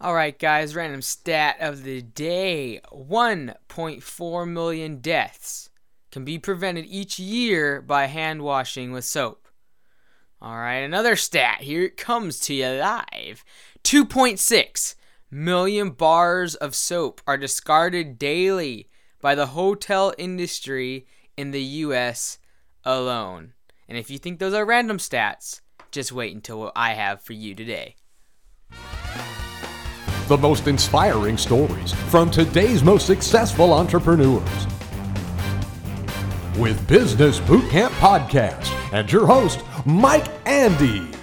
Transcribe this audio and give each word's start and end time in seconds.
All 0.00 0.14
right, 0.14 0.38
guys, 0.38 0.76
random 0.76 1.02
stat 1.02 1.56
of 1.58 1.82
the 1.82 2.02
day 2.02 2.80
1.4 2.92 4.48
million 4.48 4.98
deaths 5.00 5.70
can 6.12 6.24
be 6.24 6.38
prevented 6.38 6.86
each 6.86 7.18
year 7.18 7.82
by 7.82 8.06
hand 8.06 8.42
washing 8.42 8.92
with 8.92 9.04
soap. 9.04 9.48
All 10.40 10.56
right, 10.56 10.76
another 10.76 11.16
stat. 11.16 11.62
Here 11.62 11.82
it 11.82 11.96
comes 11.96 12.38
to 12.40 12.54
you 12.54 12.68
live 12.68 13.44
2.6 13.82 14.94
million 15.32 15.90
bars 15.90 16.54
of 16.54 16.76
soap 16.76 17.20
are 17.26 17.36
discarded 17.36 18.20
daily 18.20 18.88
by 19.20 19.34
the 19.34 19.46
hotel 19.46 20.14
industry 20.16 21.08
in 21.36 21.50
the 21.50 21.62
US 21.62 22.38
alone. 22.84 23.52
And 23.88 23.98
if 23.98 24.10
you 24.10 24.18
think 24.18 24.38
those 24.38 24.54
are 24.54 24.64
random 24.64 24.98
stats, 24.98 25.60
just 25.90 26.12
wait 26.12 26.36
until 26.36 26.60
what 26.60 26.72
I 26.76 26.94
have 26.94 27.20
for 27.20 27.32
you 27.32 27.56
today. 27.56 27.96
The 30.28 30.36
most 30.36 30.68
inspiring 30.68 31.38
stories 31.38 31.94
from 32.10 32.30
today's 32.30 32.84
most 32.84 33.06
successful 33.06 33.72
entrepreneurs. 33.72 34.66
With 36.58 36.86
Business 36.86 37.40
Bootcamp 37.40 37.88
Podcast 37.92 38.70
and 38.92 39.10
your 39.10 39.24
host, 39.24 39.64
Mike 39.86 40.28
Andes. 40.46 41.16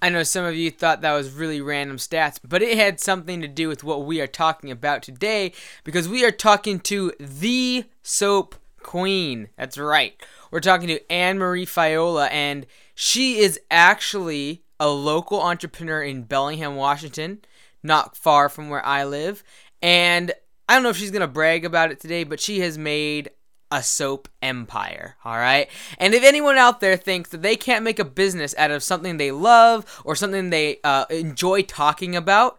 I 0.00 0.08
know 0.08 0.22
some 0.22 0.44
of 0.44 0.54
you 0.54 0.70
thought 0.70 1.00
that 1.00 1.12
was 1.12 1.32
really 1.32 1.60
random 1.60 1.96
stats, 1.96 2.38
but 2.46 2.62
it 2.62 2.78
had 2.78 3.00
something 3.00 3.40
to 3.40 3.48
do 3.48 3.66
with 3.66 3.82
what 3.82 4.04
we 4.04 4.20
are 4.20 4.28
talking 4.28 4.70
about 4.70 5.02
today 5.02 5.52
because 5.82 6.08
we 6.08 6.24
are 6.24 6.30
talking 6.30 6.78
to 6.78 7.12
the 7.18 7.86
soap 8.04 8.54
queen. 8.84 9.48
That's 9.58 9.78
right. 9.78 10.14
We're 10.52 10.60
talking 10.60 10.86
to 10.86 11.12
Anne 11.12 11.38
Marie 11.40 11.66
Faiola, 11.66 12.30
and 12.30 12.66
she 12.94 13.38
is 13.38 13.58
actually 13.68 14.62
a 14.80 14.88
local 14.88 15.40
entrepreneur 15.40 16.02
in 16.02 16.22
Bellingham, 16.22 16.74
Washington, 16.74 17.42
not 17.82 18.16
far 18.16 18.48
from 18.48 18.70
where 18.70 18.84
I 18.84 19.04
live. 19.04 19.44
And 19.82 20.32
I 20.68 20.74
don't 20.74 20.82
know 20.82 20.88
if 20.88 20.96
she's 20.96 21.10
going 21.10 21.20
to 21.20 21.28
brag 21.28 21.64
about 21.64 21.92
it 21.92 22.00
today, 22.00 22.24
but 22.24 22.40
she 22.40 22.60
has 22.60 22.78
made 22.78 23.30
a 23.70 23.82
soap 23.82 24.28
empire, 24.42 25.16
all 25.24 25.36
right? 25.36 25.68
And 25.98 26.14
if 26.14 26.24
anyone 26.24 26.56
out 26.56 26.80
there 26.80 26.96
thinks 26.96 27.30
that 27.30 27.42
they 27.42 27.54
can't 27.54 27.84
make 27.84 27.98
a 27.98 28.04
business 28.04 28.54
out 28.58 28.70
of 28.70 28.82
something 28.82 29.16
they 29.16 29.30
love 29.30 30.02
or 30.04 30.16
something 30.16 30.50
they 30.50 30.78
uh, 30.82 31.04
enjoy 31.10 31.62
talking 31.62 32.16
about, 32.16 32.58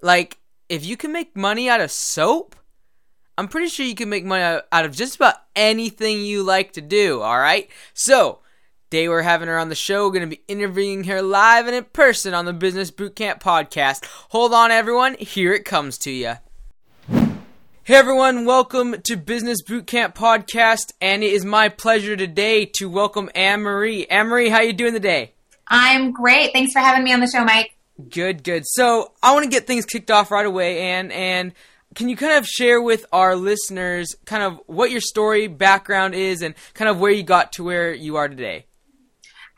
like 0.00 0.38
if 0.68 0.86
you 0.86 0.96
can 0.96 1.12
make 1.12 1.36
money 1.36 1.68
out 1.68 1.80
of 1.80 1.90
soap, 1.90 2.56
I'm 3.36 3.48
pretty 3.48 3.68
sure 3.68 3.84
you 3.84 3.94
can 3.94 4.08
make 4.08 4.24
money 4.24 4.60
out 4.70 4.84
of 4.84 4.94
just 4.94 5.16
about 5.16 5.36
anything 5.56 6.20
you 6.22 6.42
like 6.42 6.72
to 6.74 6.80
do, 6.80 7.20
all 7.20 7.38
right? 7.38 7.68
So, 7.92 8.41
Day 8.92 9.08
we're 9.08 9.22
having 9.22 9.48
her 9.48 9.58
on 9.58 9.70
the 9.70 9.74
show. 9.74 10.04
We're 10.04 10.12
going 10.12 10.28
to 10.28 10.36
be 10.36 10.42
interviewing 10.48 11.04
her 11.04 11.22
live 11.22 11.66
and 11.66 11.74
in 11.74 11.84
person 11.84 12.34
on 12.34 12.44
the 12.44 12.52
Business 12.52 12.90
Bootcamp 12.90 13.40
podcast. 13.40 14.04
Hold 14.28 14.52
on, 14.52 14.70
everyone. 14.70 15.14
Here 15.14 15.54
it 15.54 15.64
comes 15.64 15.96
to 16.00 16.10
you. 16.10 16.34
Hey 17.84 17.94
everyone, 17.94 18.44
welcome 18.44 19.00
to 19.00 19.16
Business 19.16 19.62
Bootcamp 19.62 20.14
podcast, 20.14 20.92
and 21.00 21.24
it 21.24 21.32
is 21.32 21.42
my 21.42 21.70
pleasure 21.70 22.18
today 22.18 22.66
to 22.66 22.90
welcome 22.90 23.30
Anne 23.34 23.62
Marie. 23.62 24.04
Anne 24.08 24.26
Marie, 24.26 24.50
how 24.50 24.60
you 24.60 24.74
doing 24.74 24.92
today? 24.92 25.32
I'm 25.66 26.12
great. 26.12 26.52
Thanks 26.52 26.74
for 26.74 26.80
having 26.80 27.02
me 27.02 27.14
on 27.14 27.20
the 27.20 27.28
show, 27.28 27.42
Mike. 27.44 27.74
Good, 28.10 28.44
good. 28.44 28.64
So 28.66 29.12
I 29.22 29.32
want 29.32 29.44
to 29.44 29.50
get 29.50 29.66
things 29.66 29.86
kicked 29.86 30.10
off 30.10 30.30
right 30.30 30.44
away, 30.44 30.82
Anne, 30.82 31.10
and 31.12 31.54
can 31.94 32.10
you 32.10 32.16
kind 32.16 32.36
of 32.36 32.46
share 32.46 32.82
with 32.82 33.06
our 33.10 33.36
listeners 33.36 34.16
kind 34.26 34.42
of 34.42 34.60
what 34.66 34.90
your 34.90 35.00
story 35.00 35.46
background 35.46 36.14
is 36.14 36.42
and 36.42 36.54
kind 36.74 36.90
of 36.90 37.00
where 37.00 37.10
you 37.10 37.22
got 37.22 37.52
to 37.52 37.64
where 37.64 37.94
you 37.94 38.16
are 38.16 38.28
today? 38.28 38.66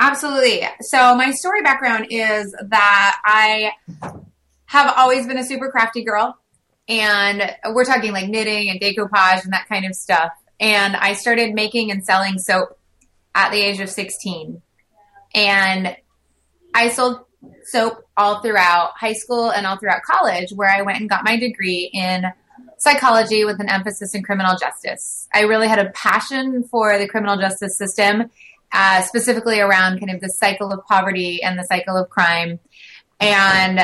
Absolutely. 0.01 0.63
So 0.81 1.15
my 1.15 1.31
story 1.31 1.63
background 1.63 2.09
is 2.11 2.55
that 2.69 3.21
I 3.25 3.73
have 4.67 4.93
always 4.97 5.27
been 5.27 5.39
a 5.39 5.45
super 5.45 5.71
crafty 5.71 6.03
girl 6.03 6.37
and 6.89 7.55
we're 7.73 7.85
talking 7.85 8.13
like 8.13 8.29
knitting 8.29 8.71
and 8.71 8.81
decoupage 8.81 9.45
and 9.45 9.53
that 9.53 9.67
kind 9.69 9.87
of 9.87 9.95
stuff. 9.95 10.33
And 10.61 10.97
I 10.97 11.15
started 11.15 11.55
making 11.55 11.91
and 11.91 12.05
selling 12.05 12.39
soap 12.39 12.79
at 13.35 13.51
the 13.51 13.61
age 13.61 13.81
of 13.81 13.89
16. 13.89 14.61
And 15.35 15.97
I 16.75 16.89
sold 16.91 17.25
soap 17.65 18.05
all 18.17 18.41
throughout 18.41 18.93
high 18.97 19.13
school 19.13 19.51
and 19.51 19.67
all 19.67 19.77
throughout 19.77 20.03
college, 20.03 20.51
where 20.53 20.69
I 20.69 20.83
went 20.83 21.01
and 21.01 21.09
got 21.09 21.25
my 21.25 21.39
degree 21.39 21.91
in 21.93 22.27
psychology 22.79 23.45
with 23.45 23.61
an 23.61 23.69
emphasis 23.69 24.15
in 24.15 24.23
criminal 24.23 24.57
justice. 24.59 25.29
I 25.33 25.43
really 25.43 25.69
had 25.69 25.79
a 25.79 25.91
passion 25.91 26.65
for 26.65 26.99
the 26.99 27.09
criminal 27.09 27.37
justice 27.37 27.79
system 27.79 28.31
uh, 28.75 29.01
specifically 29.03 29.61
around 29.61 30.01
kind 30.01 30.11
of 30.11 30.21
the 30.21 30.29
cycle 30.29 30.71
of 30.71 30.85
poverty 30.85 31.43
and 31.43 31.59
the 31.59 31.65
cycle 31.65 31.97
of 31.97 32.11
crime. 32.11 32.59
And 33.21 33.81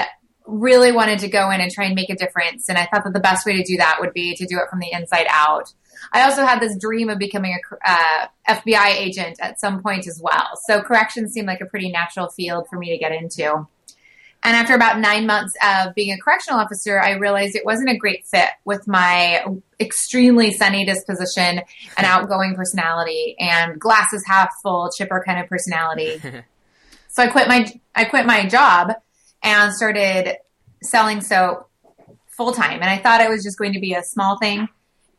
really 0.47 0.93
wanted 0.93 1.21
to 1.21 1.29
go 1.29 1.51
in 1.51 1.61
and 1.61 1.71
try 1.71 1.85
and 1.85 1.95
make 1.95 2.11
a 2.11 2.17
difference. 2.17 2.69
And 2.69 2.77
I 2.77 2.87
thought 2.87 3.05
that 3.05 3.13
the 3.13 3.21
best 3.21 3.47
way 3.47 3.55
to 3.55 3.63
do 3.63 3.77
that 3.77 3.99
would 4.01 4.13
be 4.13 4.35
to 4.35 4.47
do 4.47 4.59
it 4.59 4.69
from 4.69 4.81
the 4.81 4.91
inside 4.93 5.27
out. 5.31 5.73
I 6.13 6.23
also 6.23 6.45
had 6.45 6.61
this 6.61 6.77
dream 6.79 7.09
of 7.09 7.19
becoming 7.19 7.57
a 7.57 7.91
uh, 7.91 8.27
FBI 8.49 8.97
agent 8.97 9.39
at 9.41 9.61
some 9.61 9.83
point 9.83 10.07
as 10.07 10.21
well. 10.23 10.59
So 10.65 10.81
corrections 10.81 11.33
seemed 11.33 11.47
like 11.47 11.61
a 11.61 11.67
pretty 11.67 11.91
natural 11.91 12.29
field 12.31 12.67
for 12.69 12.79
me 12.79 12.91
to 12.91 12.99
get 12.99 13.13
into. 13.13 13.67
And 14.43 14.57
after 14.57 14.75
about 14.75 14.99
nine 14.99 15.27
months 15.27 15.55
of 15.63 15.95
being 15.95 16.13
a 16.13 16.19
correctional 16.19 16.59
officer, 16.59 16.99
I 16.99 17.13
realized 17.13 17.57
it 17.57 17.65
wasn't 17.65 17.91
a 17.91 17.97
great 17.97 18.27
fit 18.27 18.49
with 18.65 18.89
my 18.89 19.45
extremely 19.79 20.53
sunny 20.53 20.85
disposition 20.87 21.61
and 21.97 22.07
outgoing 22.07 22.55
personality 22.55 23.37
and 23.39 23.79
glasses 23.79 24.25
half 24.27 24.51
full, 24.63 24.91
chipper 24.97 25.23
kind 25.27 25.41
of 25.41 25.49
personality. 25.49 26.21
so 27.09 27.23
I 27.23 27.27
quit 27.27 27.49
my 27.49 27.71
I 27.95 28.05
quit 28.05 28.25
my 28.25 28.47
job 28.47 28.93
and 29.43 29.75
started 29.75 30.37
selling 30.83 31.21
soap 31.21 31.69
full 32.29 32.53
time. 32.53 32.81
And 32.81 32.89
I 32.89 32.97
thought 32.97 33.21
it 33.21 33.29
was 33.29 33.43
just 33.43 33.59
going 33.59 33.75
to 33.75 33.81
be 33.81 33.93
a 33.93 34.03
small 34.03 34.39
thing 34.39 34.69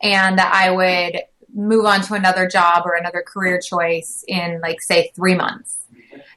and 0.02 0.40
that 0.40 0.52
I 0.52 0.72
would 0.72 1.22
move 1.54 1.86
on 1.86 2.02
to 2.02 2.14
another 2.14 2.48
job 2.48 2.84
or 2.86 2.96
another 2.96 3.22
career 3.22 3.60
choice 3.60 4.24
in 4.28 4.60
like 4.62 4.82
say 4.82 5.12
three 5.16 5.36
months. 5.36 5.81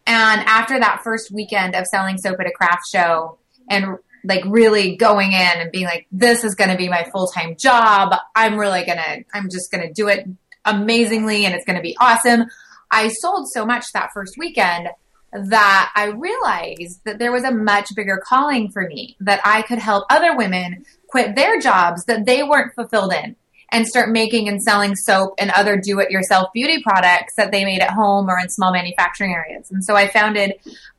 And 0.06 0.40
after 0.46 0.78
that 0.78 1.02
first 1.02 1.30
weekend 1.32 1.74
of 1.74 1.86
selling 1.86 2.18
soap 2.18 2.38
at 2.40 2.46
a 2.46 2.52
craft 2.52 2.82
show 2.92 3.38
and 3.68 3.98
like 4.24 4.42
really 4.46 4.96
going 4.96 5.32
in 5.32 5.60
and 5.60 5.70
being 5.70 5.84
like, 5.84 6.06
this 6.10 6.44
is 6.44 6.54
going 6.54 6.70
to 6.70 6.76
be 6.76 6.88
my 6.88 7.04
full 7.12 7.26
time 7.28 7.56
job. 7.58 8.14
I'm 8.34 8.56
really 8.56 8.84
going 8.84 8.98
to, 8.98 9.24
I'm 9.34 9.48
just 9.50 9.70
going 9.70 9.86
to 9.86 9.92
do 9.92 10.08
it 10.08 10.26
amazingly 10.64 11.44
and 11.44 11.54
it's 11.54 11.64
going 11.64 11.76
to 11.76 11.82
be 11.82 11.96
awesome. 12.00 12.46
I 12.90 13.08
sold 13.08 13.48
so 13.50 13.66
much 13.66 13.92
that 13.92 14.10
first 14.14 14.36
weekend 14.38 14.88
that 15.32 15.92
I 15.96 16.06
realized 16.06 17.00
that 17.04 17.18
there 17.18 17.32
was 17.32 17.44
a 17.44 17.50
much 17.50 17.94
bigger 17.96 18.22
calling 18.24 18.70
for 18.70 18.86
me, 18.86 19.16
that 19.20 19.40
I 19.44 19.62
could 19.62 19.80
help 19.80 20.04
other 20.08 20.36
women 20.36 20.84
quit 21.08 21.34
their 21.34 21.60
jobs 21.60 22.04
that 22.04 22.24
they 22.24 22.42
weren't 22.42 22.74
fulfilled 22.74 23.12
in 23.12 23.36
and 23.74 23.88
start 23.88 24.08
making 24.08 24.48
and 24.48 24.62
selling 24.62 24.94
soap 24.94 25.34
and 25.36 25.50
other 25.50 25.76
do 25.76 25.98
it 25.98 26.08
yourself 26.08 26.52
beauty 26.54 26.80
products 26.80 27.34
that 27.34 27.50
they 27.50 27.64
made 27.64 27.82
at 27.82 27.90
home 27.90 28.30
or 28.30 28.38
in 28.38 28.48
small 28.48 28.72
manufacturing 28.72 29.32
areas. 29.32 29.68
And 29.72 29.84
so 29.84 29.96
I 29.96 30.06
founded 30.06 30.54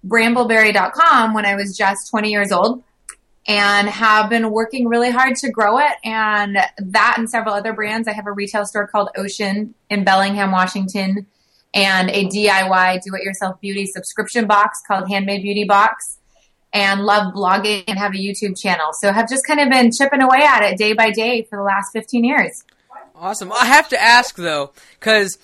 brambleberry.com 0.05 1.33
when 1.33 1.45
I 1.45 1.55
was 1.55 1.77
just 1.77 2.09
20 2.09 2.29
years 2.29 2.51
old 2.51 2.83
and 3.47 3.87
have 3.87 4.29
been 4.29 4.51
working 4.51 4.89
really 4.89 5.09
hard 5.09 5.37
to 5.37 5.49
grow 5.49 5.79
it. 5.79 5.93
And 6.03 6.57
that 6.77 7.15
and 7.17 7.29
several 7.29 7.55
other 7.55 7.71
brands. 7.71 8.09
I 8.09 8.11
have 8.11 8.27
a 8.27 8.33
retail 8.33 8.65
store 8.65 8.87
called 8.87 9.07
Ocean 9.15 9.73
in 9.89 10.03
Bellingham, 10.03 10.51
Washington, 10.51 11.27
and 11.73 12.09
a 12.09 12.25
DIY 12.25 13.01
do 13.03 13.15
it 13.15 13.23
yourself 13.23 13.61
beauty 13.61 13.85
subscription 13.85 14.47
box 14.47 14.81
called 14.85 15.07
Handmade 15.07 15.43
Beauty 15.43 15.63
Box 15.63 16.17
and 16.75 17.01
love 17.05 17.33
blogging 17.33 17.85
and 17.87 17.97
have 17.97 18.13
a 18.13 18.17
YouTube 18.17 18.59
channel. 18.61 18.89
So 19.01 19.11
have 19.11 19.29
just 19.29 19.43
kind 19.47 19.61
of 19.61 19.69
been 19.69 19.91
chipping 19.97 20.21
away 20.21 20.41
at 20.41 20.61
it 20.61 20.77
day 20.77 20.93
by 20.93 21.09
day 21.09 21.47
for 21.49 21.57
the 21.57 21.63
last 21.63 21.91
15 21.93 22.23
years. 22.23 22.51
Awesome. 23.15 23.51
I 23.53 23.65
have 23.65 23.87
to 23.89 24.01
ask 24.01 24.35
though, 24.35 24.73
because 24.99 25.37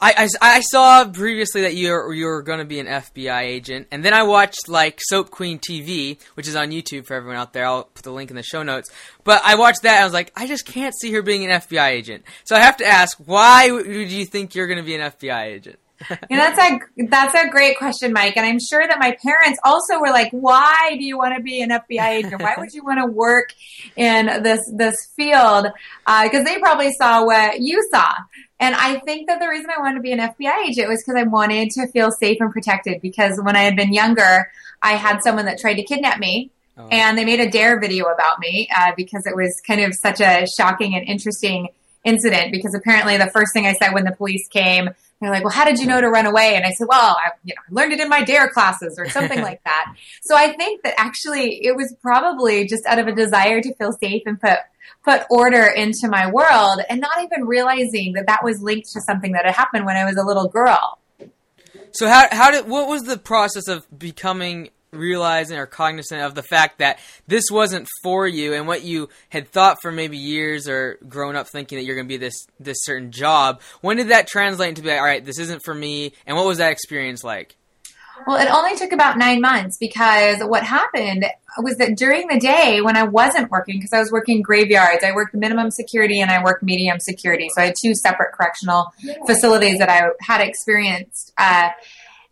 I, 0.00 0.28
I, 0.40 0.56
I, 0.56 0.60
saw 0.60 1.04
previously 1.06 1.62
that 1.62 1.74
you're 1.74 2.14
you're 2.14 2.40
going 2.40 2.60
to 2.60 2.64
be 2.64 2.78
an 2.78 2.86
FBI 2.86 3.42
agent, 3.42 3.88
and 3.90 4.04
then 4.04 4.14
I 4.14 4.22
watched 4.22 4.68
like 4.68 5.00
Soap 5.00 5.30
Queen 5.30 5.58
TV, 5.58 6.18
which 6.34 6.46
is 6.46 6.54
on 6.54 6.70
YouTube 6.70 7.04
for 7.04 7.14
everyone 7.14 7.36
out 7.36 7.52
there. 7.52 7.66
I'll 7.66 7.84
put 7.84 8.04
the 8.04 8.12
link 8.12 8.30
in 8.30 8.36
the 8.36 8.42
show 8.42 8.62
notes. 8.62 8.90
But 9.24 9.42
I 9.44 9.56
watched 9.56 9.82
that, 9.82 9.94
and 9.94 10.02
I 10.02 10.04
was 10.04 10.14
like, 10.14 10.32
I 10.36 10.46
just 10.46 10.64
can't 10.64 10.94
see 10.98 11.12
her 11.12 11.22
being 11.22 11.44
an 11.44 11.50
FBI 11.50 11.88
agent. 11.88 12.24
So 12.44 12.54
I 12.54 12.60
have 12.60 12.76
to 12.78 12.86
ask, 12.86 13.18
why 13.26 13.68
do 13.68 13.82
you 13.82 14.24
think 14.24 14.54
you're 14.54 14.68
going 14.68 14.78
to 14.78 14.84
be 14.84 14.94
an 14.94 15.10
FBI 15.10 15.42
agent? 15.46 15.80
and 16.30 16.38
that's 16.38 16.58
a 16.58 17.06
that's 17.06 17.34
a 17.34 17.48
great 17.48 17.76
question, 17.78 18.12
Mike. 18.12 18.36
And 18.36 18.46
I'm 18.46 18.60
sure 18.60 18.86
that 18.86 18.98
my 18.98 19.16
parents 19.22 19.58
also 19.64 20.00
were 20.00 20.10
like, 20.10 20.30
"Why 20.30 20.94
do 20.98 21.04
you 21.04 21.18
want 21.18 21.36
to 21.36 21.42
be 21.42 21.60
an 21.60 21.70
FBI 21.70 22.08
agent? 22.08 22.40
Why 22.40 22.54
would 22.56 22.72
you 22.72 22.84
want 22.84 23.00
to 23.00 23.06
work 23.06 23.52
in 23.96 24.26
this 24.42 24.60
this 24.72 25.06
field?" 25.16 25.66
Because 26.06 26.40
uh, 26.40 26.44
they 26.44 26.58
probably 26.58 26.92
saw 26.92 27.24
what 27.24 27.60
you 27.60 27.86
saw. 27.90 28.12
And 28.60 28.74
I 28.74 28.98
think 29.00 29.28
that 29.28 29.40
the 29.40 29.48
reason 29.48 29.70
I 29.76 29.80
wanted 29.80 29.96
to 29.96 30.02
be 30.02 30.12
an 30.12 30.18
FBI 30.18 30.68
agent 30.68 30.88
was 30.88 31.02
because 31.02 31.20
I 31.20 31.24
wanted 31.24 31.70
to 31.70 31.86
feel 31.88 32.10
safe 32.10 32.38
and 32.40 32.52
protected. 32.52 33.00
Because 33.00 33.40
when 33.42 33.56
I 33.56 33.62
had 33.62 33.76
been 33.76 33.92
younger, 33.92 34.50
I 34.82 34.92
had 34.92 35.22
someone 35.22 35.46
that 35.46 35.58
tried 35.58 35.74
to 35.74 35.82
kidnap 35.82 36.18
me. 36.18 36.50
Oh. 36.76 36.86
And 36.90 37.18
they 37.18 37.24
made 37.24 37.40
a 37.40 37.50
D.A.R.E. 37.50 37.80
video 37.80 38.06
about 38.06 38.38
me 38.38 38.68
uh, 38.76 38.92
because 38.96 39.26
it 39.26 39.34
was 39.34 39.60
kind 39.66 39.80
of 39.80 39.94
such 39.94 40.20
a 40.20 40.46
shocking 40.46 40.94
and 40.94 41.06
interesting 41.06 41.68
incident. 42.04 42.52
Because 42.52 42.74
apparently, 42.74 43.16
the 43.16 43.30
first 43.30 43.52
thing 43.52 43.66
I 43.66 43.74
said 43.74 43.92
when 43.92 44.04
the 44.04 44.12
police 44.12 44.46
came, 44.48 44.90
they're 45.20 45.30
like, 45.30 45.42
well, 45.42 45.52
how 45.52 45.64
did 45.64 45.78
you 45.78 45.86
know 45.86 46.00
to 46.00 46.08
run 46.08 46.26
away? 46.26 46.54
And 46.54 46.64
I 46.64 46.70
said, 46.70 46.86
well, 46.88 47.16
I, 47.16 47.30
you 47.44 47.54
know, 47.54 47.62
I 47.68 47.82
learned 47.82 47.92
it 47.92 48.00
in 48.00 48.08
my 48.08 48.22
D.A.R.E. 48.22 48.50
classes 48.50 48.96
or 48.98 49.08
something 49.08 49.40
like 49.40 49.62
that. 49.64 49.94
So 50.22 50.36
I 50.36 50.52
think 50.52 50.82
that 50.82 50.94
actually 50.98 51.64
it 51.64 51.74
was 51.74 51.94
probably 52.02 52.66
just 52.66 52.84
out 52.86 52.98
of 52.98 53.06
a 53.06 53.14
desire 53.14 53.62
to 53.62 53.74
feel 53.76 53.92
safe 53.92 54.22
and 54.26 54.38
put 54.38 54.58
put 55.04 55.22
order 55.30 55.64
into 55.64 56.08
my 56.08 56.30
world 56.30 56.80
and 56.90 57.00
not 57.00 57.22
even 57.22 57.46
realizing 57.46 58.12
that 58.12 58.26
that 58.26 58.44
was 58.44 58.60
linked 58.60 58.90
to 58.92 59.00
something 59.00 59.32
that 59.32 59.46
had 59.46 59.54
happened 59.54 59.86
when 59.86 59.96
I 59.96 60.04
was 60.04 60.16
a 60.16 60.22
little 60.22 60.48
girl. 60.48 60.98
So 61.92 62.08
how 62.08 62.26
how 62.30 62.50
did 62.50 62.68
what 62.68 62.88
was 62.88 63.04
the 63.04 63.16
process 63.16 63.68
of 63.68 63.86
becoming 63.96 64.70
realizing 64.90 65.58
or 65.58 65.66
cognizant 65.66 66.22
of 66.22 66.34
the 66.34 66.42
fact 66.42 66.78
that 66.78 66.98
this 67.26 67.50
wasn't 67.50 67.86
for 68.02 68.26
you 68.26 68.54
and 68.54 68.66
what 68.66 68.82
you 68.82 69.08
had 69.28 69.48
thought 69.48 69.78
for 69.82 69.92
maybe 69.92 70.16
years 70.16 70.68
or 70.68 70.98
grown 71.08 71.36
up 71.36 71.46
thinking 71.48 71.76
that 71.78 71.84
you're 71.84 71.96
going 71.96 72.06
to 72.06 72.12
be 72.12 72.16
this 72.16 72.46
this 72.58 72.78
certain 72.82 73.12
job 73.12 73.60
when 73.82 73.98
did 73.98 74.08
that 74.08 74.26
translate 74.26 74.70
into 74.70 74.82
be 74.82 74.88
like 74.88 74.98
all 74.98 75.04
right 75.04 75.24
this 75.24 75.38
isn't 75.38 75.62
for 75.62 75.74
me 75.74 76.12
and 76.26 76.36
what 76.36 76.46
was 76.46 76.58
that 76.58 76.72
experience 76.72 77.22
like 77.22 77.56
well, 78.26 78.36
it 78.36 78.50
only 78.50 78.76
took 78.76 78.92
about 78.92 79.18
nine 79.18 79.40
months 79.40 79.76
because 79.78 80.40
what 80.40 80.62
happened 80.62 81.24
was 81.58 81.76
that 81.76 81.96
during 81.96 82.26
the 82.28 82.38
day 82.38 82.80
when 82.80 82.96
I 82.96 83.04
wasn't 83.04 83.50
working, 83.50 83.76
because 83.76 83.92
I 83.92 84.00
was 84.00 84.10
working 84.10 84.42
graveyards, 84.42 85.04
I 85.04 85.12
worked 85.12 85.34
minimum 85.34 85.70
security 85.70 86.20
and 86.20 86.30
I 86.30 86.42
worked 86.42 86.62
medium 86.62 87.00
security. 87.00 87.48
So 87.54 87.62
I 87.62 87.66
had 87.66 87.74
two 87.80 87.94
separate 87.94 88.32
correctional 88.32 88.92
facilities 89.26 89.78
that 89.78 89.88
I 89.88 90.10
had 90.20 90.40
experienced. 90.40 91.32
Uh, 91.38 91.70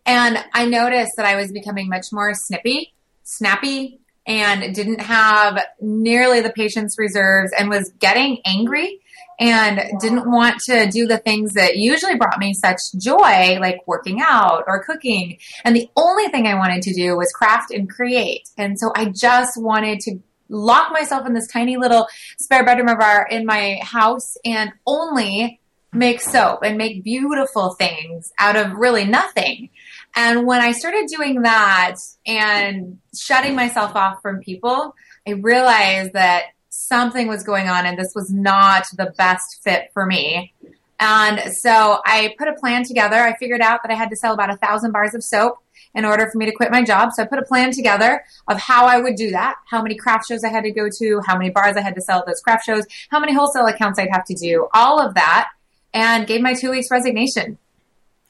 and 0.06 0.42
I 0.54 0.66
noticed 0.66 1.12
that 1.16 1.26
I 1.26 1.36
was 1.36 1.52
becoming 1.52 1.88
much 1.88 2.06
more 2.12 2.32
snippy, 2.34 2.94
snappy, 3.22 4.00
and 4.26 4.74
didn't 4.74 5.00
have 5.00 5.62
nearly 5.80 6.40
the 6.40 6.50
patience 6.50 6.98
reserves 6.98 7.52
and 7.56 7.68
was 7.68 7.90
getting 7.98 8.40
angry 8.44 9.00
and 9.38 10.00
didn't 10.00 10.30
want 10.30 10.60
to 10.60 10.86
do 10.86 11.06
the 11.06 11.18
things 11.18 11.52
that 11.54 11.76
usually 11.76 12.16
brought 12.16 12.38
me 12.38 12.54
such 12.54 12.80
joy, 12.98 13.58
like 13.60 13.86
working 13.86 14.20
out 14.20 14.64
or 14.66 14.82
cooking. 14.82 15.38
And 15.64 15.76
the 15.76 15.88
only 15.96 16.28
thing 16.28 16.46
I 16.46 16.54
wanted 16.54 16.82
to 16.82 16.94
do 16.94 17.16
was 17.16 17.30
craft 17.32 17.70
and 17.70 17.88
create. 17.88 18.48
And 18.56 18.78
so 18.78 18.92
I 18.96 19.06
just 19.06 19.60
wanted 19.60 20.00
to 20.00 20.18
lock 20.48 20.92
myself 20.92 21.26
in 21.26 21.34
this 21.34 21.48
tiny 21.48 21.76
little 21.76 22.06
spare 22.38 22.64
bedroom 22.64 22.88
of 22.88 23.00
our 23.00 23.26
in 23.26 23.44
my 23.44 23.78
house 23.82 24.36
and 24.44 24.72
only 24.86 25.60
make 25.92 26.20
soap 26.20 26.60
and 26.62 26.76
make 26.76 27.02
beautiful 27.02 27.74
things 27.74 28.32
out 28.38 28.56
of 28.56 28.72
really 28.72 29.04
nothing. 29.04 29.70
And 30.16 30.46
when 30.46 30.62
I 30.62 30.72
started 30.72 31.06
doing 31.14 31.42
that 31.42 31.96
and 32.26 32.98
shutting 33.14 33.54
myself 33.54 33.94
off 33.94 34.22
from 34.22 34.40
people, 34.40 34.94
I 35.28 35.32
realized 35.32 36.14
that 36.14 36.46
something 36.70 37.28
was 37.28 37.44
going 37.44 37.68
on 37.68 37.84
and 37.84 37.98
this 37.98 38.12
was 38.14 38.32
not 38.32 38.86
the 38.96 39.12
best 39.18 39.60
fit 39.62 39.90
for 39.92 40.06
me. 40.06 40.54
And 40.98 41.52
so 41.54 42.00
I 42.06 42.34
put 42.38 42.48
a 42.48 42.54
plan 42.54 42.84
together. 42.84 43.16
I 43.16 43.36
figured 43.36 43.60
out 43.60 43.80
that 43.82 43.92
I 43.92 43.94
had 43.94 44.08
to 44.08 44.16
sell 44.16 44.32
about 44.32 44.50
a 44.50 44.56
thousand 44.56 44.92
bars 44.92 45.14
of 45.14 45.22
soap 45.22 45.58
in 45.94 46.06
order 46.06 46.28
for 46.30 46.38
me 46.38 46.46
to 46.46 46.52
quit 46.52 46.70
my 46.70 46.82
job. 46.82 47.12
So 47.12 47.22
I 47.22 47.26
put 47.26 47.38
a 47.38 47.44
plan 47.44 47.70
together 47.70 48.24
of 48.48 48.58
how 48.58 48.86
I 48.86 48.98
would 48.98 49.16
do 49.16 49.30
that, 49.32 49.56
how 49.68 49.82
many 49.82 49.96
craft 49.96 50.28
shows 50.28 50.44
I 50.44 50.48
had 50.48 50.64
to 50.64 50.70
go 50.70 50.88
to, 50.88 51.20
how 51.26 51.36
many 51.36 51.50
bars 51.50 51.76
I 51.76 51.82
had 51.82 51.94
to 51.94 52.00
sell 52.00 52.20
at 52.20 52.26
those 52.26 52.40
craft 52.40 52.64
shows, 52.64 52.84
how 53.10 53.20
many 53.20 53.34
wholesale 53.34 53.66
accounts 53.66 53.98
I'd 53.98 54.10
have 54.10 54.24
to 54.26 54.34
do, 54.34 54.68
all 54.72 55.00
of 55.00 55.14
that, 55.14 55.48
and 55.92 56.26
gave 56.26 56.40
my 56.40 56.54
two 56.54 56.70
weeks 56.70 56.90
resignation. 56.90 57.58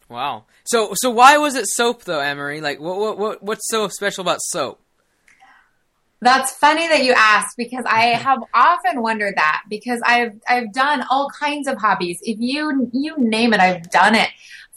Wow. 0.09 0.45
So 0.65 0.91
so 0.95 1.11
why 1.11 1.37
was 1.39 1.55
it 1.55 1.67
soap 1.67 2.05
though, 2.05 2.21
Anne-Marie? 2.21 2.61
Like 2.61 2.81
what 2.81 2.99
what, 2.99 3.19
what 3.19 3.43
what's 3.43 3.69
so 3.69 3.89
special 3.89 4.23
about 4.23 4.39
soap? 4.41 4.81
That's 6.23 6.53
funny 6.53 6.89
that 6.89 7.05
you 7.05 7.13
asked 7.17 7.57
because 7.57 7.85
I 7.87 8.07
have 8.07 8.39
often 8.55 9.03
wondered 9.03 9.35
that 9.37 9.65
because 9.69 10.01
I've 10.05 10.33
I've 10.49 10.73
done 10.73 11.05
all 11.11 11.29
kinds 11.39 11.69
of 11.69 11.77
hobbies. 11.79 12.19
If 12.23 12.39
you 12.41 12.91
you 12.93 13.17
name 13.19 13.53
it, 13.53 13.61
I've 13.61 13.91
done 13.91 14.15
it. 14.15 14.31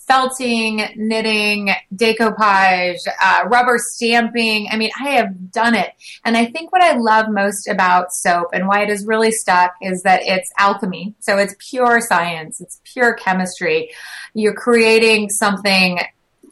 Felting, 0.10 0.82
knitting, 0.96 1.70
decoupage, 1.96 2.98
uh, 3.22 3.44
rubber 3.46 3.78
stamping. 3.78 4.68
I 4.72 4.76
mean, 4.76 4.90
I 5.00 5.12
have 5.12 5.52
done 5.52 5.76
it. 5.76 5.92
And 6.26 6.36
I 6.36 6.48
think 6.48 6.72
what 6.72 6.82
I 6.82 6.98
love 6.98 7.28
most 7.30 7.68
about 7.68 8.12
soap 8.12 8.48
and 8.52 8.68
why 8.68 8.82
it 8.82 8.90
is 8.90 9.06
really 9.06 9.32
stuck 9.32 9.74
is 9.84 10.02
that 10.04 10.22
it's 10.24 10.52
alchemy. 10.58 11.14
So 11.20 11.38
it's 11.38 11.54
pure 11.60 12.02
science. 12.02 12.60
It's 12.60 12.82
pure 12.84 13.14
chemistry. 13.14 13.92
You're 14.34 14.56
creating 14.56 15.30
something 15.30 16.00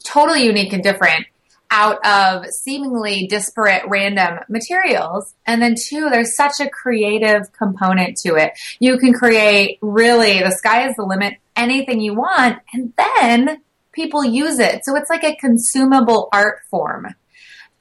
totally 0.03 0.45
unique 0.45 0.71
and 0.71 0.83
different 0.83 1.25
out 1.71 2.05
of 2.05 2.45
seemingly 2.47 3.27
disparate 3.27 3.83
random 3.87 4.39
materials. 4.49 5.33
And 5.45 5.61
then 5.61 5.75
two, 5.75 6.09
there's 6.09 6.35
such 6.35 6.59
a 6.59 6.69
creative 6.69 7.51
component 7.53 8.17
to 8.25 8.35
it. 8.35 8.53
You 8.79 8.97
can 8.97 9.13
create 9.13 9.77
really, 9.81 10.41
the 10.41 10.51
sky 10.51 10.87
is 10.87 10.95
the 10.95 11.03
limit, 11.03 11.35
anything 11.55 11.99
you 11.99 12.13
want, 12.13 12.59
and 12.73 12.93
then 12.97 13.61
people 13.91 14.23
use 14.23 14.59
it. 14.59 14.85
So 14.85 14.95
it's 14.95 15.09
like 15.09 15.23
a 15.23 15.35
consumable 15.35 16.29
art 16.31 16.59
form. 16.69 17.07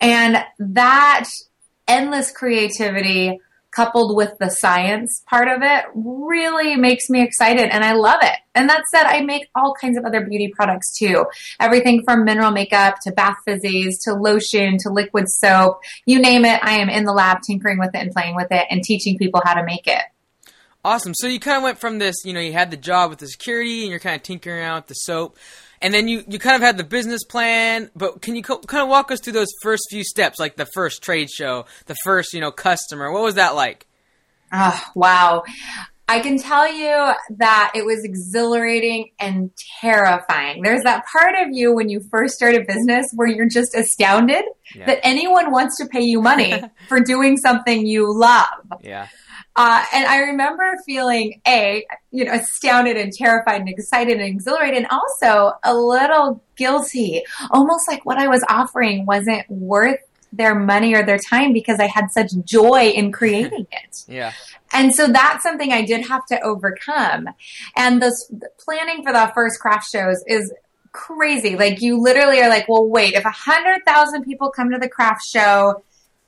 And 0.00 0.38
that 0.58 1.28
endless 1.86 2.32
creativity 2.32 3.38
coupled 3.76 4.17
with 4.17 4.32
the 4.40 4.49
science 4.49 5.23
part 5.28 5.49
of 5.49 5.61
it 5.62 5.84
really 5.94 6.76
makes 6.76 7.11
me 7.11 7.23
excited 7.23 7.69
and 7.70 7.84
I 7.84 7.93
love 7.93 8.20
it. 8.23 8.37
And 8.55 8.70
that 8.70 8.87
said, 8.87 9.05
I 9.05 9.20
make 9.20 9.49
all 9.55 9.75
kinds 9.78 9.99
of 9.99 10.06
other 10.06 10.25
beauty 10.25 10.50
products 10.56 10.96
too. 10.99 11.26
Everything 11.61 12.02
from 12.02 12.25
mineral 12.25 12.50
makeup 12.50 12.96
to 13.02 13.12
bath 13.12 13.37
fizzies 13.46 13.96
to 14.05 14.14
lotion 14.14 14.78
to 14.78 14.90
liquid 14.90 15.28
soap. 15.28 15.81
You 16.06 16.19
name 16.19 16.46
it, 16.46 16.58
I 16.62 16.78
am 16.78 16.88
in 16.88 17.05
the 17.05 17.12
lab 17.12 17.43
tinkering 17.43 17.78
with 17.78 17.94
it 17.94 17.99
and 17.99 18.12
playing 18.12 18.34
with 18.34 18.49
it 18.50 18.67
and 18.70 18.82
teaching 18.82 19.19
people 19.19 19.43
how 19.44 19.55
to 19.55 19.64
make 19.64 19.87
it. 19.87 20.02
Awesome. 20.82 21.12
So 21.14 21.26
you 21.26 21.40
kind 21.40 21.58
of 21.58 21.64
went 21.64 21.78
from 21.78 21.99
this, 21.99 22.25
you 22.25 22.32
know, 22.32 22.40
you 22.40 22.52
had 22.52 22.70
the 22.70 22.76
job 22.76 23.11
with 23.11 23.19
the 23.19 23.28
security 23.28 23.82
and 23.82 23.90
you're 23.90 23.99
kind 23.99 24.17
of 24.17 24.23
tinkering 24.23 24.61
around 24.61 24.76
with 24.76 24.87
the 24.87 24.94
soap. 24.94 25.37
And 25.82 25.93
then 25.93 26.08
you, 26.08 26.25
you 26.28 26.38
kind 26.38 26.56
of 26.56 26.62
had 26.62 26.76
the 26.76 26.84
business 26.84 27.25
plan, 27.25 27.90
but 27.94 28.23
can 28.23 28.34
you 28.37 28.43
co- 28.43 28.58
kind 28.58 28.82
of 28.82 28.88
walk 28.88 29.11
us 29.11 29.20
through 29.20 29.34
those 29.34 29.52
first 29.62 29.84
few 29.90 30.05
steps, 30.05 30.38
like 30.38 30.56
the 30.56 30.67
first 30.67 31.02
trade 31.02 31.31
show, 31.31 31.67
the 31.87 31.96
first, 32.05 32.32
you 32.32 32.40
know, 32.40 32.50
customer? 32.50 33.12
What 33.12 33.23
was 33.23 33.34
that 33.34 33.55
like? 33.55 33.87
Oh, 34.52 34.82
wow. 34.94 35.43
I 36.08 36.20
can 36.20 36.38
tell 36.38 36.73
you 36.73 37.12
that 37.38 37.73
it 37.75 37.84
was 37.84 38.05
exhilarating 38.05 39.11
and 39.19 39.50
terrifying. 39.81 40.62
There's 40.62 40.84
that 40.84 41.05
part 41.12 41.34
of 41.34 41.49
you 41.50 41.75
when 41.75 41.88
you 41.88 42.00
first 42.11 42.37
start 42.37 42.55
a 42.55 42.61
business 42.61 43.11
where 43.14 43.26
you're 43.26 43.49
just 43.49 43.75
astounded 43.75 44.44
yeah. 44.73 44.87
that 44.87 45.00
anyone 45.02 45.50
wants 45.50 45.76
to 45.78 45.87
pay 45.87 46.02
you 46.02 46.23
money 46.23 46.62
for 46.88 47.00
doing 47.00 47.37
something 47.37 47.87
you 47.87 48.17
love. 48.17 48.46
Yeah. 48.82 49.08
Uh, 49.56 49.84
and 49.94 50.06
I 50.06 50.18
remember 50.18 50.76
feeling 50.84 51.40
a, 51.46 51.84
you 52.10 52.24
know, 52.24 52.32
astounded 52.32 52.96
and 52.96 53.12
terrified 53.12 53.60
and 53.60 53.68
excited 53.68 54.14
and 54.14 54.22
exhilarated, 54.22 54.76
and 54.76 54.86
also 54.90 55.52
a 55.64 55.74
little 55.74 56.42
guilty, 56.56 57.22
almost 57.50 57.88
like 57.88 58.04
what 58.04 58.18
I 58.18 58.28
was 58.28 58.44
offering 58.48 59.06
wasn't 59.06 59.48
worth 59.50 60.00
their 60.32 60.54
money 60.54 60.94
or 60.94 61.04
their 61.04 61.18
time 61.18 61.52
because 61.52 61.80
I 61.80 61.86
had 61.86 62.10
such 62.10 62.32
joy 62.44 62.92
in 62.94 63.12
creating 63.12 63.66
it. 63.72 64.04
yeah. 64.06 64.32
And 64.72 64.94
so 64.94 65.06
that's 65.06 65.42
something 65.42 65.72
I 65.72 65.82
did 65.82 66.06
have 66.06 66.26
to 66.26 66.40
overcome. 66.40 67.28
And 67.76 68.02
this 68.02 68.30
planning 68.58 69.02
for 69.02 69.12
the 69.12 69.30
first 69.34 69.60
craft 69.60 69.90
shows 69.90 70.22
is 70.26 70.52
crazy. 70.92 71.56
Like 71.56 71.80
you 71.80 72.00
literally 72.00 72.42
are 72.42 72.48
like, 72.48 72.68
well, 72.68 72.86
wait, 72.86 73.14
if 73.14 73.25
a 73.25 73.30
hundred 73.30 73.84
thousand 73.86 74.25
people 74.25 74.50
come 74.50 74.70
to 74.70 74.78
the 74.78 74.88
craft 74.88 75.25
show, 75.25 75.82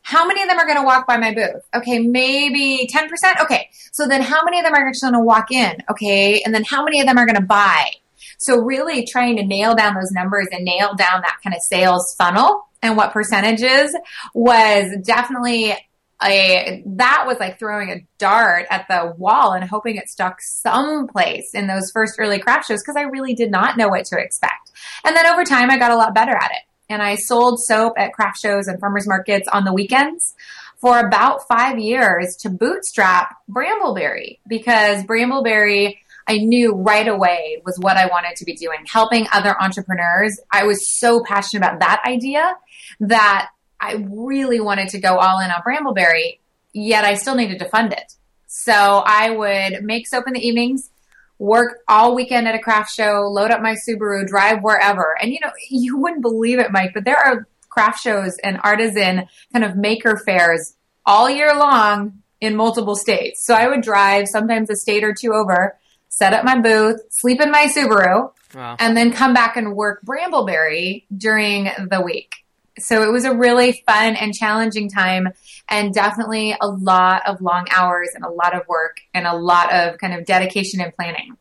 how 0.09 0.27
many 0.27 0.41
of 0.41 0.49
them 0.49 0.59
are 0.59 0.65
going 0.65 0.79
to 0.79 0.85
walk 0.85 1.07
by 1.07 1.19
my 1.19 1.35
booth? 1.35 1.63
Okay, 1.75 1.99
maybe 1.99 2.89
10%. 2.91 3.43
Okay. 3.43 3.69
So 3.93 4.09
then 4.09 4.23
how 4.23 4.43
many 4.43 4.59
of 4.59 4.65
them 4.65 4.73
are 4.73 4.89
actually 4.89 5.11
going 5.11 5.21
to 5.21 5.27
walk 5.27 5.53
in? 5.53 5.77
Okay. 5.91 6.41
And 6.47 6.55
then 6.55 6.65
how 6.65 6.83
many 6.83 7.03
of 7.03 7.07
them 7.07 7.19
are 7.19 7.27
going 7.27 7.37
to 7.37 7.45
buy? 7.45 7.91
So 8.39 8.57
really 8.57 9.05
trying 9.05 9.37
to 9.37 9.45
nail 9.45 9.75
down 9.75 9.95
those 9.95 10.11
numbers 10.11 10.49
and 10.51 10.65
nail 10.65 10.95
down 10.95 11.21
that 11.21 11.37
kind 11.45 11.55
of 11.55 11.61
sales 11.61 12.15
funnel 12.17 12.69
and 12.83 12.97
what 12.97 13.13
percentages 13.13 13.95
was 14.33 14.97
definitely 15.05 15.77
a, 16.25 16.83
that 16.87 17.25
was 17.27 17.37
like 17.39 17.59
throwing 17.59 17.91
a 17.91 18.01
dart 18.17 18.67
at 18.71 18.87
the 18.89 19.13
wall 19.19 19.53
and 19.53 19.69
hoping 19.69 19.97
it 19.97 20.09
stuck 20.09 20.41
someplace 20.41 21.51
in 21.53 21.67
those 21.67 21.91
first 21.93 22.15
early 22.19 22.39
craft 22.39 22.67
shows 22.67 22.83
because 22.83 22.97
I 22.97 23.03
really 23.03 23.35
did 23.35 23.51
not 23.51 23.77
know 23.77 23.89
what 23.89 24.07
to 24.07 24.19
expect. 24.19 24.73
And 25.05 25.15
then 25.15 25.27
over 25.27 25.45
time, 25.45 25.71
I 25.71 25.77
got 25.77 25.91
a 25.91 25.97
lot 25.97 26.15
better 26.15 26.35
at 26.35 26.51
it 26.53 26.68
and 26.89 27.03
I 27.03 27.17
sold 27.17 27.61
soap 27.63 27.95
at 27.97 28.13
craft 28.13 28.41
shows 28.41 28.67
and 28.67 28.81
farmers 28.81 29.07
markets 29.07 29.49
on 29.49 29.65
the 29.65 29.73
weekends 29.73 30.35
for 30.77 30.99
about 30.99 31.47
five 31.49 31.79
years 31.79 32.37
to 32.41 32.51
bootstrap 32.51 33.37
Brambleberry 33.51 34.39
because 34.49 35.05
Brambleberry 35.05 35.99
I 36.29 36.37
knew 36.37 36.75
right 36.75 37.09
away 37.09 37.63
was 37.65 37.79
what 37.79 37.97
I 37.97 38.07
wanted 38.07 38.37
to 38.37 38.45
be 38.45 38.55
doing, 38.55 38.85
helping 38.87 39.27
other 39.33 39.57
entrepreneurs. 39.59 40.39
I 40.53 40.65
was 40.65 40.87
so 40.87 41.23
passionate 41.25 41.67
about 41.67 41.81
that 41.81 42.03
idea 42.07 42.55
that 43.01 43.49
I 43.81 44.05
really 44.11 44.61
wanted 44.61 44.91
to 44.91 45.01
go 45.01 45.17
all 45.17 45.41
in 45.41 45.51
on 45.51 45.63
Brambleberry, 45.63 46.39
yet 46.75 47.05
I 47.05 47.15
still 47.15 47.35
needed 47.35 47.61
to 47.61 47.65
fund 47.65 47.95
it. 47.95 48.13
So 48.47 48.73
I 48.75 49.31
would 49.31 49.83
make 49.85 50.07
soap 50.07 50.25
in 50.27 50.35
the 50.35 50.47
evenings, 50.47 50.91
work 51.39 51.79
all 51.89 52.15
weekend 52.15 52.49
at 52.49 52.55
a 52.55 52.59
craft 52.59 52.93
show, 52.93 53.29
load 53.31 53.51
up 53.51 53.61
my 53.63 53.75
Subaru, 53.89 54.27
drive 54.27 54.61
wherever. 54.63 55.17
And 55.21 55.33
you 55.33 55.39
know, 55.43 55.51
you 55.71 55.97
wouldn't 55.99 56.23
believe 56.23 56.59
it, 56.59 56.73
Mike, 56.73 56.93
but 56.95 57.05
there 57.05 57.19
are 57.19 57.47
craft 57.69 58.01
shows 58.01 58.37
and 58.43 58.59
artisan 58.65 59.27
kind 59.53 59.65
of 59.65 59.77
maker 59.77 60.17
fairs 60.17 60.75
all 61.07 61.31
year 61.31 61.55
long 61.57 62.23
in 62.41 62.57
multiple 62.57 62.97
states. 62.97 63.45
So 63.45 63.55
I 63.55 63.69
would 63.69 63.83
drive 63.83 64.29
sometimes 64.29 64.71
a 64.71 64.77
state 64.77 65.05
or 65.05 65.15
two 65.15 65.33
over, 65.33 65.77
set 66.09 66.33
up 66.33 66.45
my 66.45 66.61
booth, 66.61 67.01
sleep 67.11 67.41
in 67.41 67.51
my 67.51 67.67
Subaru, 67.67 68.33
Wow. 68.55 68.77
and 68.79 68.97
then 68.97 69.13
come 69.13 69.35
back 69.35 69.57
and 69.59 69.75
work 69.77 70.01
Brambleberry 70.07 71.05
during 71.15 71.65
the 71.91 72.01
week. 72.01 72.35
So 72.83 73.03
it 73.03 73.13
was 73.13 73.25
a 73.25 73.35
really 73.35 73.83
fun 73.87 74.17
and 74.17 74.33
challenging 74.35 74.89
time 74.89 75.29
and 75.69 75.93
definitely 75.93 76.57
a 76.61 76.69
lot 76.69 77.23
of 77.27 77.41
long 77.41 77.67
hours 77.71 78.11
and 78.15 78.25
a 78.25 78.31
lot 78.31 78.55
of 78.55 78.67
work 78.69 78.99
and 79.15 79.27
a 79.27 79.37
lot 79.37 79.73
of 79.73 79.99
kind 79.99 80.15
of 80.15 80.25
dedication 80.25 80.81
and 80.81 80.95
planning. 80.95 81.37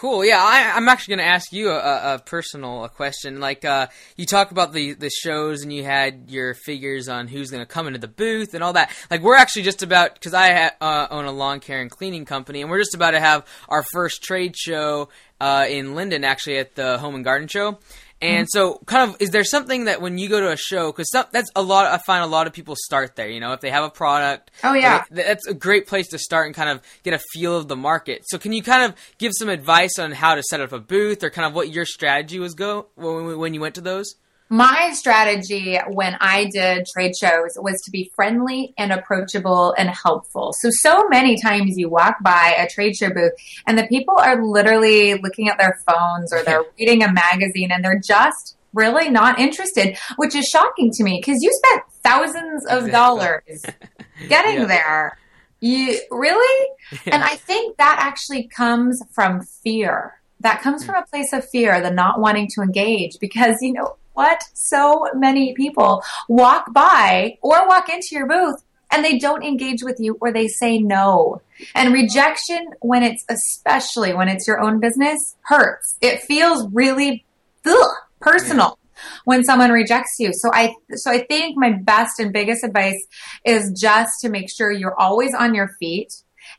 Cool. 0.00 0.24
Yeah, 0.24 0.38
I, 0.38 0.72
I'm 0.76 0.88
actually 0.88 1.16
going 1.16 1.26
to 1.26 1.30
ask 1.30 1.52
you 1.52 1.68
a, 1.68 2.14
a 2.14 2.18
personal 2.24 2.88
question. 2.88 3.38
Like, 3.38 3.66
uh, 3.66 3.88
you 4.16 4.24
talk 4.24 4.50
about 4.50 4.72
the 4.72 4.94
the 4.94 5.10
shows, 5.10 5.62
and 5.62 5.70
you 5.70 5.84
had 5.84 6.30
your 6.30 6.54
figures 6.54 7.06
on 7.06 7.28
who's 7.28 7.50
going 7.50 7.60
to 7.60 7.70
come 7.70 7.86
into 7.86 7.98
the 7.98 8.08
booth 8.08 8.54
and 8.54 8.64
all 8.64 8.72
that. 8.72 8.90
Like, 9.10 9.20
we're 9.20 9.36
actually 9.36 9.64
just 9.64 9.82
about 9.82 10.14
because 10.14 10.32
I 10.32 10.54
ha- 10.54 10.76
uh, 10.80 11.06
own 11.10 11.26
a 11.26 11.32
lawn 11.32 11.60
care 11.60 11.82
and 11.82 11.90
cleaning 11.90 12.24
company, 12.24 12.62
and 12.62 12.70
we're 12.70 12.78
just 12.78 12.94
about 12.94 13.10
to 13.10 13.20
have 13.20 13.44
our 13.68 13.82
first 13.92 14.22
trade 14.22 14.56
show 14.56 15.10
uh, 15.38 15.66
in 15.68 15.88
Lynden, 15.88 16.24
actually 16.24 16.56
at 16.56 16.76
the 16.76 16.96
Home 16.96 17.14
and 17.14 17.22
Garden 17.22 17.46
Show. 17.46 17.78
And 18.22 18.46
so, 18.50 18.80
kind 18.84 19.10
of, 19.10 19.16
is 19.18 19.30
there 19.30 19.44
something 19.44 19.84
that 19.84 20.02
when 20.02 20.18
you 20.18 20.28
go 20.28 20.40
to 20.40 20.52
a 20.52 20.56
show, 20.56 20.92
because 20.92 21.08
that's 21.32 21.50
a 21.56 21.62
lot, 21.62 21.86
I 21.86 21.96
find 21.98 22.22
a 22.22 22.26
lot 22.26 22.46
of 22.46 22.52
people 22.52 22.76
start 22.76 23.16
there, 23.16 23.28
you 23.28 23.40
know, 23.40 23.52
if 23.52 23.60
they 23.60 23.70
have 23.70 23.84
a 23.84 23.90
product. 23.90 24.50
Oh, 24.62 24.74
yeah. 24.74 25.04
like, 25.10 25.26
that's 25.26 25.46
a 25.46 25.54
great 25.54 25.86
place 25.86 26.08
to 26.08 26.18
start 26.18 26.46
and 26.46 26.54
kind 26.54 26.68
of 26.68 26.82
get 27.02 27.14
a 27.14 27.18
feel 27.32 27.56
of 27.56 27.68
the 27.68 27.76
market. 27.76 28.24
So, 28.26 28.38
can 28.38 28.52
you 28.52 28.62
kind 28.62 28.84
of 28.84 28.98
give 29.16 29.32
some 29.34 29.48
advice 29.48 29.98
on 29.98 30.12
how 30.12 30.34
to 30.34 30.42
set 30.42 30.60
up 30.60 30.72
a 30.72 30.78
booth 30.78 31.24
or 31.24 31.30
kind 31.30 31.46
of 31.46 31.54
what 31.54 31.70
your 31.70 31.86
strategy 31.86 32.38
was 32.38 32.54
go 32.54 32.88
when, 32.94 33.38
when 33.38 33.54
you 33.54 33.60
went 33.60 33.76
to 33.76 33.80
those? 33.80 34.14
My 34.52 34.90
strategy 34.94 35.78
when 35.92 36.16
I 36.20 36.46
did 36.46 36.84
trade 36.92 37.16
shows 37.16 37.56
was 37.56 37.80
to 37.82 37.92
be 37.92 38.10
friendly 38.16 38.74
and 38.76 38.90
approachable 38.90 39.72
and 39.78 39.88
helpful. 39.88 40.52
So, 40.58 40.70
so 40.70 41.06
many 41.08 41.40
times 41.40 41.78
you 41.78 41.88
walk 41.88 42.16
by 42.20 42.56
a 42.58 42.68
trade 42.68 42.96
show 42.96 43.10
booth 43.10 43.30
and 43.68 43.78
the 43.78 43.86
people 43.86 44.16
are 44.18 44.44
literally 44.44 45.14
looking 45.14 45.48
at 45.48 45.56
their 45.56 45.78
phones 45.86 46.32
or 46.32 46.42
they're 46.42 46.64
reading 46.80 47.04
a 47.04 47.12
magazine 47.12 47.70
and 47.70 47.84
they're 47.84 48.00
just 48.04 48.56
really 48.74 49.08
not 49.08 49.38
interested, 49.38 49.96
which 50.16 50.34
is 50.34 50.46
shocking 50.46 50.90
to 50.94 51.04
me 51.04 51.20
because 51.24 51.40
you 51.42 51.52
spent 51.64 51.84
thousands 52.02 52.66
of 52.66 52.86
Exactly. 52.86 52.90
dollars 52.90 53.64
getting 54.28 54.62
Yeah. 54.62 54.66
there. 54.66 55.18
You 55.60 55.96
really? 56.10 56.68
And 57.06 57.22
I 57.22 57.36
think 57.36 57.76
that 57.76 57.98
actually 58.00 58.48
comes 58.48 59.00
from 59.12 59.42
fear. 59.62 60.20
That 60.40 60.60
comes 60.60 60.82
mm. 60.82 60.86
from 60.86 60.94
a 60.96 61.06
place 61.06 61.32
of 61.32 61.48
fear, 61.50 61.80
the 61.80 61.90
not 61.92 62.18
wanting 62.18 62.48
to 62.54 62.62
engage 62.62 63.18
because 63.20 63.58
you 63.60 63.74
know 63.74 63.96
what? 64.14 64.42
So 64.54 65.06
many 65.14 65.54
people 65.54 66.02
walk 66.28 66.72
by 66.72 67.38
or 67.42 67.66
walk 67.66 67.88
into 67.88 68.08
your 68.12 68.26
booth 68.26 68.62
and 68.90 69.04
they 69.04 69.18
don't 69.18 69.44
engage 69.44 69.82
with 69.82 69.96
you 69.98 70.18
or 70.20 70.32
they 70.32 70.48
say 70.48 70.78
no. 70.78 71.42
And 71.74 71.92
rejection 71.92 72.70
when 72.80 73.02
it's 73.02 73.24
especially 73.28 74.14
when 74.14 74.28
it's 74.28 74.46
your 74.46 74.60
own 74.60 74.80
business 74.80 75.36
hurts. 75.42 75.96
It 76.00 76.22
feels 76.22 76.66
really 76.72 77.24
ugh, 77.64 77.88
personal 78.20 78.78
when 79.24 79.44
someone 79.44 79.70
rejects 79.70 80.16
you. 80.18 80.32
So 80.32 80.50
I 80.52 80.74
so 80.94 81.10
I 81.10 81.24
think 81.24 81.56
my 81.56 81.72
best 81.72 82.18
and 82.18 82.32
biggest 82.32 82.64
advice 82.64 83.06
is 83.44 83.72
just 83.78 84.20
to 84.20 84.28
make 84.28 84.50
sure 84.50 84.70
you're 84.70 84.98
always 84.98 85.34
on 85.34 85.54
your 85.54 85.70
feet. 85.78 86.12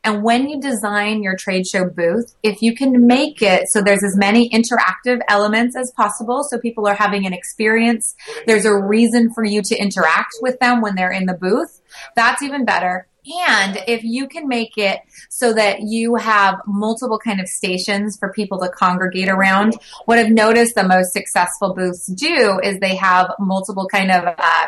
And 0.04 0.22
when 0.22 0.48
you 0.48 0.60
design 0.60 1.22
your 1.22 1.36
trade 1.36 1.66
show 1.66 1.84
booth, 1.88 2.34
if 2.42 2.62
you 2.62 2.74
can 2.74 3.06
make 3.06 3.42
it 3.42 3.68
so 3.68 3.80
there's 3.80 4.04
as 4.04 4.16
many 4.16 4.50
interactive 4.50 5.20
elements 5.28 5.76
as 5.76 5.92
possible, 5.96 6.44
so 6.44 6.58
people 6.58 6.86
are 6.86 6.94
having 6.94 7.26
an 7.26 7.32
experience, 7.32 8.14
there's 8.46 8.64
a 8.64 8.74
reason 8.74 9.32
for 9.32 9.44
you 9.44 9.62
to 9.62 9.76
interact 9.76 10.34
with 10.40 10.58
them 10.60 10.80
when 10.80 10.94
they're 10.94 11.12
in 11.12 11.26
the 11.26 11.34
booth, 11.34 11.80
that's 12.16 12.42
even 12.42 12.64
better. 12.64 13.06
And 13.24 13.78
if 13.86 14.02
you 14.02 14.26
can 14.26 14.48
make 14.48 14.76
it 14.76 14.98
so 15.30 15.52
that 15.52 15.82
you 15.82 16.16
have 16.16 16.60
multiple 16.66 17.20
kind 17.20 17.40
of 17.40 17.46
stations 17.46 18.16
for 18.18 18.32
people 18.32 18.58
to 18.58 18.68
congregate 18.68 19.28
around, 19.28 19.76
what 20.06 20.18
I've 20.18 20.32
noticed 20.32 20.74
the 20.74 20.82
most 20.82 21.12
successful 21.12 21.72
booths 21.72 22.06
do 22.06 22.58
is 22.64 22.80
they 22.80 22.96
have 22.96 23.30
multiple 23.38 23.86
kind 23.86 24.10
of 24.10 24.24
uh, 24.26 24.66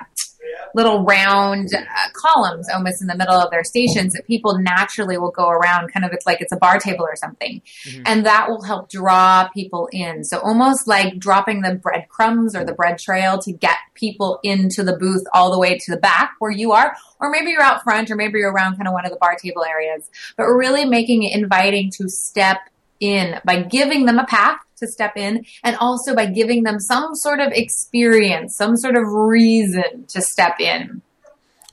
little 0.74 1.04
round 1.04 1.68
uh, 1.74 1.84
columns 2.14 2.68
almost 2.72 3.00
in 3.00 3.08
the 3.08 3.16
middle 3.16 3.34
of 3.34 3.50
their 3.50 3.64
stations 3.64 4.12
that 4.12 4.26
people 4.26 4.58
naturally 4.58 5.18
will 5.18 5.30
go 5.30 5.48
around 5.48 5.92
kind 5.92 6.04
of 6.04 6.12
it's 6.12 6.26
like 6.26 6.40
it's 6.40 6.52
a 6.52 6.56
bar 6.56 6.78
table 6.78 7.04
or 7.04 7.16
something. 7.16 7.62
And 8.06 8.26
that 8.26 8.48
will 8.48 8.62
help 8.62 8.90
draw 8.90 9.48
people 9.48 9.88
in. 9.92 10.24
So 10.24 10.38
almost 10.38 10.86
like 10.86 11.18
dropping 11.18 11.62
the 11.62 11.74
breadcrumbs 11.74 12.54
or 12.54 12.64
the 12.64 12.74
bread 12.74 12.98
trail 12.98 13.38
to 13.38 13.52
get 13.52 13.76
people 13.94 14.40
into 14.42 14.82
the 14.82 14.96
booth 14.96 15.24
all 15.32 15.52
the 15.52 15.58
way 15.58 15.78
to 15.78 15.90
the 15.90 16.00
back 16.00 16.34
where 16.38 16.50
you 16.50 16.72
are. 16.72 16.96
Or 17.20 17.30
maybe 17.30 17.50
you're 17.50 17.62
out 17.62 17.82
front 17.82 18.10
or 18.10 18.16
maybe 18.16 18.38
you're 18.38 18.52
around 18.52 18.76
kind 18.76 18.88
of 18.88 18.92
one 18.92 19.04
of 19.04 19.10
the 19.10 19.18
bar 19.18 19.36
table 19.36 19.64
areas. 19.64 20.10
But 20.36 20.44
really 20.44 20.84
making 20.84 21.22
it 21.22 21.34
inviting 21.34 21.90
to 21.98 22.08
step 22.08 22.58
in 23.00 23.40
by 23.44 23.62
giving 23.62 24.06
them 24.06 24.18
a 24.18 24.26
path 24.26 24.58
to 24.78 24.86
step 24.86 25.16
in 25.16 25.44
and 25.62 25.76
also 25.76 26.14
by 26.14 26.26
giving 26.26 26.62
them 26.62 26.80
some 26.80 27.14
sort 27.14 27.40
of 27.40 27.52
experience, 27.52 28.56
some 28.56 28.76
sort 28.76 28.96
of 28.96 29.04
reason 29.06 30.06
to 30.08 30.20
step 30.20 30.60
in. 30.60 31.02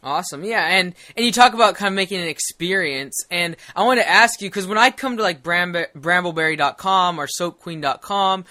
Awesome, 0.03 0.43
yeah, 0.43 0.65
and 0.65 0.95
and 1.15 1.23
you 1.23 1.31
talk 1.31 1.53
about 1.53 1.75
kind 1.75 1.93
of 1.93 1.95
making 1.95 2.21
an 2.21 2.27
experience, 2.27 3.23
and 3.29 3.55
I 3.75 3.83
want 3.83 3.99
to 3.99 4.09
ask 4.09 4.41
you 4.41 4.49
because 4.49 4.65
when 4.65 4.79
I 4.79 4.89
come 4.89 5.17
to 5.17 5.23
like 5.23 5.43
Bramble, 5.43 5.85
Brambleberry.com 5.95 7.19
or 7.19 7.27
SoapQueen.com, 7.27 8.45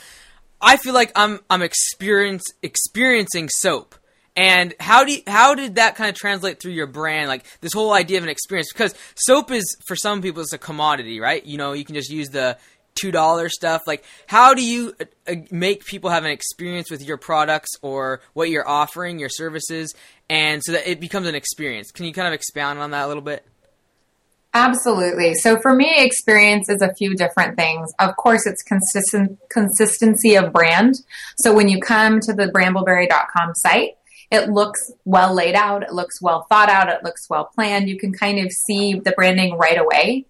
I 0.61 0.77
feel 0.77 0.95
like 0.95 1.11
I'm 1.17 1.41
I'm 1.51 1.63
experience 1.63 2.45
experiencing 2.63 3.49
soap. 3.49 3.97
And 4.37 4.75
how 4.79 5.05
do 5.05 5.13
you, 5.13 5.23
how 5.27 5.57
did 5.57 5.75
that 5.75 5.97
kind 5.97 6.09
of 6.09 6.15
translate 6.15 6.61
through 6.61 6.73
your 6.73 6.87
brand? 6.87 7.29
Like 7.29 7.45
this 7.61 7.73
whole 7.73 7.93
idea 7.93 8.19
of 8.19 8.25
an 8.25 8.31
experience, 8.31 8.73
because 8.73 8.95
soap 9.17 9.51
is 9.51 9.77
for 9.89 9.97
some 9.97 10.23
people 10.23 10.43
it's 10.43 10.53
a 10.53 10.59
commodity, 10.59 11.19
right? 11.19 11.45
You 11.45 11.59
know, 11.59 11.73
you 11.73 11.85
can 11.85 11.97
just 11.97 12.11
use 12.11 12.29
the 12.29 12.57
two 13.01 13.11
dollar 13.11 13.49
stuff. 13.49 13.83
Like, 13.87 14.05
how 14.27 14.55
do 14.55 14.65
you 14.65 14.95
uh, 15.01 15.05
uh, 15.27 15.35
make 15.51 15.85
people 15.85 16.11
have 16.11 16.25
an 16.25 16.31
experience 16.31 16.91
with 16.91 17.03
your 17.03 17.17
products 17.17 17.71
or 17.83 18.21
what 18.33 18.51
you're 18.51 18.69
offering, 18.69 19.19
your 19.19 19.29
services, 19.29 19.95
and 20.29 20.63
so 20.65 20.73
that 20.73 20.91
it 20.91 21.01
becomes 21.01 21.27
an 21.27 21.35
experience? 21.35 21.91
Can 21.91 22.07
you 22.07 22.13
kind 22.13 22.29
of 22.29 22.35
expound 22.35 22.79
on 22.79 22.91
that 22.91 23.05
a 23.05 23.09
little 23.09 23.23
bit? 23.23 23.47
Absolutely. 24.53 25.35
So 25.35 25.61
for 25.61 25.75
me, 25.75 25.95
experience 25.99 26.69
is 26.69 26.83
a 26.83 26.93
few 26.95 27.15
different 27.15 27.57
things. 27.57 27.93
Of 28.01 28.17
course, 28.17 28.47
it's 28.47 28.63
consistent 28.63 29.39
consistency 29.49 30.35
of 30.35 30.53
brand. 30.53 30.97
So 31.39 31.55
when 31.55 31.69
you 31.69 31.81
come 31.81 32.19
to 32.21 32.33
the 32.33 32.47
brambleberry.com 32.47 33.55
site, 33.55 33.97
it 34.31 34.49
looks 34.49 34.93
well 35.05 35.35
laid 35.35 35.55
out, 35.55 35.83
it 35.83 35.93
looks 35.93 36.21
well 36.23 36.47
thought 36.49 36.69
out, 36.69 36.89
it 36.89 37.03
looks 37.05 37.29
well 37.29 37.51
planned. 37.55 37.89
You 37.89 37.99
can 37.99 38.13
kind 38.13 38.45
of 38.45 38.53
see 38.53 38.95
the 38.95 39.13
branding 39.13 39.57
right 39.57 39.79
away. 39.79 40.27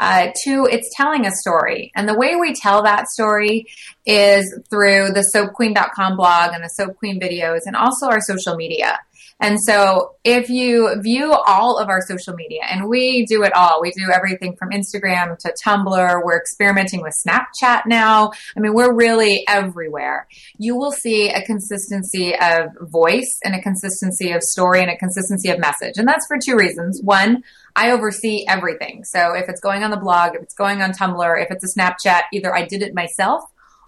Uh, 0.00 0.28
two, 0.42 0.66
it's 0.70 0.90
telling 0.94 1.26
a 1.26 1.30
story. 1.30 1.92
And 1.94 2.08
the 2.08 2.18
way 2.18 2.36
we 2.36 2.52
tell 2.54 2.82
that 2.82 3.08
story 3.08 3.66
is 4.04 4.58
through 4.68 5.10
the 5.10 5.24
soapqueen.com 5.34 6.16
blog 6.16 6.52
and 6.52 6.64
the 6.64 6.68
Soap 6.68 6.96
Queen 6.96 7.20
videos 7.20 7.60
and 7.66 7.76
also 7.76 8.06
our 8.06 8.20
social 8.20 8.56
media. 8.56 8.98
And 9.40 9.60
so 9.60 10.16
if 10.24 10.48
you 10.48 11.00
view 11.02 11.32
all 11.32 11.78
of 11.78 11.88
our 11.88 12.00
social 12.00 12.34
media, 12.34 12.62
and 12.68 12.88
we 12.88 13.26
do 13.26 13.42
it 13.42 13.54
all, 13.54 13.80
we 13.80 13.90
do 13.92 14.10
everything 14.12 14.56
from 14.56 14.70
Instagram 14.70 15.38
to 15.38 15.54
Tumblr, 15.64 16.24
we're 16.24 16.38
experimenting 16.38 17.02
with 17.02 17.14
Snapchat 17.26 17.82
now. 17.86 18.30
I 18.56 18.60
mean, 18.60 18.74
we're 18.74 18.94
really 18.94 19.44
everywhere. 19.48 20.26
You 20.58 20.76
will 20.76 20.92
see 20.92 21.30
a 21.30 21.42
consistency 21.42 22.34
of 22.34 22.70
voice 22.80 23.38
and 23.44 23.54
a 23.54 23.62
consistency 23.62 24.32
of 24.32 24.42
story 24.42 24.80
and 24.80 24.90
a 24.90 24.96
consistency 24.96 25.50
of 25.50 25.58
message. 25.58 25.94
And 25.96 26.08
that's 26.08 26.26
for 26.26 26.38
two 26.38 26.56
reasons. 26.56 27.00
One, 27.02 27.42
I 27.76 27.90
oversee 27.90 28.44
everything. 28.48 29.04
So 29.04 29.34
if 29.34 29.48
it's 29.48 29.60
going 29.60 29.82
on 29.82 29.90
the 29.90 29.96
blog, 29.96 30.36
if 30.36 30.42
it's 30.42 30.54
going 30.54 30.80
on 30.80 30.92
Tumblr, 30.92 31.42
if 31.42 31.50
it's 31.50 31.64
a 31.64 31.78
Snapchat, 31.78 32.22
either 32.32 32.54
I 32.54 32.64
did 32.64 32.82
it 32.82 32.94
myself 32.94 33.42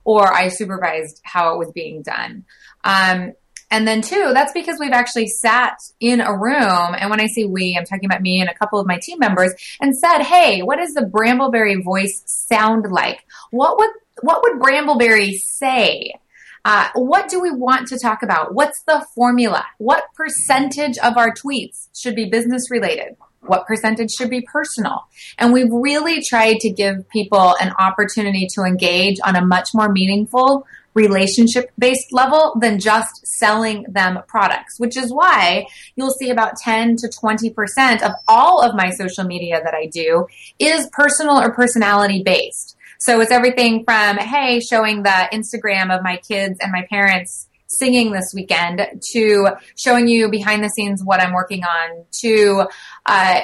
or 0.05 0.33
I 0.33 0.49
supervised 0.49 1.21
how 1.25 1.55
it 1.55 1.59
was 1.59 1.73
being 1.73 2.03
done. 2.03 2.45
Um, 2.85 3.33
and 3.71 3.87
then 3.87 4.01
two, 4.01 4.31
that's 4.33 4.53
because 4.53 4.79
we've 4.79 4.93
actually 4.93 5.27
sat 5.27 5.79
in 5.99 6.21
a 6.21 6.37
room, 6.37 6.95
and 6.99 7.11
when 7.11 7.21
I 7.21 7.27
say 7.27 7.45
we, 7.45 7.77
I'm 7.77 7.85
talking 7.85 8.07
about 8.07 8.23
me 8.23 8.41
and 8.41 8.49
a 8.49 8.55
couple 8.55 8.79
of 8.79 8.87
my 8.87 8.99
team 9.03 9.19
members, 9.19 9.53
and 9.81 9.97
said, 9.97 10.23
"Hey, 10.23 10.61
what 10.63 10.79
does 10.79 10.95
the 10.95 11.03
Brambleberry 11.03 11.83
voice 11.83 12.23
sound 12.27 12.87
like? 12.91 13.25
What 13.51 13.79
would 13.79 13.91
what 14.23 14.43
would 14.43 14.61
Brambleberry 14.61 15.33
say? 15.33 16.13
Uh, 16.65 16.89
what 16.95 17.29
do 17.29 17.41
we 17.41 17.53
want 17.53 17.87
to 17.89 17.99
talk 17.99 18.23
about? 18.23 18.53
What's 18.53 18.83
the 18.89 19.07
formula? 19.15 19.65
What 19.79 20.05
percentage 20.15 20.99
of 20.99 21.17
our 21.17 21.33
tweets 21.33 21.89
should 21.97 22.17
be 22.17 22.25
business 22.29 22.71
related? 22.71 23.17
What 23.41 23.67
percentage 23.67 24.11
should 24.11 24.31
be 24.31 24.41
personal? 24.41 25.05
And 25.39 25.53
we've 25.53 25.71
really 25.71 26.23
tried 26.29 26.57
to 26.61 26.71
give 26.71 27.09
people 27.09 27.55
an 27.61 27.73
opportunity 27.79 28.49
to 28.55 28.63
engage 28.63 29.19
on 29.25 29.37
a 29.37 29.45
much 29.45 29.69
more 29.75 29.93
meaningful 29.93 30.67
relationship 30.97 31.71
based 31.79 32.13
level 32.13 32.57
than 32.61 32.81
just 32.81 33.25
selling 33.27 33.85
them 33.89 34.19
products, 34.27 34.81
which 34.81 34.97
is 34.97 35.13
why 35.13 35.67
you'll 35.95 36.11
see 36.11 36.31
about 36.31 36.57
10 36.57 36.97
to 36.97 37.09
20% 37.09 38.03
of 38.03 38.13
all 38.27 38.63
of 38.63 38.75
my 38.75 38.91
social 38.91 39.25
media 39.25 39.61
that 39.63 39.75
I 39.75 39.87
do 39.87 40.27
is 40.59 40.89
personal 40.93 41.39
or 41.39 41.53
personality 41.53 42.23
based. 42.25 42.77
So 42.99 43.21
it's 43.21 43.31
everything 43.31 43.85
from, 43.85 44.17
hey, 44.17 44.61
showing 44.61 45.03
the 45.03 45.29
Instagram 45.33 45.95
of 45.95 46.03
my 46.03 46.17
kids 46.17 46.59
and 46.61 46.73
my 46.73 46.87
parents 46.89 47.47
singing 47.69 48.13
this 48.13 48.33
weekend 48.35 48.81
to 49.13 49.49
showing 49.77 50.09
you 50.09 50.31
behind 50.31 50.65
the 50.65 50.71
scenes 50.71 51.03
what 51.05 51.21
I'm 51.21 51.35
working 51.35 51.63
on 51.63 52.05
to 52.23 52.65
uh, 53.05 53.41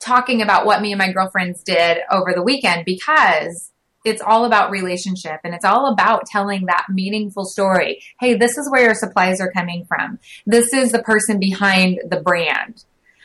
talking 0.00 0.40
about 0.40 0.66
what 0.66 0.80
me 0.80 0.92
and 0.92 0.98
my 0.98 1.12
girlfriends 1.12 1.62
did 1.62 1.98
over 2.10 2.32
the 2.32 2.42
weekend 2.42 2.84
because 2.84 3.72
it's 4.06 4.22
all 4.22 4.44
about 4.44 4.70
relationship 4.70 5.40
and 5.42 5.52
it's 5.52 5.64
all 5.64 5.92
about 5.92 6.26
telling 6.26 6.66
that 6.66 6.86
meaningful 6.88 7.44
story. 7.44 8.00
Hey, 8.20 8.34
this 8.34 8.56
is 8.56 8.70
where 8.70 8.84
your 8.84 8.94
supplies 8.94 9.40
are 9.40 9.50
coming 9.50 9.84
from. 9.84 10.20
This 10.46 10.72
is 10.72 10.92
the 10.92 11.02
person 11.02 11.40
behind 11.40 12.00
the 12.08 12.20
brand. 12.20 12.84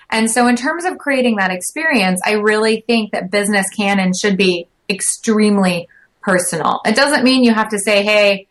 And 0.09 0.29
so 0.29 0.47
in 0.47 0.55
terms 0.55 0.83
of 0.83 0.97
creating 0.97 1.38
that 1.38 1.51
experience, 1.51 2.19
I 2.25 2.33
really 2.33 2.83
think 2.88 3.11
that 3.11 3.29
business 3.29 3.69
can 3.69 4.00
and 4.00 4.15
should 4.15 4.38
be 4.38 4.67
extremely 4.89 5.88
personal. 6.21 6.81
It 6.83 6.95
doesn't 6.95 7.23
mean 7.23 7.43
you 7.43 7.53
have 7.53 7.69
to 7.69 7.79
say, 7.79 8.03
"Hey, 8.03 8.47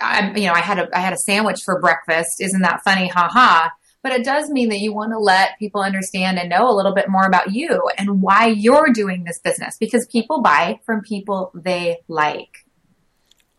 I, 0.00 0.32
you 0.36 0.46
know, 0.46 0.52
I 0.52 0.60
had 0.60 0.78
a 0.78 0.88
I 0.96 1.00
had 1.00 1.12
a 1.12 1.18
sandwich 1.18 1.62
for 1.64 1.80
breakfast. 1.80 2.40
Isn't 2.40 2.62
that 2.62 2.84
funny? 2.84 3.08
Ha 3.08 3.28
ha." 3.28 3.72
But 4.04 4.12
it 4.12 4.22
does 4.22 4.50
mean 4.50 4.68
that 4.68 4.80
you 4.80 4.92
want 4.92 5.12
to 5.12 5.18
let 5.18 5.58
people 5.58 5.80
understand 5.80 6.38
and 6.38 6.50
know 6.50 6.68
a 6.68 6.76
little 6.76 6.94
bit 6.94 7.08
more 7.08 7.24
about 7.26 7.52
you 7.52 7.88
and 7.96 8.20
why 8.20 8.48
you're 8.48 8.90
doing 8.92 9.24
this 9.24 9.40
business 9.42 9.78
because 9.80 10.06
people 10.12 10.42
buy 10.42 10.78
from 10.84 11.00
people 11.00 11.50
they 11.54 11.96
like. 12.06 12.64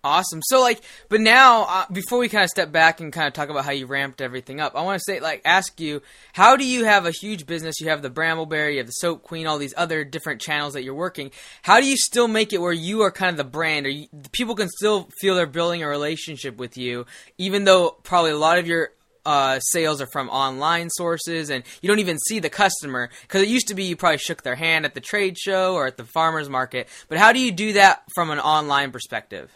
Awesome. 0.04 0.42
So 0.44 0.62
like, 0.62 0.82
but 1.10 1.20
now 1.20 1.66
uh, 1.68 1.86
before 1.92 2.20
we 2.20 2.30
kind 2.30 2.44
of 2.44 2.52
step 2.52 2.72
back 2.72 3.02
and 3.02 3.12
kind 3.12 3.26
of 3.26 3.34
talk 3.34 3.50
about 3.50 3.66
how 3.66 3.72
you 3.72 3.88
ramped 3.88 4.22
everything 4.22 4.62
up, 4.62 4.76
I 4.76 4.84
want 4.84 5.00
to 5.00 5.04
say 5.04 5.20
like 5.20 5.42
ask 5.46 5.80
you, 5.80 6.04
how 6.32 6.58
do 6.58 6.64
you 6.64 6.86
have 6.86 7.08
a 7.08 7.12
huge 7.12 7.48
business? 7.48 7.82
You 7.82 7.90
have 7.90 8.04
the 8.04 8.12
Brambleberry, 8.12 8.74
you 8.74 8.78
have 8.78 8.86
the 8.86 8.92
Soap 8.92 9.24
Queen, 9.24 9.48
all 9.48 9.58
these 9.58 9.74
other 9.76 10.04
different 10.04 10.42
channels 10.42 10.76
that 10.76 10.84
you're 10.84 10.94
working. 10.94 11.32
How 11.64 11.80
do 11.80 11.88
you 11.88 11.98
still 11.98 12.28
make 12.28 12.54
it 12.54 12.62
where 12.62 12.72
you 12.72 13.02
are 13.02 13.10
kind 13.10 13.32
of 13.32 13.38
the 13.38 13.44
brand, 13.46 13.88
or 13.88 13.94
people 14.32 14.54
can 14.54 14.70
still 14.70 15.10
feel 15.20 15.34
they're 15.34 15.48
building 15.48 15.82
a 15.82 15.88
relationship 15.88 16.58
with 16.58 16.78
you, 16.78 17.08
even 17.40 17.64
though 17.64 17.90
probably 18.04 18.30
a 18.30 18.38
lot 18.38 18.60
of 18.60 18.68
your 18.68 18.92
uh, 19.26 19.60
sales 19.60 20.02
are 20.02 20.08
from 20.08 20.30
online 20.30 20.90
sources 20.90 21.50
and 21.50 21.64
you 21.82 21.88
don't 21.88 22.00
even 22.00 22.18
see 22.20 22.40
the 22.40 22.50
customer. 22.50 23.10
Because 23.24 23.42
it 23.42 23.50
used 23.50 23.68
to 23.70 23.76
be 23.76 23.84
you 23.84 23.96
probably 23.96 24.18
shook 24.18 24.44
their 24.44 24.56
hand 24.56 24.86
at 24.86 24.94
the 24.94 25.02
trade 25.02 25.38
show 25.38 25.76
or 25.76 25.88
at 25.88 25.98
the 25.98 26.06
farmers 26.06 26.50
market. 26.50 26.88
But 27.08 27.18
how 27.18 27.34
do 27.34 27.40
you 27.40 27.52
do 27.52 27.74
that 27.74 28.04
from 28.14 28.30
an 28.32 28.40
online 28.40 28.92
perspective? 28.92 29.52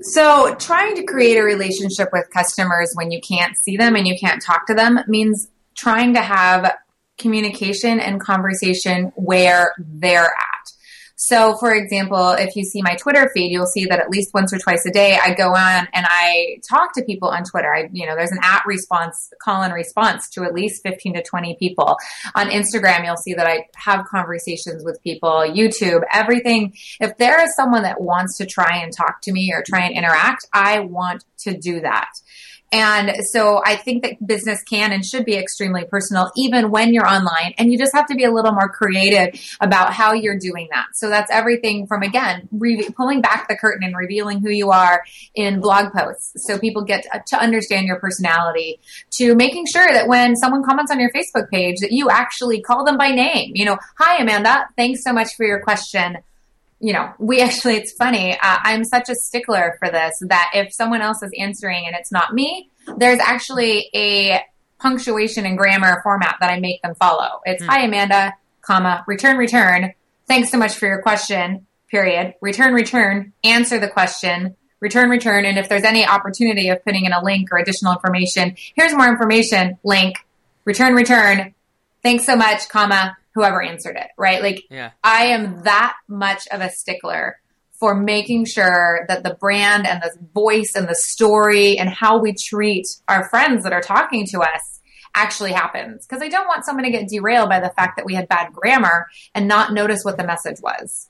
So, 0.00 0.54
trying 0.54 0.94
to 0.94 1.02
create 1.02 1.38
a 1.38 1.42
relationship 1.42 2.10
with 2.12 2.30
customers 2.32 2.92
when 2.94 3.10
you 3.10 3.20
can't 3.20 3.56
see 3.64 3.76
them 3.76 3.96
and 3.96 4.06
you 4.06 4.16
can't 4.16 4.40
talk 4.40 4.66
to 4.68 4.74
them 4.74 5.00
means 5.08 5.48
trying 5.76 6.14
to 6.14 6.20
have 6.20 6.72
communication 7.18 7.98
and 7.98 8.20
conversation 8.20 9.12
where 9.16 9.74
they're 9.76 10.24
at. 10.24 10.72
So, 11.20 11.56
for 11.56 11.74
example, 11.74 12.30
if 12.30 12.54
you 12.54 12.62
see 12.62 12.80
my 12.80 12.94
Twitter 12.94 13.28
feed, 13.34 13.50
you'll 13.50 13.66
see 13.66 13.86
that 13.86 13.98
at 13.98 14.08
least 14.08 14.32
once 14.32 14.52
or 14.52 14.58
twice 14.58 14.86
a 14.86 14.90
day, 14.92 15.18
I 15.20 15.34
go 15.34 15.48
on 15.48 15.88
and 15.92 16.06
I 16.08 16.58
talk 16.66 16.94
to 16.94 17.02
people 17.02 17.28
on 17.28 17.42
Twitter. 17.42 17.74
I, 17.74 17.88
you 17.92 18.06
know, 18.06 18.14
there's 18.14 18.30
an 18.30 18.38
at 18.40 18.62
response, 18.66 19.32
call 19.42 19.62
and 19.62 19.74
response 19.74 20.28
to 20.30 20.44
at 20.44 20.54
least 20.54 20.80
15 20.84 21.14
to 21.14 21.22
20 21.24 21.56
people. 21.58 21.96
On 22.36 22.48
Instagram, 22.48 23.04
you'll 23.04 23.16
see 23.16 23.34
that 23.34 23.48
I 23.48 23.66
have 23.74 24.06
conversations 24.06 24.84
with 24.84 25.02
people, 25.02 25.30
YouTube, 25.30 26.02
everything. 26.12 26.74
If 27.00 27.16
there 27.16 27.42
is 27.42 27.52
someone 27.56 27.82
that 27.82 28.00
wants 28.00 28.36
to 28.38 28.46
try 28.46 28.78
and 28.80 28.92
talk 28.92 29.20
to 29.22 29.32
me 29.32 29.52
or 29.52 29.64
try 29.66 29.86
and 29.86 29.96
interact, 29.96 30.46
I 30.52 30.80
want 30.80 31.24
to 31.38 31.58
do 31.58 31.80
that. 31.80 32.10
And 32.70 33.12
so 33.32 33.62
I 33.64 33.76
think 33.76 34.02
that 34.02 34.26
business 34.26 34.62
can 34.62 34.92
and 34.92 35.04
should 35.04 35.24
be 35.24 35.36
extremely 35.36 35.84
personal, 35.84 36.30
even 36.36 36.70
when 36.70 36.92
you're 36.92 37.06
online. 37.06 37.54
And 37.56 37.72
you 37.72 37.78
just 37.78 37.94
have 37.94 38.06
to 38.08 38.14
be 38.14 38.24
a 38.24 38.30
little 38.30 38.52
more 38.52 38.68
creative 38.68 39.40
about 39.60 39.94
how 39.94 40.12
you're 40.12 40.38
doing 40.38 40.68
that. 40.72 40.88
So 40.94 41.08
that's 41.08 41.30
everything 41.30 41.86
from, 41.86 42.02
again, 42.02 42.48
re- 42.52 42.88
pulling 42.96 43.22
back 43.22 43.48
the 43.48 43.56
curtain 43.56 43.84
and 43.84 43.96
revealing 43.96 44.40
who 44.40 44.50
you 44.50 44.70
are 44.70 45.02
in 45.34 45.60
blog 45.60 45.92
posts. 45.92 46.46
So 46.46 46.58
people 46.58 46.84
get 46.84 47.06
to 47.28 47.36
understand 47.38 47.86
your 47.86 47.98
personality 47.98 48.80
to 49.12 49.34
making 49.34 49.66
sure 49.66 49.86
that 49.90 50.06
when 50.06 50.36
someone 50.36 50.62
comments 50.62 50.92
on 50.92 51.00
your 51.00 51.10
Facebook 51.12 51.48
page 51.50 51.76
that 51.80 51.92
you 51.92 52.10
actually 52.10 52.60
call 52.60 52.84
them 52.84 52.98
by 52.98 53.10
name. 53.10 53.52
You 53.54 53.64
know, 53.64 53.78
hi, 53.96 54.22
Amanda. 54.22 54.68
Thanks 54.76 55.02
so 55.02 55.12
much 55.12 55.34
for 55.36 55.46
your 55.46 55.60
question 55.60 56.18
you 56.80 56.92
know, 56.92 57.12
we 57.18 57.40
actually, 57.40 57.76
it's 57.76 57.92
funny. 57.92 58.32
Uh, 58.32 58.38
I'm 58.62 58.84
such 58.84 59.08
a 59.08 59.14
stickler 59.14 59.76
for 59.78 59.90
this 59.90 60.22
that 60.26 60.50
if 60.54 60.72
someone 60.72 61.00
else 61.00 61.22
is 61.22 61.32
answering 61.38 61.86
and 61.86 61.96
it's 61.96 62.12
not 62.12 62.32
me, 62.32 62.70
there's 62.96 63.18
actually 63.18 63.90
a 63.94 64.44
punctuation 64.78 65.44
and 65.44 65.58
grammar 65.58 66.00
format 66.02 66.36
that 66.40 66.50
I 66.50 66.60
make 66.60 66.80
them 66.82 66.94
follow. 66.94 67.40
It's 67.44 67.62
hmm. 67.62 67.68
hi 67.68 67.84
Amanda, 67.84 68.34
comma, 68.62 69.04
return, 69.06 69.36
return. 69.36 69.92
Thanks 70.28 70.50
so 70.50 70.58
much 70.58 70.74
for 70.74 70.86
your 70.86 71.02
question. 71.02 71.66
Period. 71.90 72.34
Return, 72.40 72.74
return. 72.74 73.32
Answer 73.42 73.78
the 73.78 73.88
question. 73.88 74.56
Return, 74.80 75.10
return. 75.10 75.44
And 75.44 75.58
if 75.58 75.68
there's 75.68 75.84
any 75.84 76.06
opportunity 76.06 76.68
of 76.68 76.84
putting 76.84 77.06
in 77.06 77.12
a 77.12 77.24
link 77.24 77.48
or 77.50 77.58
additional 77.58 77.92
information, 77.92 78.54
here's 78.76 78.94
more 78.94 79.08
information. 79.08 79.78
Link. 79.82 80.16
Return, 80.64 80.94
return. 80.94 81.54
Thanks 82.02 82.24
so 82.24 82.36
much, 82.36 82.68
comma 82.68 83.16
whoever 83.38 83.62
answered 83.62 83.96
it, 83.96 84.08
right? 84.18 84.42
Like, 84.42 84.64
yeah. 84.70 84.90
I 85.04 85.26
am 85.26 85.62
that 85.62 85.94
much 86.08 86.48
of 86.48 86.60
a 86.60 86.70
stickler 86.70 87.36
for 87.78 87.94
making 87.94 88.44
sure 88.44 89.04
that 89.06 89.22
the 89.22 89.34
brand 89.34 89.86
and 89.86 90.02
the 90.02 90.10
voice 90.34 90.72
and 90.74 90.88
the 90.88 90.96
story 90.96 91.78
and 91.78 91.88
how 91.88 92.18
we 92.18 92.34
treat 92.34 92.86
our 93.06 93.28
friends 93.28 93.62
that 93.62 93.72
are 93.72 93.80
talking 93.80 94.26
to 94.26 94.40
us 94.40 94.80
actually 95.14 95.52
happens. 95.52 96.04
Because 96.04 96.20
I 96.20 96.28
don't 96.28 96.48
want 96.48 96.64
someone 96.64 96.84
to 96.84 96.90
get 96.90 97.08
derailed 97.08 97.48
by 97.48 97.60
the 97.60 97.70
fact 97.70 97.96
that 97.96 98.04
we 98.04 98.14
had 98.14 98.28
bad 98.28 98.52
grammar 98.52 99.06
and 99.34 99.46
not 99.46 99.72
notice 99.72 100.00
what 100.02 100.16
the 100.16 100.26
message 100.26 100.60
was. 100.60 101.08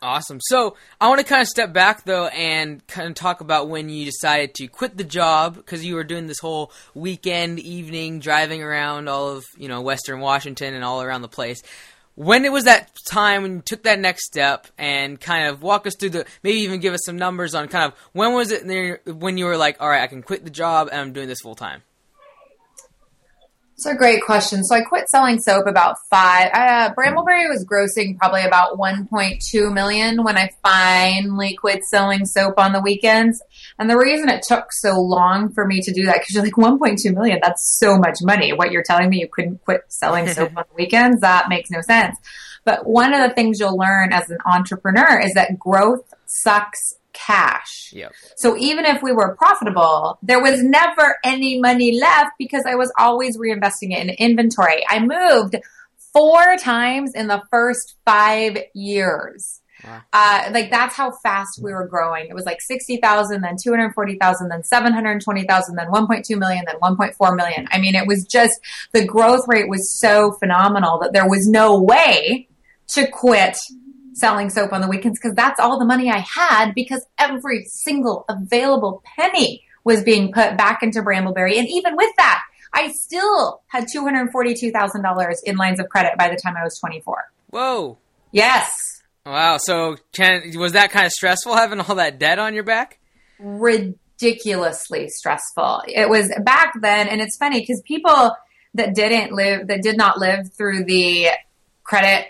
Awesome. 0.00 0.38
So 0.40 0.76
I 1.00 1.08
want 1.08 1.20
to 1.20 1.26
kind 1.26 1.42
of 1.42 1.48
step 1.48 1.72
back 1.72 2.04
though 2.04 2.28
and 2.28 2.86
kind 2.86 3.08
of 3.08 3.14
talk 3.14 3.40
about 3.40 3.68
when 3.68 3.88
you 3.88 4.04
decided 4.04 4.54
to 4.54 4.68
quit 4.68 4.96
the 4.96 5.04
job 5.04 5.56
because 5.56 5.84
you 5.84 5.96
were 5.96 6.04
doing 6.04 6.28
this 6.28 6.38
whole 6.38 6.70
weekend 6.94 7.58
evening 7.58 8.20
driving 8.20 8.62
around 8.62 9.08
all 9.08 9.28
of 9.30 9.44
you 9.56 9.66
know 9.66 9.80
Western 9.80 10.20
Washington 10.20 10.74
and 10.74 10.84
all 10.84 11.02
around 11.02 11.22
the 11.22 11.28
place. 11.28 11.62
When 12.14 12.44
it 12.44 12.52
was 12.52 12.64
that 12.64 12.90
time 13.08 13.42
when 13.42 13.56
you 13.56 13.60
took 13.60 13.84
that 13.84 13.98
next 13.98 14.26
step 14.26 14.68
and 14.76 15.20
kind 15.20 15.48
of 15.48 15.62
walk 15.62 15.86
us 15.86 15.96
through 15.96 16.10
the 16.10 16.26
maybe 16.44 16.58
even 16.58 16.78
give 16.78 16.94
us 16.94 17.00
some 17.04 17.16
numbers 17.16 17.56
on 17.56 17.66
kind 17.66 17.92
of 17.92 17.98
when 18.12 18.34
was 18.34 18.52
it 18.52 19.04
when 19.06 19.36
you 19.36 19.46
were 19.46 19.56
like, 19.56 19.80
all 19.80 19.88
right, 19.88 20.02
I 20.02 20.06
can 20.06 20.22
quit 20.22 20.44
the 20.44 20.50
job 20.50 20.88
and 20.92 21.00
I'm 21.00 21.12
doing 21.12 21.28
this 21.28 21.40
full 21.40 21.56
time. 21.56 21.82
It's 23.78 23.86
a 23.86 23.94
great 23.94 24.24
question. 24.24 24.64
So 24.64 24.74
I 24.74 24.80
quit 24.80 25.08
selling 25.08 25.38
soap 25.38 25.68
about 25.68 25.98
five. 26.10 26.50
Uh, 26.52 26.92
Brambleberry 26.94 27.48
was 27.48 27.64
grossing 27.64 28.18
probably 28.18 28.42
about 28.42 28.76
1.2 28.76 29.72
million 29.72 30.24
when 30.24 30.36
I 30.36 30.50
finally 30.64 31.54
quit 31.54 31.84
selling 31.84 32.26
soap 32.26 32.54
on 32.58 32.72
the 32.72 32.80
weekends. 32.80 33.40
And 33.78 33.88
the 33.88 33.96
reason 33.96 34.30
it 34.30 34.42
took 34.42 34.72
so 34.72 35.00
long 35.00 35.52
for 35.52 35.64
me 35.64 35.80
to 35.82 35.92
do 35.92 36.06
that, 36.06 36.14
because 36.14 36.34
you're 36.34 36.42
like 36.42 36.54
1.2 36.54 37.14
million, 37.14 37.38
that's 37.40 37.78
so 37.78 37.96
much 37.96 38.16
money. 38.20 38.52
What 38.52 38.72
you're 38.72 38.82
telling 38.82 39.10
me 39.10 39.20
you 39.20 39.28
couldn't 39.28 39.64
quit 39.64 39.82
selling 39.86 40.26
soap 40.34 40.56
on 40.56 40.64
the 40.68 40.74
weekends, 40.74 41.20
that 41.20 41.48
makes 41.48 41.70
no 41.70 41.80
sense. 41.80 42.18
But 42.64 42.84
one 42.84 43.14
of 43.14 43.28
the 43.28 43.32
things 43.32 43.60
you'll 43.60 43.78
learn 43.78 44.12
as 44.12 44.28
an 44.28 44.38
entrepreneur 44.44 45.20
is 45.20 45.34
that 45.34 45.56
growth 45.56 46.12
sucks 46.26 46.94
cash. 47.12 47.92
Yep. 47.94 48.12
So 48.36 48.56
even 48.56 48.84
if 48.84 49.02
we 49.02 49.12
were 49.12 49.36
profitable, 49.36 50.18
there 50.22 50.42
was 50.42 50.62
never 50.62 51.16
any 51.24 51.60
money 51.60 51.98
left 51.98 52.32
because 52.38 52.64
I 52.66 52.74
was 52.74 52.92
always 52.98 53.36
reinvesting 53.36 53.92
it 53.92 54.08
in 54.08 54.10
inventory. 54.10 54.84
I 54.88 55.00
moved 55.00 55.56
four 56.12 56.56
times 56.56 57.14
in 57.14 57.28
the 57.28 57.42
first 57.50 57.96
five 58.04 58.58
years. 58.74 59.60
Wow. 59.84 60.02
Uh, 60.12 60.50
like 60.52 60.70
that's 60.70 60.96
how 60.96 61.12
fast 61.12 61.60
we 61.62 61.72
were 61.72 61.86
growing. 61.86 62.26
It 62.28 62.34
was 62.34 62.44
like 62.44 62.60
60,000, 62.60 63.42
then 63.42 63.56
240,000, 63.62 64.48
then 64.48 64.64
720,000, 64.64 65.76
then 65.76 65.86
1.2 65.86 66.38
million, 66.38 66.64
then 66.66 66.80
1.4 66.80 67.36
million. 67.36 67.68
I 67.70 67.78
mean, 67.78 67.94
it 67.94 68.06
was 68.06 68.24
just 68.24 68.58
the 68.92 69.04
growth 69.04 69.44
rate 69.46 69.68
was 69.68 69.98
so 69.98 70.32
phenomenal 70.32 70.98
that 71.00 71.12
there 71.12 71.28
was 71.28 71.46
no 71.46 71.80
way 71.80 72.48
to 72.88 73.06
quit 73.06 73.56
selling 74.18 74.50
soap 74.50 74.72
on 74.72 74.80
the 74.80 74.88
weekends 74.88 75.18
because 75.18 75.34
that's 75.34 75.60
all 75.60 75.78
the 75.78 75.84
money 75.84 76.10
I 76.10 76.18
had 76.18 76.72
because 76.74 77.06
every 77.18 77.64
single 77.64 78.24
available 78.28 79.02
penny 79.16 79.64
was 79.84 80.02
being 80.02 80.32
put 80.32 80.56
back 80.56 80.82
into 80.82 81.00
Brambleberry. 81.00 81.58
And 81.58 81.68
even 81.68 81.96
with 81.96 82.10
that, 82.16 82.42
I 82.74 82.92
still 82.92 83.62
had 83.68 83.86
$242,000 83.94 85.34
in 85.44 85.56
lines 85.56 85.80
of 85.80 85.88
credit 85.88 86.12
by 86.18 86.28
the 86.28 86.36
time 86.36 86.54
I 86.56 86.64
was 86.64 86.78
24. 86.78 87.24
Whoa. 87.50 87.98
Yes. 88.32 89.02
Wow. 89.24 89.58
So 89.58 89.96
was 90.56 90.72
that 90.72 90.90
kind 90.90 91.06
of 91.06 91.12
stressful 91.12 91.54
having 91.54 91.80
all 91.80 91.96
that 91.96 92.18
debt 92.18 92.38
on 92.38 92.54
your 92.54 92.64
back? 92.64 92.98
Ridiculously 93.38 95.08
stressful. 95.08 95.82
It 95.88 96.08
was 96.08 96.30
back 96.44 96.74
then. 96.80 97.08
And 97.08 97.20
it's 97.20 97.36
funny 97.36 97.60
because 97.60 97.82
people 97.86 98.34
that 98.74 98.94
didn't 98.94 99.32
live, 99.32 99.68
that 99.68 99.82
did 99.82 99.96
not 99.96 100.18
live 100.18 100.52
through 100.52 100.84
the 100.84 101.28
credit 101.84 102.26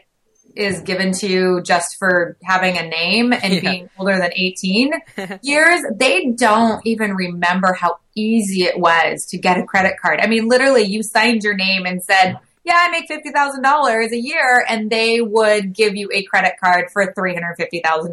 is 0.58 0.80
given 0.80 1.12
to 1.12 1.28
you 1.28 1.62
just 1.62 1.96
for 1.98 2.36
having 2.42 2.76
a 2.76 2.82
name 2.82 3.32
and 3.32 3.54
yeah. 3.54 3.60
being 3.60 3.90
older 3.96 4.18
than 4.18 4.32
18 4.34 4.92
years, 5.42 5.80
they 5.94 6.32
don't 6.32 6.84
even 6.84 7.14
remember 7.14 7.72
how 7.72 7.98
easy 8.16 8.64
it 8.64 8.78
was 8.78 9.26
to 9.26 9.38
get 9.38 9.56
a 9.56 9.64
credit 9.64 9.94
card. 10.02 10.18
I 10.20 10.26
mean, 10.26 10.48
literally, 10.48 10.82
you 10.82 11.04
signed 11.04 11.44
your 11.44 11.54
name 11.54 11.86
and 11.86 12.02
said, 12.02 12.38
yeah, 12.68 12.86
I 12.86 12.90
make 12.90 13.08
$50,000 13.08 14.10
a 14.10 14.16
year, 14.16 14.62
and 14.68 14.90
they 14.90 15.22
would 15.22 15.72
give 15.72 15.96
you 15.96 16.10
a 16.12 16.22
credit 16.24 16.52
card 16.62 16.90
for 16.92 17.14
$350,000. 17.14 18.12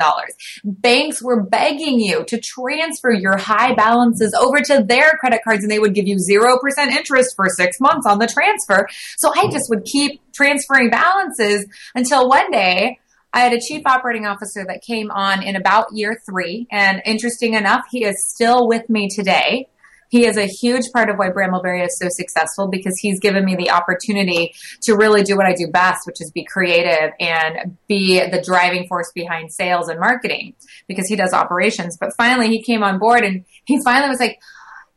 Banks 0.64 1.22
were 1.22 1.44
begging 1.44 2.00
you 2.00 2.24
to 2.24 2.40
transfer 2.40 3.12
your 3.12 3.38
high 3.38 3.74
balances 3.74 4.34
over 4.34 4.62
to 4.62 4.82
their 4.82 5.18
credit 5.20 5.42
cards, 5.44 5.64
and 5.64 5.70
they 5.70 5.80
would 5.80 5.94
give 5.94 6.08
you 6.08 6.16
0% 6.16 6.88
interest 6.88 7.36
for 7.36 7.50
six 7.50 7.82
months 7.82 8.08
on 8.08 8.18
the 8.18 8.28
transfer. 8.28 8.88
So 9.18 9.30
I 9.36 9.50
just 9.52 9.70
would 9.70 9.84
keep 9.84 10.22
transferring 10.32 10.90
balances 10.90 11.66
until 11.94 12.30
one 12.30 12.50
day 12.50 13.00
I 13.34 13.42
had 13.42 13.52
a 13.52 13.60
chief 13.60 13.82
operating 13.86 14.26
officer 14.26 14.64
that 14.70 14.82
came 14.82 15.12
on 15.12 15.44
in 15.44 15.58
about 15.58 15.88
year 15.92 16.18
three. 16.26 16.66
And 16.72 17.02
interesting 17.04 17.56
enough, 17.56 17.84
he 17.92 18.06
is 18.06 18.26
still 18.26 18.70
with 18.70 18.90
me 18.90 19.10
today. 19.10 19.68
He 20.16 20.26
is 20.26 20.38
a 20.38 20.46
huge 20.46 20.86
part 20.94 21.10
of 21.10 21.18
why 21.18 21.28
Brambleberry 21.28 21.86
is 21.86 22.00
so 22.00 22.08
successful 22.10 22.70
because 22.70 22.98
he's 22.98 23.20
given 23.20 23.44
me 23.44 23.58
the 23.58 23.72
opportunity 23.72 24.56
to 24.84 24.96
really 24.96 25.24
do 25.24 25.36
what 25.36 25.46
I 25.46 25.54
do 25.54 25.68
best, 25.68 26.08
which 26.08 26.22
is 26.22 26.32
be 26.32 26.46
creative 26.46 27.12
and 27.20 27.76
be 27.90 28.22
the 28.22 28.42
driving 28.42 28.88
force 28.88 29.12
behind 29.14 29.52
sales 29.52 29.90
and 29.90 30.00
marketing 30.00 30.54
because 30.88 31.10
he 31.10 31.18
does 31.18 31.34
operations. 31.34 31.98
But 31.98 32.14
finally, 32.16 32.48
he 32.48 32.64
came 32.64 32.82
on 32.82 32.98
board 32.98 33.26
and 33.26 33.44
he 33.66 33.82
finally 33.84 34.08
was 34.08 34.22
like, 34.22 34.40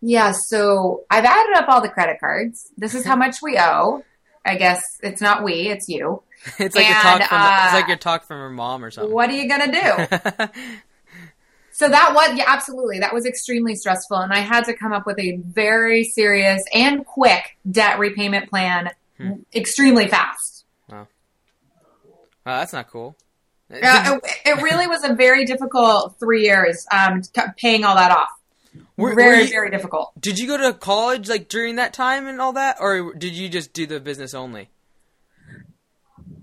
yeah, 0.00 0.30
so 0.30 1.02
I've 1.10 1.24
added 1.24 1.56
up 1.56 1.68
all 1.68 1.82
the 1.82 1.88
credit 1.88 2.20
cards. 2.20 2.68
This 2.76 2.94
is 2.94 3.04
how 3.04 3.16
much 3.24 3.38
we 3.42 3.58
owe. 3.58 4.04
I 4.46 4.54
guess 4.54 5.00
it's 5.02 5.20
not 5.20 5.42
we, 5.42 5.68
it's 5.68 5.88
you. 5.88 6.22
It's 6.60 6.76
like 6.76 6.86
And, 6.86 7.02
talk 7.02 7.28
from 7.28 7.38
uh, 7.40 7.64
it's 7.64 7.74
like 7.74 7.88
your 7.88 7.96
talk 7.96 8.24
from 8.24 8.38
her 8.38 8.50
mom 8.50 8.84
or 8.84 8.92
something. 8.92 9.12
What 9.12 9.30
are 9.30 9.32
you 9.32 9.48
going 9.48 9.72
to 9.72 9.80
do? 9.80 10.46
So 11.78 11.88
that 11.88 12.12
was, 12.12 12.36
yeah, 12.36 12.42
absolutely. 12.48 12.98
That 12.98 13.14
was 13.14 13.24
extremely 13.24 13.76
stressful. 13.76 14.16
And 14.16 14.32
I 14.32 14.40
had 14.40 14.64
to 14.64 14.74
come 14.74 14.92
up 14.92 15.06
with 15.06 15.16
a 15.20 15.36
very 15.36 16.02
serious 16.02 16.60
and 16.74 17.06
quick 17.06 17.56
debt 17.70 18.00
repayment 18.00 18.50
plan 18.50 18.90
extremely 19.54 20.08
fast. 20.08 20.64
oh, 20.92 21.06
that's 22.44 22.72
not 22.72 22.90
cool. 22.90 23.16
Uh, 23.70 24.18
it, 24.44 24.58
it 24.58 24.62
really 24.62 24.88
was 24.88 25.04
a 25.04 25.14
very 25.14 25.44
difficult 25.44 26.16
three 26.18 26.42
years 26.42 26.84
um, 26.90 27.22
paying 27.56 27.84
all 27.84 27.94
that 27.94 28.10
off. 28.10 28.30
Were- 28.96 29.10
were 29.10 29.14
very, 29.14 29.42
you- 29.42 29.48
very 29.48 29.70
difficult. 29.70 30.10
Did 30.20 30.40
you 30.40 30.48
go 30.48 30.56
to 30.56 30.72
college 30.76 31.28
like 31.28 31.48
during 31.48 31.76
that 31.76 31.92
time 31.92 32.26
and 32.26 32.40
all 32.40 32.54
that, 32.54 32.78
or 32.80 33.14
did 33.14 33.34
you 33.34 33.48
just 33.48 33.72
do 33.72 33.86
the 33.86 34.00
business 34.00 34.34
only? 34.34 34.68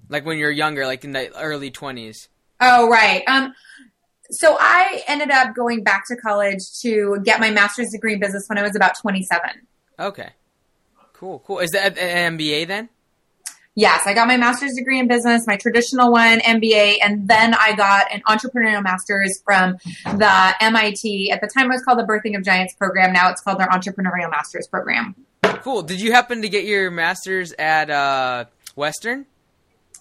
Like 0.07 0.25
when 0.25 0.37
you're 0.37 0.49
younger, 0.51 0.85
like 0.85 1.03
in 1.03 1.11
the 1.11 1.35
early 1.37 1.71
twenties. 1.71 2.29
Oh, 2.61 2.87
right. 2.87 3.21
Um, 3.27 3.53
so 4.31 4.57
I 4.59 5.03
ended 5.07 5.31
up 5.31 5.55
going 5.55 5.83
back 5.83 6.07
to 6.07 6.15
college 6.15 6.79
to 6.81 7.19
get 7.23 7.39
my 7.39 7.51
master's 7.51 7.89
degree 7.91 8.13
in 8.13 8.19
business 8.19 8.45
when 8.47 8.57
I 8.57 8.63
was 8.63 8.75
about 8.75 8.97
27. 8.99 9.49
Okay, 9.99 10.29
cool, 11.13 11.39
cool. 11.45 11.59
Is 11.59 11.71
that 11.71 11.97
an 11.97 12.37
MBA 12.37 12.67
then? 12.67 12.89
Yes, 13.77 14.03
I 14.05 14.13
got 14.13 14.29
my 14.29 14.37
master's 14.37 14.73
degree 14.73 14.99
in 14.99 15.07
business, 15.09 15.45
my 15.45 15.57
traditional 15.57 16.09
one, 16.09 16.39
MBA, 16.39 16.99
and 17.03 17.27
then 17.27 17.53
I 17.53 17.75
got 17.75 18.09
an 18.09 18.21
entrepreneurial 18.25 18.81
master's 18.81 19.41
from 19.43 19.77
the 20.05 20.53
MIT. 20.61 21.29
At 21.29 21.41
the 21.41 21.47
time, 21.47 21.65
it 21.65 21.73
was 21.73 21.83
called 21.83 21.99
the 21.99 22.03
Birthing 22.03 22.37
of 22.37 22.43
Giants 22.43 22.73
program. 22.73 23.11
Now 23.11 23.29
it's 23.29 23.41
called 23.41 23.59
their 23.59 23.67
entrepreneurial 23.67 24.31
master's 24.31 24.65
program. 24.65 25.13
Cool. 25.43 25.81
Did 25.81 25.99
you 25.99 26.13
happen 26.13 26.41
to 26.43 26.47
get 26.47 26.63
your 26.63 26.89
master's 26.89 27.51
at 27.53 27.89
uh, 27.89 28.45
Western? 28.77 29.25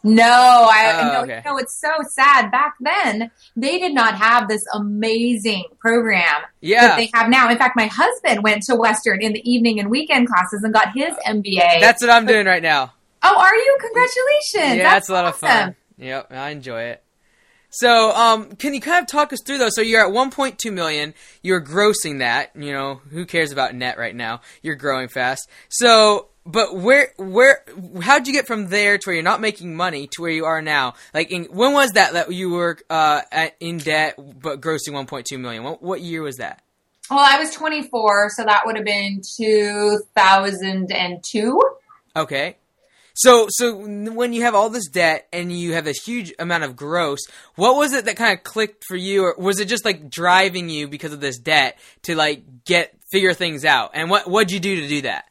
No, 0.04 0.22
I 0.24 1.00
Oh, 1.00 1.12
no, 1.12 1.20
okay. 1.22 1.42
you 1.44 1.50
know 1.50 1.56
it's 1.56 1.80
so 1.80 1.88
sad. 2.10 2.50
Back 2.50 2.74
then, 2.80 3.30
they 3.56 3.78
did 3.78 3.94
not 3.94 4.16
have 4.16 4.48
this 4.48 4.64
amazing 4.74 5.64
program 5.80 6.22
that 6.42 6.46
Yeah, 6.60 6.96
they 6.96 7.10
have 7.14 7.28
now. 7.30 7.50
In 7.50 7.56
fact, 7.58 7.74
my 7.74 7.86
husband 7.86 8.42
went 8.42 8.62
to 8.64 8.76
Western 8.76 9.22
in 9.22 9.32
the 9.32 9.50
evening 9.50 9.80
and 9.80 9.90
weekend 9.90 10.28
classes 10.28 10.62
and 10.62 10.72
got 10.74 10.92
his 10.94 11.14
MBA. 11.26 11.80
that's 11.80 12.02
what 12.02 12.10
I'm 12.10 12.26
doing 12.26 12.46
right 12.46 12.62
now. 12.62 12.92
oh, 13.22 13.38
are 13.38 13.54
you? 13.56 13.78
Congratulations! 13.80 14.76
Yeah, 14.78 14.92
that's 14.92 15.08
a 15.08 15.12
lot 15.14 15.24
of 15.24 15.36
fun. 15.36 15.74
Yep, 15.96 16.32
I 16.32 16.50
enjoy 16.50 16.82
it. 16.82 17.00
So, 17.70 18.12
um, 18.14 18.52
can 18.56 18.72
you 18.72 18.80
kind 18.80 19.02
of 19.02 19.08
talk 19.08 19.32
us 19.32 19.40
through 19.44 19.58
those? 19.58 19.74
So 19.74 19.80
you're 19.82 20.06
at 20.06 20.12
1.2 20.12 20.72
million. 20.72 21.12
You're 21.42 21.60
grossing 21.60 22.20
that. 22.20 22.50
You 22.54 22.72
know, 22.72 23.00
who 23.10 23.24
cares 23.26 23.50
about 23.50 23.74
net 23.74 23.98
right 23.98 24.14
now? 24.14 24.42
You're 24.62 24.76
growing 24.76 25.08
fast. 25.08 25.48
So, 25.70 26.28
but 26.46 26.76
where, 26.76 27.12
where, 27.16 27.64
how'd 28.02 28.26
you 28.26 28.32
get 28.32 28.46
from 28.46 28.68
there 28.68 28.98
to 28.98 29.06
where 29.06 29.14
you're 29.14 29.22
not 29.22 29.40
making 29.40 29.74
money 29.74 30.06
to 30.08 30.22
where 30.22 30.30
you 30.30 30.44
are 30.44 30.60
now? 30.60 30.94
Like, 31.14 31.30
in, 31.30 31.44
when 31.44 31.72
was 31.72 31.92
that 31.92 32.12
that 32.12 32.32
you 32.32 32.50
were 32.50 32.78
uh, 32.90 33.22
at, 33.32 33.56
in 33.60 33.78
debt 33.78 34.18
but 34.40 34.60
grossing 34.60 34.90
1.2 34.90 35.40
million? 35.40 35.64
What, 35.64 35.82
what 35.82 36.02
year 36.02 36.22
was 36.22 36.36
that? 36.36 36.62
Well, 37.10 37.20
I 37.20 37.38
was 37.38 37.54
24, 37.54 38.30
so 38.30 38.44
that 38.44 38.64
would 38.66 38.76
have 38.76 38.84
been 38.84 39.22
2002. 39.36 41.60
Okay. 42.16 42.56
So, 43.16 43.46
so 43.48 43.76
when 43.76 44.32
you 44.32 44.42
have 44.42 44.56
all 44.56 44.70
this 44.70 44.88
debt 44.88 45.28
and 45.32 45.52
you 45.52 45.74
have 45.74 45.86
a 45.86 45.92
huge 45.92 46.32
amount 46.38 46.64
of 46.64 46.74
gross, 46.74 47.20
what 47.54 47.76
was 47.76 47.92
it 47.92 48.06
that 48.06 48.16
kind 48.16 48.36
of 48.36 48.42
clicked 48.42 48.82
for 48.88 48.96
you, 48.96 49.24
or 49.24 49.36
was 49.38 49.60
it 49.60 49.68
just 49.68 49.84
like 49.84 50.10
driving 50.10 50.68
you 50.68 50.88
because 50.88 51.12
of 51.12 51.20
this 51.20 51.38
debt 51.38 51.78
to 52.02 52.16
like 52.16 52.64
get 52.64 52.92
figure 53.12 53.32
things 53.32 53.64
out? 53.64 53.92
And 53.94 54.10
what 54.10 54.28
what'd 54.28 54.50
you 54.50 54.58
do 54.58 54.80
to 54.80 54.88
do 54.88 55.02
that? 55.02 55.26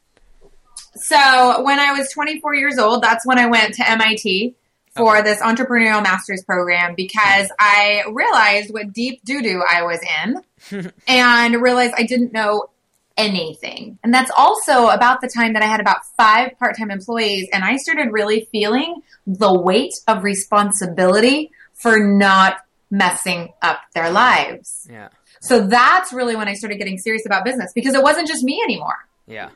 So 0.96 1.64
when 1.64 1.80
I 1.80 1.94
was 1.94 2.12
24 2.12 2.56
years 2.56 2.78
old, 2.78 3.04
that's 3.04 3.26
when 3.26 3.40
I 3.40 3.48
went 3.48 3.76
to 3.76 3.90
MIT 3.90 4.56
for 4.96 5.24
this 5.24 5.40
entrepreneurial 5.42 6.04
master's 6.04 6.44
program 6.44 6.94
because 6.96 7.52
I 7.60 8.04
realized 8.12 8.72
what 8.72 8.94
deep 8.94 9.24
doo 9.26 9.42
doo 9.42 9.64
I 9.68 9.82
was 9.84 10.00
in 10.72 10.92
and 11.08 11.62
realized 11.62 11.94
I 11.98 12.04
didn't 12.04 12.32
know 12.32 12.70
anything. 13.18 13.98
And 14.04 14.14
that's 14.14 14.32
also 14.36 14.88
about 14.88 15.22
the 15.22 15.28
time 15.28 15.54
that 15.54 15.64
I 15.64 15.66
had 15.66 15.80
about 15.80 16.06
five 16.18 16.58
part 16.60 16.78
time 16.78 16.92
employees 16.92 17.48
and 17.52 17.64
I 17.64 17.78
started 17.78 18.12
really 18.12 18.48
feeling 18.52 19.02
the 19.26 19.54
weight 19.54 19.94
of 20.08 20.24
responsibility 20.24 21.52
for 21.74 22.00
not 22.00 22.58
messing 22.92 23.52
up 23.62 23.82
their 23.96 24.12
lives. 24.12 24.88
Yeah, 24.90 25.10
So 25.42 25.66
that's 25.68 26.14
really 26.14 26.36
when 26.36 26.48
I 26.48 26.54
started 26.54 26.78
getting 26.78 26.98
serious 27.00 27.26
about 27.26 27.44
business 27.46 27.72
because 27.74 27.96
it 27.96 28.04
wasn't 28.04 28.28
just 28.28 28.44
me 28.44 28.62
anymore. 28.64 28.98
yeah, 29.28 29.50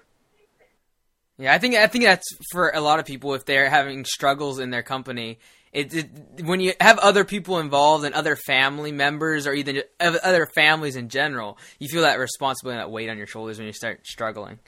yeah. 1.37 1.53
I 1.53 1.57
think 1.57 1.75
I 1.75 1.87
think 1.87 2.05
that's 2.05 2.27
for 2.51 2.69
a 2.69 2.81
lot 2.81 2.99
of 2.99 3.05
people 3.05 3.33
if 3.33 3.45
they're 3.45 3.69
having 3.69 4.05
struggles 4.05 4.59
in 4.59 4.69
their 4.69 4.83
company. 4.83 5.39
It, 5.73 5.93
it 5.93 6.09
when 6.43 6.59
you 6.59 6.73
have 6.79 6.97
other 6.99 7.25
people 7.25 7.59
involved 7.59 8.05
and 8.05 8.15
other 8.15 8.35
family 8.35 8.91
members 8.91 9.45
or 9.45 9.53
even 9.53 9.83
other 9.99 10.47
families 10.55 10.95
in 10.95 11.09
general, 11.09 11.57
you 11.77 11.87
feel 11.87 12.01
that 12.03 12.19
responsibility 12.19 12.79
and 12.79 12.87
that 12.87 12.91
weight 12.91 13.09
on 13.09 13.17
your 13.17 13.27
shoulders 13.27 13.57
when 13.57 13.67
you 13.67 13.73
start 13.73 14.05
struggling. 14.07 14.59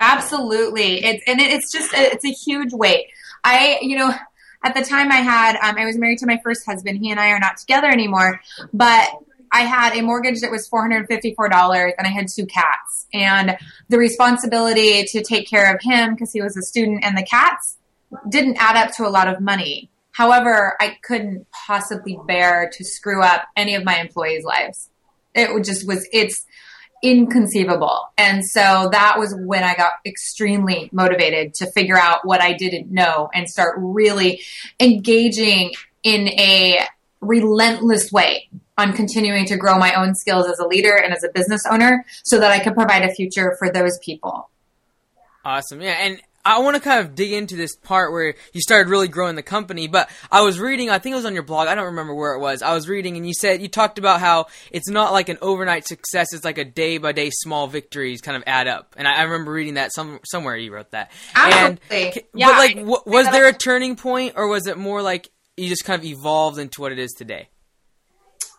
Absolutely. 0.00 1.04
It's 1.04 1.22
and 1.26 1.40
it's 1.40 1.72
just 1.72 1.90
it's 1.94 2.24
a 2.24 2.32
huge 2.32 2.72
weight. 2.72 3.06
I 3.44 3.78
you 3.82 3.96
know 3.98 4.14
at 4.64 4.74
the 4.74 4.82
time 4.82 5.12
I 5.12 5.16
had 5.16 5.56
um, 5.56 5.76
I 5.78 5.86
was 5.86 5.96
married 5.96 6.18
to 6.18 6.26
my 6.26 6.40
first 6.42 6.66
husband. 6.66 6.98
He 6.98 7.10
and 7.10 7.20
I 7.20 7.30
are 7.30 7.38
not 7.38 7.58
together 7.58 7.88
anymore, 7.88 8.40
but 8.72 9.08
I 9.52 9.62
had 9.62 9.96
a 9.96 10.02
mortgage 10.02 10.40
that 10.40 10.50
was 10.50 10.68
four 10.68 10.82
hundred 10.82 11.06
fifty 11.06 11.34
four 11.34 11.48
dollars, 11.48 11.92
and 11.98 12.06
I 12.06 12.10
had 12.10 12.28
two 12.28 12.46
cats. 12.46 13.06
And 13.12 13.56
the 13.88 13.98
responsibility 13.98 15.04
to 15.04 15.22
take 15.22 15.48
care 15.48 15.74
of 15.74 15.80
him 15.82 16.14
because 16.14 16.32
he 16.32 16.42
was 16.42 16.56
a 16.56 16.62
student 16.62 17.04
and 17.04 17.16
the 17.16 17.22
cats 17.24 17.76
didn't 18.28 18.56
add 18.58 18.76
up 18.76 18.94
to 18.96 19.06
a 19.06 19.10
lot 19.10 19.28
of 19.28 19.40
money. 19.40 19.90
However, 20.12 20.76
I 20.80 20.96
couldn't 21.02 21.46
possibly 21.50 22.18
bear 22.26 22.70
to 22.72 22.84
screw 22.84 23.22
up 23.22 23.46
any 23.56 23.74
of 23.74 23.84
my 23.84 23.98
employees' 23.98 24.44
lives. 24.44 24.88
It 25.34 25.64
just 25.64 25.86
was 25.86 26.08
it's 26.12 26.46
inconceivable. 27.02 28.08
And 28.16 28.44
so 28.44 28.88
that 28.92 29.18
was 29.18 29.34
when 29.38 29.62
I 29.62 29.74
got 29.74 29.92
extremely 30.06 30.88
motivated 30.92 31.54
to 31.54 31.70
figure 31.70 31.98
out 31.98 32.26
what 32.26 32.40
I 32.40 32.54
didn't 32.54 32.90
know 32.90 33.28
and 33.34 33.48
start 33.48 33.76
really 33.78 34.40
engaging 34.80 35.72
in 36.02 36.28
a 36.28 36.80
relentless 37.20 38.10
way 38.10 38.48
on 38.78 38.92
continuing 38.92 39.46
to 39.46 39.56
grow 39.56 39.78
my 39.78 39.94
own 39.94 40.14
skills 40.14 40.46
as 40.46 40.58
a 40.58 40.66
leader 40.66 40.94
and 40.96 41.12
as 41.12 41.24
a 41.24 41.28
business 41.28 41.62
owner 41.70 42.04
so 42.24 42.38
that 42.38 42.50
I 42.50 42.58
can 42.58 42.74
provide 42.74 43.04
a 43.04 43.12
future 43.14 43.56
for 43.58 43.70
those 43.70 43.98
people. 43.98 44.50
Awesome. 45.44 45.80
Yeah, 45.80 45.96
and 46.00 46.20
I 46.46 46.60
want 46.60 46.76
to 46.76 46.80
kind 46.80 47.04
of 47.04 47.16
dig 47.16 47.32
into 47.32 47.56
this 47.56 47.74
part 47.74 48.12
where 48.12 48.36
you 48.52 48.60
started 48.60 48.88
really 48.88 49.08
growing 49.08 49.34
the 49.34 49.42
company, 49.42 49.88
but 49.88 50.08
I 50.30 50.42
was 50.42 50.60
reading, 50.60 50.90
I 50.90 50.98
think 50.98 51.14
it 51.14 51.16
was 51.16 51.24
on 51.24 51.34
your 51.34 51.42
blog, 51.42 51.66
I 51.66 51.74
don't 51.74 51.86
remember 51.86 52.14
where 52.14 52.34
it 52.34 52.38
was. 52.38 52.62
I 52.62 52.72
was 52.72 52.88
reading 52.88 53.16
and 53.16 53.26
you 53.26 53.34
said 53.34 53.60
you 53.60 53.68
talked 53.68 53.98
about 53.98 54.20
how 54.20 54.46
it's 54.70 54.88
not 54.88 55.12
like 55.12 55.28
an 55.28 55.38
overnight 55.42 55.88
success, 55.88 56.32
it's 56.32 56.44
like 56.44 56.58
a 56.58 56.64
day 56.64 56.98
by 56.98 57.10
day 57.10 57.30
small 57.30 57.66
victories 57.66 58.20
kind 58.20 58.36
of 58.36 58.44
add 58.46 58.68
up. 58.68 58.94
And 58.96 59.08
I, 59.08 59.16
I 59.16 59.22
remember 59.22 59.50
reading 59.50 59.74
that 59.74 59.92
some 59.92 60.20
somewhere 60.24 60.56
you 60.56 60.72
wrote 60.72 60.92
that. 60.92 61.10
Absolutely. 61.34 62.06
And, 62.06 62.22
Yeah, 62.32 62.48
but 62.48 62.58
like 62.58 63.06
was 63.06 63.26
there 63.30 63.48
a 63.48 63.52
turning 63.52 63.96
point 63.96 64.34
or 64.36 64.46
was 64.46 64.68
it 64.68 64.78
more 64.78 65.02
like 65.02 65.28
you 65.56 65.68
just 65.68 65.84
kind 65.84 65.98
of 65.98 66.04
evolved 66.04 66.58
into 66.58 66.80
what 66.80 66.92
it 66.92 67.00
is 67.00 67.12
today? 67.12 67.48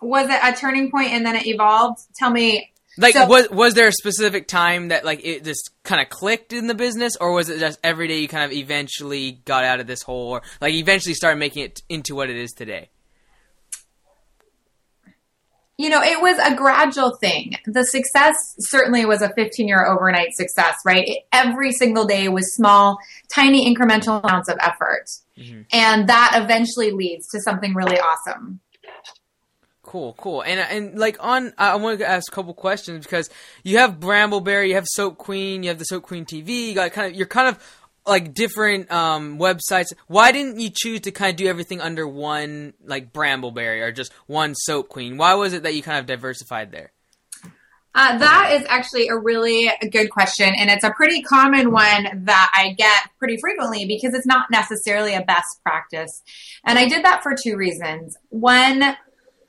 Was 0.01 0.29
it 0.29 0.39
a 0.43 0.53
turning 0.55 0.91
point 0.91 1.11
and 1.11 1.25
then 1.25 1.35
it 1.35 1.45
evolved? 1.47 1.99
Tell 2.15 2.29
me. 2.29 2.71
Like 2.99 3.13
So- 3.13 3.27
was 3.27 3.49
was 3.49 3.73
there 3.75 3.87
a 3.87 3.91
specific 3.91 4.47
time 4.47 4.87
that 4.87 5.05
like 5.05 5.23
it 5.23 5.43
just 5.43 5.69
kind 5.83 6.01
of 6.01 6.09
clicked 6.09 6.51
in 6.51 6.65
the 6.67 6.73
business, 6.75 7.15
or 7.19 7.31
was 7.31 7.47
it 7.49 7.59
just 7.59 7.79
every 7.83 8.07
day 8.07 8.19
you 8.19 8.27
kind 8.27 8.43
of 8.43 8.51
eventually 8.57 9.33
got 9.45 9.63
out 9.63 9.79
of 9.79 9.85
this 9.87 10.01
hole, 10.01 10.29
or 10.29 10.41
like 10.61 10.73
eventually 10.73 11.13
started 11.13 11.37
making 11.37 11.63
it 11.63 11.81
into 11.89 12.15
what 12.15 12.29
it 12.29 12.35
is 12.37 12.51
today? 12.53 12.89
You 15.79 15.89
know, 15.89 16.01
it 16.01 16.19
was 16.19 16.39
a 16.39 16.55
gradual 16.55 17.15
thing. 17.17 17.53
The 17.67 17.83
success 17.85 18.35
certainly 18.57 19.05
was 19.05 19.21
a 19.21 19.31
15 19.35 19.67
year 19.67 19.85
overnight 19.85 20.33
success, 20.33 20.75
right? 20.83 21.03
It- 21.07 21.27
every 21.31 21.71
single 21.71 22.05
day 22.05 22.29
was 22.29 22.55
small, 22.55 22.97
tiny 23.31 23.71
incremental 23.71 24.23
amounts 24.23 24.49
of 24.49 24.57
effort. 24.59 25.05
Mm-hmm. 25.37 25.61
And 25.71 26.09
that 26.09 26.31
eventually 26.43 26.89
leads 26.89 27.27
to 27.27 27.39
something 27.41 27.75
really 27.75 27.99
awesome. 27.99 28.59
Cool, 29.87 30.15
cool, 30.17 30.41
and 30.41 30.59
and 30.59 30.99
like 30.99 31.15
on, 31.21 31.53
I 31.57 31.77
want 31.77 31.99
to 31.99 32.05
ask 32.05 32.29
a 32.29 32.35
couple 32.35 32.53
questions 32.53 33.05
because 33.05 33.29
you 33.63 33.77
have 33.77 34.01
Brambleberry, 34.01 34.67
you 34.67 34.75
have 34.75 34.85
Soap 34.85 35.17
Queen, 35.17 35.63
you 35.63 35.69
have 35.69 35.79
the 35.79 35.85
Soap 35.85 36.03
Queen 36.03 36.25
TV, 36.25 36.67
you 36.67 36.75
got 36.75 36.91
kind 36.91 37.09
of 37.09 37.17
you're 37.17 37.25
kind 37.25 37.47
of 37.47 37.57
like 38.05 38.33
different 38.33 38.91
um, 38.91 39.39
websites. 39.39 39.93
Why 40.07 40.33
didn't 40.33 40.59
you 40.59 40.69
choose 40.75 40.99
to 41.01 41.11
kind 41.11 41.29
of 41.29 41.37
do 41.37 41.47
everything 41.47 41.79
under 41.79 42.05
one 42.05 42.73
like 42.83 43.13
Brambleberry 43.13 43.81
or 43.81 43.93
just 43.93 44.11
one 44.25 44.55
Soap 44.55 44.89
Queen? 44.89 45.15
Why 45.15 45.35
was 45.35 45.53
it 45.53 45.63
that 45.63 45.73
you 45.73 45.81
kind 45.81 45.99
of 45.99 46.05
diversified 46.05 46.73
there? 46.73 46.91
Uh, 47.95 48.17
that 48.17 48.51
is 48.53 48.65
actually 48.67 49.07
a 49.07 49.17
really 49.17 49.71
good 49.89 50.09
question, 50.09 50.53
and 50.59 50.69
it's 50.69 50.83
a 50.83 50.91
pretty 50.91 51.21
common 51.21 51.71
one 51.71 52.25
that 52.25 52.51
I 52.53 52.73
get 52.77 53.09
pretty 53.19 53.37
frequently 53.37 53.85
because 53.85 54.13
it's 54.13 54.27
not 54.27 54.51
necessarily 54.51 55.13
a 55.13 55.21
best 55.21 55.63
practice. 55.63 56.21
And 56.65 56.77
I 56.77 56.89
did 56.89 57.05
that 57.05 57.23
for 57.23 57.33
two 57.41 57.55
reasons. 57.55 58.17
One, 58.29 58.97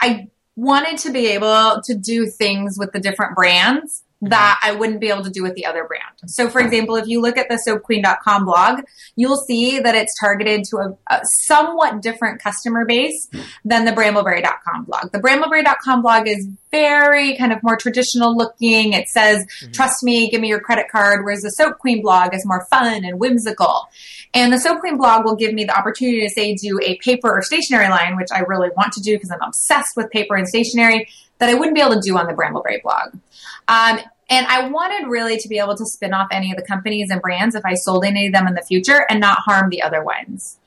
I 0.01 0.29
wanted 0.57 0.99
to 0.99 1.13
be 1.13 1.29
able 1.29 1.81
to 1.85 1.95
do 1.95 2.27
things 2.27 2.77
with 2.79 2.93
the 2.93 3.01
different 3.01 3.37
brands 3.37 4.03
that 4.21 4.61
I 4.65 4.73
wouldn't 4.73 5.01
be 5.01 5.09
able 5.09 5.23
to 5.23 5.31
do 5.31 5.43
with 5.43 5.55
the 5.55 5.65
other 5.67 5.85
brand. 5.85 6.05
So, 6.27 6.51
for 6.51 6.61
example, 6.61 6.97
if 6.97 7.07
you 7.07 7.21
look 7.21 7.37
at 7.37 7.49
the 7.49 7.61
soapqueen.com 7.67 8.45
blog, 8.45 8.81
you'll 9.15 9.37
see 9.37 9.79
that 9.79 9.95
it's 9.95 10.19
targeted 10.19 10.65
to 10.71 10.77
a, 10.79 11.15
a, 11.15 11.21
somewhat 11.23 12.03
different 12.03 12.43
customer 12.43 12.85
base 12.85 13.29
than 13.65 13.85
the 13.85 13.93
brambleberry.com 13.93 14.85
blog. 14.85 15.13
The 15.13 15.21
brambleberry.com 15.21 16.03
blog 16.03 16.27
is 16.27 16.49
very 16.71 17.37
kind 17.37 17.53
of 17.53 17.63
more 17.63 17.77
traditional 17.77 18.37
looking. 18.37 18.93
It 18.93 19.09
says, 19.09 19.45
mm-hmm. 19.45 19.73
trust 19.73 20.03
me, 20.03 20.31
give 20.31 20.41
me 20.41 20.49
your 20.49 20.61
credit 20.61 20.87
card, 20.91 21.25
whereas 21.25 21.43
the 21.43 21.51
Soap 21.51 21.79
Queen 21.79 22.03
blog 22.03 22.35
is 22.35 22.45
more 22.47 22.67
fun 22.67 23.05
and 23.05 23.19
whimsical. 23.19 23.89
And 24.35 24.53
the 24.53 24.59
Soap 24.59 24.81
Queen 24.81 24.97
blog 24.97 25.25
will 25.25 25.37
give 25.37 25.55
me 25.55 25.65
the 25.65 25.77
opportunity 25.77 26.21
to 26.21 26.31
say, 26.31 26.55
do 26.55 26.79
a 26.83 26.97
paper 26.99 27.31
or 27.31 27.43
stationery 27.43 27.89
line, 27.89 28.17
which 28.17 28.29
I 28.33 28.41
really 28.41 28.69
want 28.77 28.93
to 28.95 29.01
do 29.01 29.17
because 29.17 29.31
I'm 29.31 29.43
obsessed 29.43 29.97
with 29.97 30.11
paper 30.11 30.37
and 30.37 30.47
stationery 30.47 31.09
that 31.39 31.49
I 31.49 31.55
wouldn't 31.55 31.75
be 31.75 31.81
able 31.81 31.95
to 31.95 32.01
do 32.01 32.17
on 32.19 32.27
the 32.27 32.35
Brambleberry 32.35 32.83
blog. 32.83 33.15
Um, 33.69 34.01
and 34.31 34.47
I 34.47 34.69
wanted 34.69 35.09
really 35.09 35.39
to 35.39 35.49
be 35.49 35.59
able 35.59 35.77
to 35.77 35.87
spin 35.87 36.13
off 36.13 36.29
any 36.31 36.51
of 36.51 36.59
the 36.59 36.65
companies 36.65 37.11
and 37.11 37.23
brands 37.23 37.55
if 37.55 37.65
I 37.65 37.75
sold 37.75 38.05
any 38.05 38.27
of 38.27 38.33
them 38.33 38.47
in 38.47 38.55
the 38.55 38.63
future 38.63 39.07
and 39.09 39.21
not 39.21 39.39
harm 39.39 39.71
the 39.71 39.83
other 39.83 40.05
ones. 40.05 40.59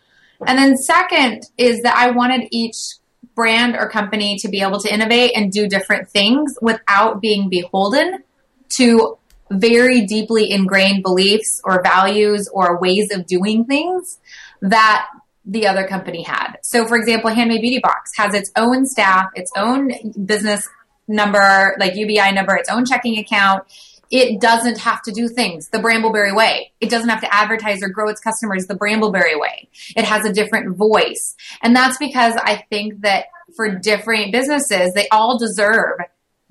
And 0.46 0.58
then 0.58 0.76
second 0.78 1.44
is 1.58 1.84
that 1.84 1.96
I 1.96 2.10
wanted 2.10 2.48
each 2.50 2.96
brand 3.36 3.76
or 3.76 3.90
company 3.90 4.38
to 4.40 4.50
be 4.50 4.62
able 4.62 4.80
to 4.80 4.94
innovate 4.94 5.32
and 5.36 5.52
do 5.52 5.68
different 5.68 6.10
things 6.10 6.58
without 6.62 7.22
being 7.22 7.50
beholden 7.50 8.24
to 8.70 9.18
very 9.52 10.06
deeply 10.06 10.50
ingrained 10.50 11.04
beliefs 11.04 11.62
or 11.64 11.82
values 11.84 12.50
or 12.54 12.80
ways 12.80 13.12
of 13.12 13.26
doing 13.26 13.66
things 13.66 14.20
that 14.62 15.08
the 15.46 15.68
other 15.68 15.88
company 15.88 16.24
had. 16.24 16.58
So, 16.64 16.86
for 16.86 16.96
example, 16.96 17.30
Handmade 17.32 17.62
Beauty 17.62 17.80
Box 17.80 18.12
has 18.16 18.34
its 18.34 18.52
own 18.56 18.86
staff, 18.86 19.26
its 19.36 19.52
own 19.58 19.92
business 20.26 20.68
number, 21.08 21.76
like 21.80 21.96
UBI 21.96 22.32
number, 22.32 22.56
its 22.56 22.70
own 22.70 22.86
checking 22.86 23.18
account. 23.18 23.64
It 24.12 24.42
doesn't 24.42 24.78
have 24.80 25.02
to 25.04 25.12
do 25.12 25.30
things 25.30 25.70
the 25.70 25.78
Brambleberry 25.78 26.36
way. 26.36 26.74
It 26.82 26.90
doesn't 26.90 27.10
have 27.10 27.22
to 27.22 27.34
advertise 27.34 27.82
or 27.82 27.90
grow 27.90 28.10
its 28.10 28.20
customers 28.20 28.68
the 28.68 28.76
Brambleberry 28.76 29.40
way. 29.40 29.70
It 29.96 30.04
has 30.04 30.26
a 30.26 30.34
different 30.34 30.76
voice. 30.76 31.36
And 31.62 31.76
that's 31.76 31.98
because 31.98 32.36
I 32.36 32.66
think 32.70 33.02
that 33.02 33.26
for 33.56 33.70
different 33.70 34.32
businesses, 34.32 34.94
they 34.94 35.08
all 35.10 35.40
deserve 35.40 36.00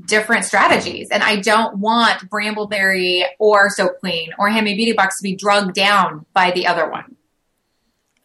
different 0.07 0.47
strategies. 0.47 1.09
And 1.11 1.23
I 1.23 1.37
don't 1.37 1.79
want 1.79 2.31
Brambleberry 2.31 3.25
or 3.39 3.69
Soap 3.69 4.01
Queen 4.01 4.31
or 4.39 4.49
Handmade 4.49 4.77
Beauty 4.77 4.93
Box 4.93 5.19
to 5.19 5.23
be 5.23 5.37
drugged 5.37 5.75
down 5.75 6.25
by 6.33 6.51
the 6.53 6.67
other 6.67 6.91
one. 6.91 7.17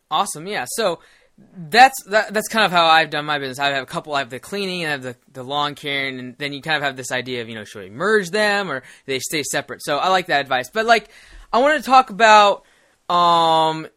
Awesome. 0.10 0.48
Yeah. 0.48 0.66
So 0.68 1.00
that's 1.38 2.02
that, 2.06 2.34
that's 2.34 2.48
kind 2.48 2.66
of 2.66 2.72
how 2.72 2.86
I've 2.86 3.10
done 3.10 3.26
my 3.26 3.40
business. 3.40 3.60
I 3.60 3.70
have 3.70 3.84
a 3.84 3.86
couple. 3.86 4.14
I 4.14 4.20
have 4.20 4.30
the 4.30 4.40
cleaning 4.40 4.84
and 4.84 4.90
I 4.90 4.92
have 4.92 5.04
the, 5.04 5.16
the 5.32 5.44
lawn 5.44 5.76
care, 5.76 6.08
and 6.08 6.38
then 6.38 6.54
you 6.54 6.62
kind 6.62 6.78
of 6.78 6.84
have 6.84 6.96
this 6.96 7.12
idea 7.12 7.42
of 7.42 7.50
you 7.50 7.56
know 7.56 7.64
should 7.64 7.84
we 7.84 7.90
merge 7.90 8.30
them 8.30 8.72
or 8.72 8.84
they 9.06 9.20
stay 9.20 9.44
separate. 9.44 9.84
So 9.84 9.98
I 9.98 10.10
like 10.10 10.28
that 10.28 10.42
advice. 10.42 10.70
But 10.70 10.86
like 10.86 11.10
I 11.52 11.60
want 11.60 11.78
to 11.82 11.86
talk 11.86 12.10
about 12.10 12.64
um 13.10 13.88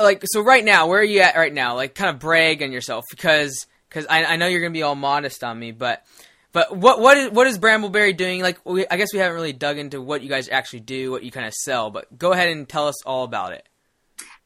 like 0.00 0.22
so 0.26 0.42
right 0.42 0.64
now 0.64 0.86
where 0.88 1.00
are 1.00 1.04
you 1.04 1.20
at 1.20 1.36
right 1.36 1.52
now? 1.52 1.76
Like 1.76 1.94
kind 1.94 2.10
of 2.10 2.20
brag 2.20 2.62
on 2.62 2.72
yourself 2.72 3.04
because 3.10 3.66
because 3.88 4.06
I, 4.06 4.24
I 4.24 4.36
know 4.36 4.46
you're 4.46 4.60
gonna 4.60 4.72
be 4.72 4.82
all 4.82 4.96
modest 4.96 5.44
on 5.44 5.58
me, 5.58 5.70
but 5.70 6.04
but 6.52 6.76
what 6.76 7.00
what 7.00 7.16
is 7.16 7.30
what 7.30 7.46
is 7.46 7.58
Brambleberry 7.58 8.16
doing? 8.16 8.42
Like 8.42 8.58
we, 8.64 8.86
I 8.88 8.96
guess 8.96 9.12
we 9.12 9.20
haven't 9.20 9.36
really 9.36 9.52
dug 9.52 9.78
into 9.78 10.00
what 10.00 10.22
you 10.22 10.28
guys 10.28 10.48
actually 10.48 10.80
do, 10.80 11.12
what 11.12 11.22
you 11.22 11.30
kind 11.30 11.46
of 11.46 11.52
sell. 11.52 11.90
But 11.90 12.18
go 12.18 12.32
ahead 12.32 12.48
and 12.48 12.68
tell 12.68 12.88
us 12.88 13.04
all 13.04 13.24
about 13.24 13.52
it. 13.52 13.68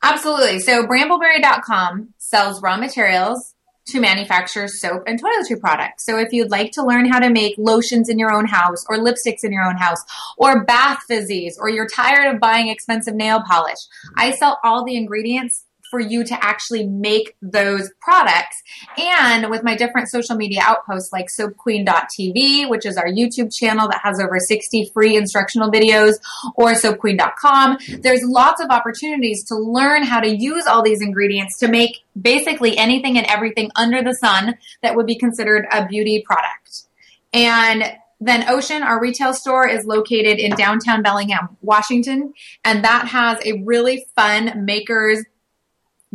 Absolutely. 0.02 0.60
So 0.60 0.86
brambleberry.com 0.86 2.14
sells 2.18 2.62
raw 2.62 2.76
materials 2.76 3.54
to 3.88 4.00
manufacture 4.00 4.68
soap 4.68 5.02
and 5.06 5.20
toiletry 5.20 5.58
products. 5.58 6.04
So 6.04 6.18
if 6.18 6.32
you'd 6.32 6.50
like 6.50 6.72
to 6.72 6.84
learn 6.84 7.10
how 7.10 7.20
to 7.20 7.30
make 7.30 7.54
lotions 7.56 8.08
in 8.08 8.18
your 8.18 8.32
own 8.32 8.46
house 8.46 8.84
or 8.88 8.98
lipsticks 8.98 9.44
in 9.44 9.52
your 9.52 9.64
own 9.64 9.76
house 9.76 9.98
or 10.36 10.64
bath 10.64 11.00
fizzies 11.10 11.54
or 11.58 11.70
you're 11.70 11.88
tired 11.88 12.32
of 12.32 12.40
buying 12.40 12.68
expensive 12.68 13.14
nail 13.14 13.42
polish, 13.48 13.78
I 14.16 14.32
sell 14.32 14.58
all 14.62 14.84
the 14.84 14.96
ingredients 14.96 15.64
for 15.90 16.00
you 16.00 16.24
to 16.24 16.44
actually 16.44 16.86
make 16.86 17.36
those 17.40 17.90
products. 18.00 18.62
And 18.96 19.50
with 19.50 19.62
my 19.62 19.76
different 19.76 20.08
social 20.08 20.36
media 20.36 20.60
outposts 20.62 21.12
like 21.12 21.26
soapqueen.tv, 21.28 22.68
which 22.68 22.86
is 22.86 22.96
our 22.96 23.08
YouTube 23.08 23.54
channel 23.54 23.88
that 23.88 24.00
has 24.02 24.20
over 24.20 24.38
60 24.38 24.90
free 24.92 25.16
instructional 25.16 25.70
videos, 25.70 26.14
or 26.54 26.72
soapqueen.com, 26.72 27.78
there's 28.00 28.22
lots 28.24 28.62
of 28.62 28.70
opportunities 28.70 29.44
to 29.44 29.56
learn 29.56 30.02
how 30.02 30.20
to 30.20 30.28
use 30.28 30.66
all 30.66 30.82
these 30.82 31.00
ingredients 31.00 31.58
to 31.58 31.68
make 31.68 32.04
basically 32.20 32.76
anything 32.76 33.16
and 33.16 33.26
everything 33.26 33.70
under 33.76 34.02
the 34.02 34.14
sun 34.14 34.56
that 34.82 34.94
would 34.96 35.06
be 35.06 35.16
considered 35.16 35.66
a 35.72 35.86
beauty 35.86 36.22
product. 36.26 36.84
And 37.32 37.84
then 38.20 38.48
Ocean, 38.48 38.82
our 38.82 39.00
retail 39.00 39.32
store, 39.32 39.68
is 39.68 39.84
located 39.84 40.38
in 40.38 40.50
downtown 40.56 41.02
Bellingham, 41.02 41.56
Washington, 41.62 42.32
and 42.64 42.84
that 42.84 43.06
has 43.06 43.38
a 43.46 43.62
really 43.64 44.06
fun 44.16 44.64
makers 44.64 45.24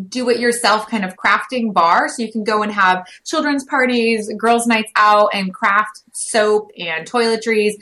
do 0.10 0.30
it 0.30 0.40
yourself 0.40 0.88
kind 0.88 1.06
of 1.06 1.16
crafting 1.16 1.74
bar. 1.74 2.08
So 2.10 2.24
you 2.24 2.32
can 2.32 2.44
go 2.44 2.64
and 2.64 2.72
have 2.72 3.08
children's 3.26 3.64
parties, 3.66 4.32
girls' 4.38 4.68
nights 4.68 4.92
out, 4.96 5.30
and 5.34 5.54
craft 5.54 6.04
soap 6.14 6.72
and 6.78 7.10
toiletries 7.10 7.74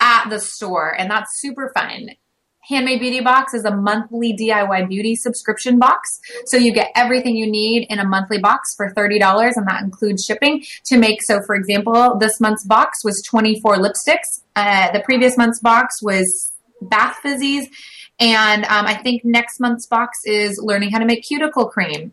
at 0.00 0.28
the 0.30 0.40
store. 0.40 0.94
And 0.98 1.10
that's 1.10 1.40
super 1.40 1.72
fun. 1.74 2.10
Handmade 2.70 3.00
Beauty 3.00 3.20
Box 3.20 3.52
is 3.52 3.64
a 3.64 3.74
monthly 3.74 4.32
DIY 4.32 4.88
beauty 4.88 5.16
subscription 5.16 5.78
box. 5.78 6.20
So 6.46 6.56
you 6.56 6.72
get 6.72 6.92
everything 6.94 7.34
you 7.34 7.50
need 7.50 7.86
in 7.90 7.98
a 7.98 8.04
monthly 8.04 8.38
box 8.38 8.76
for 8.76 8.94
$30, 8.94 9.56
and 9.56 9.66
that 9.66 9.82
includes 9.82 10.24
shipping 10.24 10.62
to 10.84 10.96
make. 10.96 11.20
So, 11.22 11.42
for 11.42 11.56
example, 11.56 12.16
this 12.18 12.40
month's 12.40 12.64
box 12.64 13.02
was 13.02 13.22
24 13.22 13.78
lipsticks. 13.78 14.42
Uh, 14.54 14.92
the 14.92 15.00
previous 15.00 15.36
month's 15.36 15.58
box 15.58 16.00
was 16.00 16.52
bath 16.80 17.18
fizzies 17.24 17.66
and 18.20 18.64
um, 18.66 18.86
I 18.86 18.94
think 18.94 19.24
next 19.24 19.60
month's 19.60 19.86
box 19.86 20.18
is 20.26 20.60
learning 20.62 20.90
how 20.90 20.98
to 20.98 21.06
make 21.06 21.22
cuticle 21.22 21.66
cream. 21.66 22.12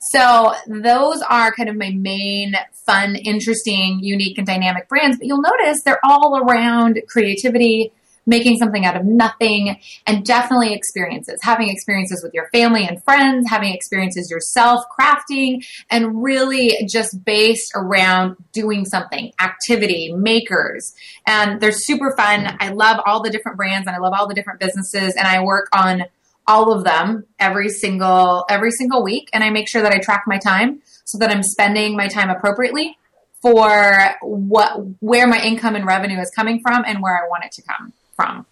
So 0.00 0.52
those 0.66 1.22
are 1.22 1.54
kind 1.54 1.68
of 1.68 1.76
my 1.76 1.90
main 1.90 2.54
fun, 2.72 3.16
interesting, 3.16 4.00
unique, 4.02 4.36
and 4.36 4.46
dynamic 4.46 4.88
brands. 4.88 5.16
But 5.16 5.26
you'll 5.26 5.40
notice 5.40 5.82
they're 5.82 6.04
all 6.04 6.38
around 6.38 7.00
creativity, 7.08 7.92
making 8.26 8.58
something 8.58 8.84
out 8.84 8.96
of 8.96 9.04
nothing, 9.04 9.80
and 10.06 10.24
definitely 10.24 10.72
experiences. 10.72 11.38
Having 11.42 11.70
experiences 11.70 12.22
with 12.22 12.34
your 12.34 12.48
family 12.50 12.86
and 12.86 13.02
friends, 13.04 13.48
having 13.48 13.72
experiences 13.72 14.30
yourself 14.30 14.84
crafting, 14.98 15.66
and 15.90 16.22
really 16.22 16.86
just 16.88 17.24
based 17.24 17.72
around 17.74 18.36
doing 18.52 18.84
something, 18.84 19.32
activity, 19.40 20.12
makers. 20.12 20.94
And 21.26 21.60
they're 21.60 21.72
super 21.72 22.14
fun. 22.16 22.56
I 22.60 22.70
love 22.70 23.00
all 23.06 23.22
the 23.22 23.30
different 23.30 23.56
brands 23.56 23.86
and 23.86 23.96
I 23.96 23.98
love 23.98 24.12
all 24.12 24.26
the 24.26 24.34
different 24.34 24.60
businesses, 24.60 25.14
and 25.16 25.26
I 25.26 25.42
work 25.42 25.68
on 25.72 26.04
all 26.46 26.72
of 26.72 26.84
them 26.84 27.24
every 27.38 27.70
single 27.70 28.44
every 28.48 28.70
single 28.70 29.02
week 29.02 29.30
and 29.32 29.42
I 29.42 29.50
make 29.50 29.66
sure 29.66 29.80
that 29.80 29.92
I 29.92 29.98
track 29.98 30.24
my 30.26 30.38
time 30.38 30.82
so 31.04 31.16
that 31.18 31.30
I'm 31.30 31.42
spending 31.42 31.96
my 31.96 32.08
time 32.08 32.28
appropriately 32.28 32.98
for 33.40 34.14
what 34.22 34.76
where 35.00 35.26
my 35.26 35.42
income 35.42 35.74
and 35.76 35.86
revenue 35.86 36.18
is 36.20 36.30
coming 36.34 36.60
from 36.60 36.84
and 36.86 37.02
where 37.02 37.16
I 37.16 37.28
want 37.28 37.44
it 37.44 37.52
to 37.52 37.62
come 37.62 37.92
from. 38.16 38.46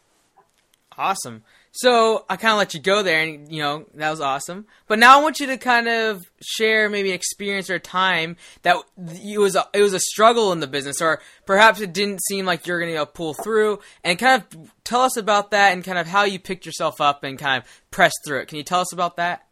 Awesome. 0.96 1.42
So 1.74 2.26
I 2.28 2.36
kind 2.36 2.52
of 2.52 2.58
let 2.58 2.74
you 2.74 2.80
go 2.80 3.02
there, 3.02 3.22
and 3.22 3.50
you 3.50 3.62
know 3.62 3.86
that 3.94 4.10
was 4.10 4.20
awesome. 4.20 4.66
But 4.88 4.98
now 4.98 5.18
I 5.18 5.22
want 5.22 5.40
you 5.40 5.46
to 5.46 5.56
kind 5.56 5.88
of 5.88 6.22
share 6.42 6.90
maybe 6.90 7.08
an 7.08 7.14
experience 7.14 7.70
or 7.70 7.76
a 7.76 7.80
time 7.80 8.36
that 8.60 8.76
it 8.98 9.38
was 9.38 9.56
a, 9.56 9.66
it 9.72 9.80
was 9.80 9.94
a 9.94 10.00
struggle 10.00 10.52
in 10.52 10.60
the 10.60 10.66
business, 10.66 11.00
or 11.00 11.22
perhaps 11.46 11.80
it 11.80 11.94
didn't 11.94 12.22
seem 12.22 12.44
like 12.44 12.66
you're 12.66 12.78
going 12.78 12.94
to 12.94 13.06
pull 13.06 13.32
through. 13.32 13.78
And 14.04 14.18
kind 14.18 14.42
of 14.42 14.70
tell 14.84 15.00
us 15.00 15.16
about 15.16 15.52
that, 15.52 15.72
and 15.72 15.82
kind 15.82 15.96
of 15.96 16.06
how 16.06 16.24
you 16.24 16.38
picked 16.38 16.66
yourself 16.66 17.00
up 17.00 17.24
and 17.24 17.38
kind 17.38 17.62
of 17.62 17.82
pressed 17.90 18.20
through 18.26 18.40
it. 18.40 18.48
Can 18.48 18.58
you 18.58 18.64
tell 18.64 18.80
us 18.80 18.92
about 18.92 19.16
that? 19.16 19.46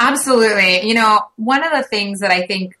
Absolutely. 0.00 0.88
You 0.88 0.94
know, 0.94 1.20
one 1.36 1.62
of 1.62 1.70
the 1.70 1.84
things 1.84 2.20
that 2.20 2.32
I 2.32 2.46
think 2.46 2.76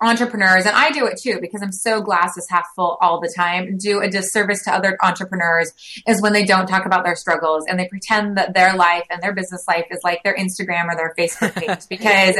entrepreneurs, 0.00 0.66
and 0.66 0.74
I 0.74 0.90
do 0.90 1.06
it 1.06 1.18
too 1.20 1.38
because 1.40 1.62
I'm 1.62 1.72
so 1.72 2.00
glasses 2.00 2.46
half 2.48 2.66
full 2.74 2.98
all 3.00 3.20
the 3.20 3.32
time, 3.34 3.76
do 3.78 4.00
a 4.00 4.08
disservice 4.08 4.64
to 4.64 4.72
other 4.72 4.96
entrepreneurs 5.02 5.72
is 6.06 6.20
when 6.20 6.32
they 6.32 6.44
don't 6.44 6.66
talk 6.66 6.86
about 6.86 7.04
their 7.04 7.16
struggles 7.16 7.64
and 7.68 7.78
they 7.78 7.88
pretend 7.88 8.36
that 8.36 8.54
their 8.54 8.74
life 8.76 9.04
and 9.10 9.22
their 9.22 9.34
business 9.34 9.64
life 9.68 9.86
is 9.90 10.00
like 10.04 10.22
their 10.22 10.36
Instagram 10.36 10.86
or 10.86 10.96
their 10.96 11.14
Facebook 11.18 11.54
page 11.66 11.88
because 11.88 12.36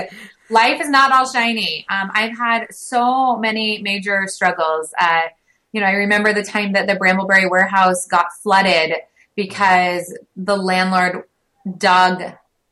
life 0.50 0.80
is 0.80 0.88
not 0.88 1.12
all 1.12 1.30
shiny. 1.30 1.86
Um, 1.88 2.10
I've 2.14 2.36
had 2.36 2.66
so 2.70 3.36
many 3.36 3.82
major 3.82 4.26
struggles. 4.26 4.92
Uh, 4.98 5.22
you 5.72 5.80
know, 5.80 5.86
I 5.86 5.92
remember 5.92 6.32
the 6.32 6.44
time 6.44 6.72
that 6.72 6.86
the 6.86 6.94
Brambleberry 6.94 7.50
warehouse 7.50 8.06
got 8.06 8.26
flooded 8.42 8.92
because 9.36 10.16
the 10.36 10.56
landlord 10.56 11.24
dug 11.78 12.22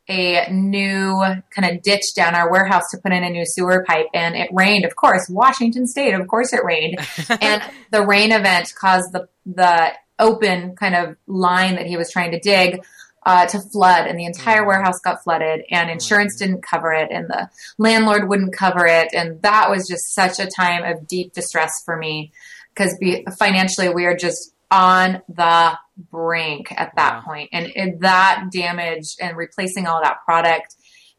a 0.08 0.50
new 0.50 1.22
kind 1.50 1.70
of 1.70 1.82
ditch 1.82 2.14
down 2.14 2.34
our 2.34 2.50
warehouse 2.50 2.82
to 2.90 2.98
put 2.98 3.12
in 3.12 3.22
a 3.22 3.30
new 3.30 3.44
sewer 3.46 3.84
pipe 3.86 4.06
and 4.12 4.34
it 4.34 4.50
rained 4.52 4.84
of 4.84 4.96
course. 4.96 5.28
Washington 5.28 5.86
state 5.86 6.14
of 6.14 6.26
course 6.26 6.52
it 6.52 6.64
rained. 6.64 6.98
And 7.40 7.62
the 7.90 8.04
rain 8.04 8.32
event 8.32 8.72
caused 8.78 9.12
the 9.12 9.28
the 9.46 9.92
open 10.18 10.76
kind 10.76 10.94
of 10.94 11.16
line 11.26 11.76
that 11.76 11.86
he 11.86 11.96
was 11.96 12.10
trying 12.10 12.30
to 12.32 12.38
dig 12.38 12.82
uh, 13.24 13.46
to 13.46 13.60
flood 13.60 14.06
and 14.06 14.18
the 14.18 14.24
entire 14.24 14.66
warehouse 14.66 14.98
got 15.04 15.22
flooded 15.22 15.64
and 15.70 15.90
insurance 15.90 16.36
didn't 16.36 16.62
cover 16.62 16.92
it 16.92 17.08
and 17.10 17.28
the 17.28 17.48
landlord 17.78 18.28
wouldn't 18.28 18.52
cover 18.52 18.86
it 18.86 19.08
and 19.14 19.40
that 19.42 19.70
was 19.70 19.86
just 19.88 20.14
such 20.14 20.40
a 20.40 20.50
time 20.50 20.84
of 20.84 21.06
deep 21.06 21.32
distress 21.32 21.82
for 21.84 21.96
me 21.96 22.32
because 22.74 22.96
financially 23.38 23.88
we 23.88 24.06
are 24.06 24.16
just 24.16 24.52
on 24.70 25.22
the 25.28 25.78
brink 26.10 26.72
at 26.72 26.94
that 26.96 27.16
wow. 27.16 27.22
point. 27.22 27.50
and 27.52 27.72
it, 27.74 28.00
that 28.00 28.48
damage 28.52 29.16
and 29.20 29.36
replacing 29.36 29.86
all 29.86 30.02
that 30.02 30.18
product 30.24 30.74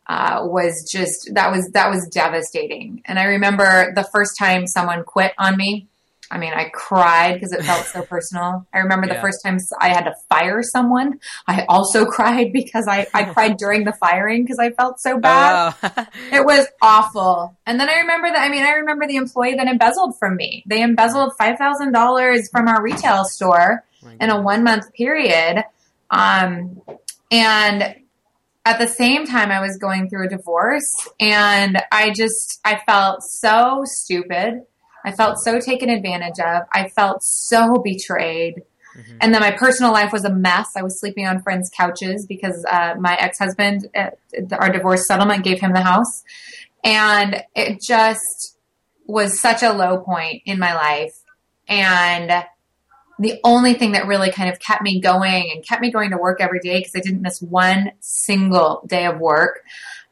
uh, 0.07 0.41
was 0.43 0.87
just 0.91 1.29
that 1.33 1.51
was 1.51 1.69
that 1.71 1.89
was 1.89 2.09
devastating 2.09 3.01
and 3.05 3.17
i 3.17 3.23
remember 3.23 3.93
the 3.95 4.03
first 4.11 4.37
time 4.37 4.67
someone 4.67 5.01
quit 5.05 5.31
on 5.37 5.55
me 5.55 5.87
I 6.31 6.37
mean, 6.37 6.53
I 6.53 6.69
cried 6.73 7.35
because 7.35 7.51
it 7.51 7.63
felt 7.63 7.85
so 7.85 8.01
personal. 8.09 8.65
I 8.73 8.79
remember 8.79 9.07
the 9.07 9.15
yeah. 9.15 9.21
first 9.21 9.43
time 9.43 9.57
I 9.79 9.89
had 9.89 10.05
to 10.05 10.13
fire 10.29 10.63
someone. 10.63 11.19
I 11.47 11.65
also 11.69 12.05
cried 12.09 12.53
because 12.53 12.87
I, 12.87 13.07
I 13.13 13.25
cried 13.25 13.57
during 13.57 13.83
the 13.83 13.93
firing 13.93 14.43
because 14.43 14.59
I 14.59 14.71
felt 14.71 14.99
so 14.99 15.19
bad. 15.19 15.75
Oh, 15.83 16.05
it 16.31 16.45
was 16.45 16.67
awful. 16.81 17.57
And 17.65 17.79
then 17.79 17.89
I 17.89 17.99
remember 17.99 18.29
that, 18.29 18.41
I 18.41 18.49
mean, 18.49 18.63
I 18.63 18.71
remember 18.71 19.07
the 19.07 19.17
employee 19.17 19.55
that 19.55 19.67
embezzled 19.67 20.17
from 20.17 20.35
me. 20.35 20.63
They 20.67 20.81
embezzled 20.81 21.33
$5,000 21.39 22.51
from 22.51 22.67
our 22.67 22.81
retail 22.81 23.25
store 23.25 23.83
in 24.19 24.29
a 24.29 24.41
one 24.41 24.63
month 24.63 24.91
period. 24.93 25.63
Um, 26.09 26.81
and 27.31 27.95
at 28.65 28.79
the 28.79 28.87
same 28.87 29.25
time, 29.25 29.51
I 29.51 29.59
was 29.59 29.77
going 29.77 30.09
through 30.09 30.27
a 30.27 30.29
divorce 30.29 31.09
and 31.19 31.81
I 31.91 32.11
just, 32.11 32.59
I 32.63 32.79
felt 32.85 33.23
so 33.23 33.83
stupid. 33.85 34.61
I 35.03 35.11
felt 35.11 35.37
so 35.39 35.59
taken 35.59 35.89
advantage 35.89 36.39
of. 36.39 36.63
I 36.73 36.89
felt 36.89 37.23
so 37.23 37.79
betrayed. 37.79 38.63
Mm-hmm. 38.97 39.17
And 39.21 39.33
then 39.33 39.41
my 39.41 39.51
personal 39.51 39.91
life 39.91 40.11
was 40.11 40.23
a 40.23 40.33
mess. 40.33 40.69
I 40.77 40.83
was 40.83 40.99
sleeping 40.99 41.25
on 41.25 41.41
friends' 41.41 41.69
couches 41.75 42.25
because 42.27 42.65
uh, 42.69 42.95
my 42.99 43.15
ex 43.15 43.39
husband, 43.39 43.89
uh, 43.95 44.11
our 44.53 44.71
divorce 44.71 45.07
settlement, 45.07 45.43
gave 45.43 45.59
him 45.59 45.73
the 45.73 45.81
house. 45.81 46.23
And 46.83 47.43
it 47.55 47.81
just 47.81 48.57
was 49.05 49.41
such 49.41 49.63
a 49.63 49.73
low 49.73 49.99
point 49.99 50.43
in 50.45 50.59
my 50.59 50.73
life. 50.73 51.15
And 51.67 52.45
the 53.19 53.39
only 53.43 53.73
thing 53.73 53.93
that 53.93 54.07
really 54.07 54.31
kind 54.31 54.49
of 54.49 54.59
kept 54.59 54.81
me 54.81 54.99
going 54.99 55.51
and 55.53 55.65
kept 55.65 55.81
me 55.81 55.91
going 55.91 56.11
to 56.11 56.17
work 56.17 56.41
every 56.41 56.59
day 56.59 56.79
because 56.79 56.93
I 56.95 56.99
didn't 56.99 57.21
miss 57.21 57.41
one 57.41 57.91
single 57.99 58.83
day 58.87 59.05
of 59.05 59.19
work 59.19 59.61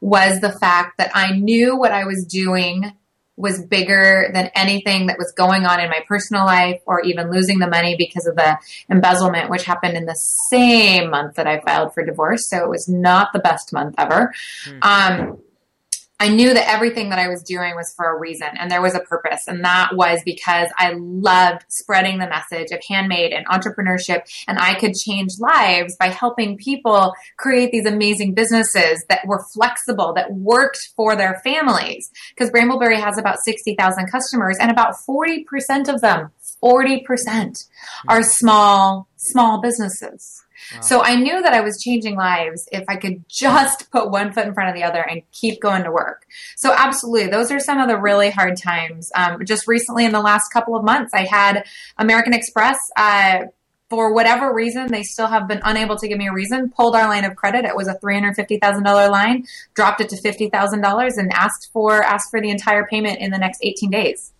was 0.00 0.40
the 0.40 0.52
fact 0.52 0.98
that 0.98 1.10
I 1.14 1.32
knew 1.32 1.76
what 1.76 1.92
I 1.92 2.04
was 2.04 2.24
doing 2.24 2.92
was 3.36 3.64
bigger 3.66 4.30
than 4.32 4.50
anything 4.54 5.06
that 5.06 5.18
was 5.18 5.32
going 5.36 5.64
on 5.64 5.80
in 5.80 5.88
my 5.88 6.00
personal 6.06 6.44
life 6.44 6.80
or 6.86 7.00
even 7.00 7.30
losing 7.30 7.58
the 7.58 7.66
money 7.66 7.96
because 7.96 8.26
of 8.26 8.36
the 8.36 8.58
embezzlement, 8.90 9.50
which 9.50 9.64
happened 9.64 9.96
in 9.96 10.04
the 10.04 10.14
same 10.50 11.10
month 11.10 11.36
that 11.36 11.46
I 11.46 11.60
filed 11.60 11.94
for 11.94 12.04
divorce. 12.04 12.48
So 12.48 12.58
it 12.58 12.68
was 12.68 12.88
not 12.88 13.32
the 13.32 13.38
best 13.38 13.72
month 13.72 13.94
ever. 13.98 14.32
Mm-hmm. 14.66 14.78
Um, 14.82 15.38
I 16.22 16.28
knew 16.28 16.54
that 16.54 16.70
everything 16.70 17.08
that 17.08 17.18
I 17.18 17.26
was 17.26 17.42
doing 17.42 17.74
was 17.74 17.92
for 17.96 18.04
a 18.04 18.16
reason 18.16 18.46
and 18.56 18.70
there 18.70 18.80
was 18.80 18.94
a 18.94 19.00
purpose. 19.00 19.48
And 19.48 19.64
that 19.64 19.96
was 19.96 20.22
because 20.24 20.68
I 20.78 20.92
loved 20.96 21.64
spreading 21.66 22.20
the 22.20 22.28
message 22.28 22.70
of 22.70 22.80
handmade 22.88 23.32
and 23.32 23.44
entrepreneurship. 23.48 24.20
And 24.46 24.56
I 24.56 24.74
could 24.74 24.94
change 24.94 25.32
lives 25.40 25.96
by 25.96 26.06
helping 26.06 26.56
people 26.56 27.12
create 27.38 27.72
these 27.72 27.86
amazing 27.86 28.34
businesses 28.34 29.04
that 29.08 29.26
were 29.26 29.44
flexible, 29.52 30.12
that 30.14 30.32
worked 30.32 30.90
for 30.94 31.16
their 31.16 31.40
families. 31.42 32.08
Because 32.36 32.52
Brambleberry 32.52 33.00
has 33.00 33.18
about 33.18 33.40
60,000 33.40 34.06
customers 34.06 34.58
and 34.60 34.70
about 34.70 34.94
40% 34.94 35.92
of 35.92 36.00
them, 36.02 36.30
40% 36.62 37.66
are 38.06 38.22
small, 38.22 39.08
small 39.16 39.60
businesses. 39.60 40.41
So 40.80 41.02
I 41.02 41.16
knew 41.16 41.42
that 41.42 41.52
I 41.52 41.60
was 41.60 41.82
changing 41.82 42.16
lives 42.16 42.68
if 42.72 42.84
I 42.88 42.96
could 42.96 43.24
just 43.28 43.90
put 43.92 44.10
one 44.10 44.32
foot 44.32 44.46
in 44.46 44.54
front 44.54 44.70
of 44.70 44.74
the 44.74 44.84
other 44.84 45.00
and 45.00 45.22
keep 45.32 45.60
going 45.60 45.84
to 45.84 45.90
work. 45.90 46.26
So 46.56 46.72
absolutely, 46.72 47.30
those 47.30 47.50
are 47.50 47.60
some 47.60 47.78
of 47.78 47.88
the 47.88 47.98
really 47.98 48.30
hard 48.30 48.56
times. 48.56 49.10
Um, 49.14 49.44
just 49.44 49.66
recently, 49.66 50.04
in 50.04 50.12
the 50.12 50.20
last 50.20 50.50
couple 50.52 50.76
of 50.76 50.84
months, 50.84 51.12
I 51.14 51.24
had 51.24 51.64
American 51.98 52.34
Express. 52.34 52.78
Uh, 52.96 53.46
for 53.92 54.14
whatever 54.14 54.54
reason, 54.54 54.90
they 54.90 55.02
still 55.02 55.26
have 55.26 55.46
been 55.46 55.60
unable 55.64 55.96
to 55.98 56.08
give 56.08 56.16
me 56.16 56.26
a 56.26 56.32
reason. 56.32 56.70
Pulled 56.70 56.96
our 56.96 57.06
line 57.06 57.26
of 57.26 57.36
credit. 57.36 57.66
It 57.66 57.76
was 57.76 57.88
a 57.88 57.94
three 57.98 58.14
hundred 58.14 58.36
fifty 58.36 58.56
thousand 58.56 58.84
dollar 58.84 59.10
line. 59.10 59.44
Dropped 59.74 60.00
it 60.00 60.08
to 60.08 60.16
fifty 60.16 60.48
thousand 60.48 60.80
dollars 60.80 61.18
and 61.18 61.30
asked 61.34 61.68
for 61.74 62.02
asked 62.02 62.30
for 62.30 62.40
the 62.40 62.48
entire 62.48 62.86
payment 62.86 63.18
in 63.18 63.30
the 63.30 63.36
next 63.36 63.58
eighteen 63.62 63.90
days. 63.90 64.32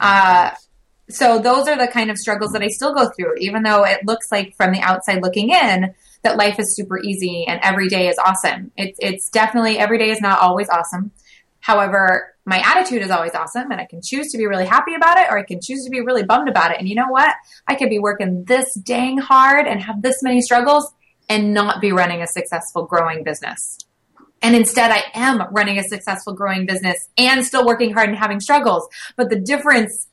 Uh, 0.00 0.52
so 1.10 1.38
those 1.38 1.68
are 1.68 1.76
the 1.76 1.88
kind 1.88 2.10
of 2.10 2.18
struggles 2.18 2.52
that 2.52 2.62
I 2.62 2.68
still 2.68 2.94
go 2.94 3.08
through, 3.10 3.34
even 3.38 3.62
though 3.62 3.84
it 3.84 4.04
looks 4.04 4.30
like 4.30 4.54
from 4.56 4.72
the 4.72 4.80
outside 4.80 5.22
looking 5.22 5.50
in 5.50 5.94
that 6.22 6.36
life 6.36 6.58
is 6.58 6.76
super 6.76 6.98
easy 6.98 7.46
and 7.46 7.60
every 7.62 7.88
day 7.88 8.08
is 8.08 8.18
awesome. 8.18 8.72
It's 8.76 8.98
it's 9.00 9.30
definitely 9.30 9.78
every 9.78 9.98
day 9.98 10.10
is 10.10 10.20
not 10.20 10.40
always 10.40 10.68
awesome. 10.68 11.12
However, 11.60 12.34
my 12.44 12.62
attitude 12.64 13.02
is 13.02 13.10
always 13.10 13.34
awesome 13.34 13.70
and 13.70 13.80
I 13.80 13.84
can 13.84 14.00
choose 14.02 14.28
to 14.32 14.38
be 14.38 14.46
really 14.46 14.66
happy 14.66 14.94
about 14.94 15.18
it 15.18 15.26
or 15.30 15.38
I 15.38 15.42
can 15.42 15.60
choose 15.62 15.84
to 15.84 15.90
be 15.90 16.00
really 16.00 16.22
bummed 16.22 16.48
about 16.48 16.70
it. 16.70 16.78
And 16.78 16.88
you 16.88 16.94
know 16.94 17.08
what? 17.08 17.34
I 17.66 17.74
could 17.74 17.90
be 17.90 17.98
working 17.98 18.44
this 18.44 18.74
dang 18.74 19.18
hard 19.18 19.66
and 19.66 19.82
have 19.82 20.02
this 20.02 20.22
many 20.22 20.40
struggles 20.40 20.92
and 21.28 21.52
not 21.52 21.80
be 21.80 21.92
running 21.92 22.22
a 22.22 22.26
successful 22.26 22.86
growing 22.86 23.22
business. 23.22 23.78
And 24.40 24.54
instead, 24.54 24.90
I 24.90 25.02
am 25.14 25.52
running 25.52 25.78
a 25.78 25.82
successful 25.82 26.32
growing 26.32 26.64
business 26.64 27.08
and 27.18 27.44
still 27.44 27.66
working 27.66 27.92
hard 27.92 28.08
and 28.08 28.16
having 28.16 28.40
struggles. 28.40 28.88
But 29.16 29.30
the 29.30 29.40
difference 29.40 30.07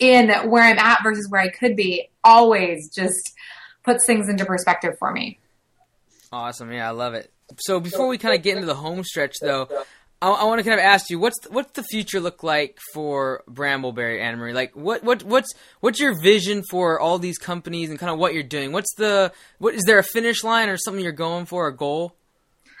in 0.00 0.30
where 0.50 0.64
I'm 0.64 0.78
at 0.78 1.02
versus 1.02 1.28
where 1.30 1.40
I 1.40 1.48
could 1.48 1.76
be 1.76 2.08
always 2.24 2.90
just 2.92 3.32
puts 3.84 4.04
things 4.06 4.28
into 4.28 4.44
perspective 4.44 4.94
for 4.98 5.12
me. 5.12 5.38
Awesome. 6.32 6.72
Yeah, 6.72 6.88
I 6.88 6.92
love 6.92 7.14
it. 7.14 7.32
So 7.58 7.80
before 7.80 8.08
we 8.08 8.18
kind 8.18 8.34
of 8.34 8.42
get 8.42 8.54
into 8.56 8.66
the 8.66 8.74
home 8.74 9.02
stretch, 9.04 9.36
though, 9.40 9.68
I, 10.22 10.30
I 10.30 10.44
want 10.44 10.60
to 10.60 10.64
kind 10.68 10.78
of 10.78 10.84
ask 10.84 11.10
you 11.10 11.18
what's 11.18 11.38
the, 11.40 11.50
what's 11.50 11.72
the 11.72 11.82
future 11.82 12.20
look 12.20 12.42
like 12.42 12.78
for 12.92 13.42
Brambleberry, 13.48 14.20
Anne-Marie? 14.20 14.52
Like, 14.52 14.76
what 14.76 15.02
what 15.02 15.22
what's 15.24 15.52
what's 15.80 15.98
your 15.98 16.20
vision 16.20 16.62
for 16.70 17.00
all 17.00 17.18
these 17.18 17.38
companies 17.38 17.90
and 17.90 17.98
kind 17.98 18.12
of 18.12 18.18
what 18.18 18.34
you're 18.34 18.42
doing? 18.42 18.72
What's 18.72 18.94
the 18.94 19.32
what 19.58 19.74
is 19.74 19.82
there 19.86 19.98
a 19.98 20.04
finish 20.04 20.44
line 20.44 20.68
or 20.68 20.76
something 20.76 21.02
you're 21.02 21.12
going 21.12 21.46
for, 21.46 21.66
a 21.66 21.76
goal? 21.76 22.14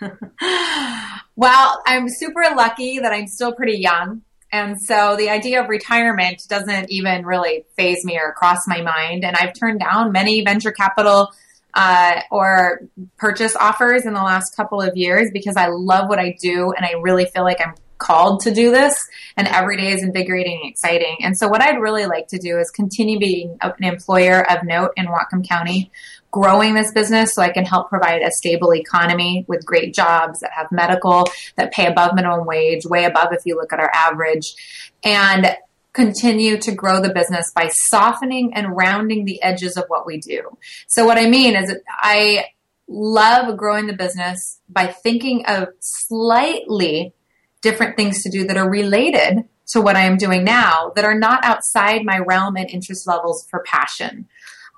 well, 1.36 1.82
I'm 1.86 2.08
super 2.08 2.42
lucky 2.56 3.00
that 3.00 3.12
I'm 3.12 3.26
still 3.26 3.52
pretty 3.52 3.78
young. 3.78 4.22
And 4.52 4.80
so 4.80 5.16
the 5.16 5.30
idea 5.30 5.62
of 5.62 5.68
retirement 5.68 6.42
doesn't 6.48 6.90
even 6.90 7.24
really 7.24 7.64
phase 7.76 8.04
me 8.04 8.18
or 8.18 8.32
cross 8.32 8.66
my 8.66 8.82
mind. 8.82 9.24
And 9.24 9.36
I've 9.36 9.54
turned 9.54 9.80
down 9.80 10.12
many 10.12 10.42
venture 10.44 10.72
capital 10.72 11.32
uh, 11.74 12.20
or 12.30 12.80
purchase 13.16 13.54
offers 13.54 14.06
in 14.06 14.12
the 14.12 14.22
last 14.22 14.56
couple 14.56 14.80
of 14.80 14.96
years 14.96 15.30
because 15.32 15.56
I 15.56 15.68
love 15.68 16.08
what 16.08 16.18
I 16.18 16.36
do 16.40 16.72
and 16.72 16.84
I 16.84 16.94
really 17.00 17.26
feel 17.26 17.44
like 17.44 17.58
I'm 17.64 17.74
called 18.00 18.40
to 18.40 18.52
do 18.52 18.70
this 18.70 19.06
and 19.36 19.46
every 19.46 19.76
day 19.76 19.92
is 19.92 20.02
invigorating 20.02 20.60
and 20.62 20.70
exciting. 20.70 21.18
And 21.20 21.36
so 21.38 21.46
what 21.46 21.62
I'd 21.62 21.80
really 21.80 22.06
like 22.06 22.26
to 22.28 22.38
do 22.38 22.58
is 22.58 22.70
continue 22.70 23.18
being 23.18 23.56
an 23.60 23.84
employer 23.84 24.50
of 24.50 24.64
note 24.64 24.92
in 24.96 25.06
Whatcom 25.06 25.46
County 25.48 25.92
growing 26.30 26.74
this 26.74 26.92
business 26.92 27.34
so 27.34 27.42
I 27.42 27.50
can 27.50 27.64
help 27.64 27.88
provide 27.88 28.22
a 28.22 28.30
stable 28.30 28.74
economy 28.74 29.44
with 29.48 29.64
great 29.64 29.94
jobs 29.94 30.40
that 30.40 30.52
have 30.52 30.70
medical, 30.70 31.26
that 31.56 31.72
pay 31.72 31.86
above 31.86 32.14
minimum 32.14 32.46
wage, 32.46 32.86
way 32.86 33.04
above 33.04 33.32
if 33.32 33.42
you 33.44 33.56
look 33.56 33.72
at 33.72 33.80
our 33.80 33.90
average, 33.92 34.54
and 35.04 35.56
continue 35.92 36.56
to 36.58 36.72
grow 36.72 37.00
the 37.00 37.12
business 37.12 37.52
by 37.52 37.68
softening 37.68 38.54
and 38.54 38.76
rounding 38.76 39.24
the 39.24 39.42
edges 39.42 39.76
of 39.76 39.84
what 39.88 40.06
we 40.06 40.18
do. 40.18 40.56
So 40.86 41.04
what 41.04 41.18
I 41.18 41.28
mean 41.28 41.56
is 41.56 41.74
I 41.88 42.44
love 42.86 43.56
growing 43.56 43.86
the 43.86 43.92
business 43.92 44.60
by 44.68 44.86
thinking 44.86 45.46
of 45.46 45.68
slightly 45.80 47.12
different 47.62 47.96
things 47.96 48.22
to 48.22 48.30
do 48.30 48.46
that 48.46 48.56
are 48.56 48.68
related 48.68 49.44
to 49.68 49.80
what 49.80 49.96
I 49.96 50.00
am 50.00 50.16
doing 50.16 50.44
now 50.44 50.92
that 50.96 51.04
are 51.04 51.18
not 51.18 51.44
outside 51.44 52.04
my 52.04 52.18
realm 52.18 52.56
and 52.56 52.68
interest 52.70 53.06
levels 53.06 53.46
for 53.50 53.62
passion. 53.66 54.26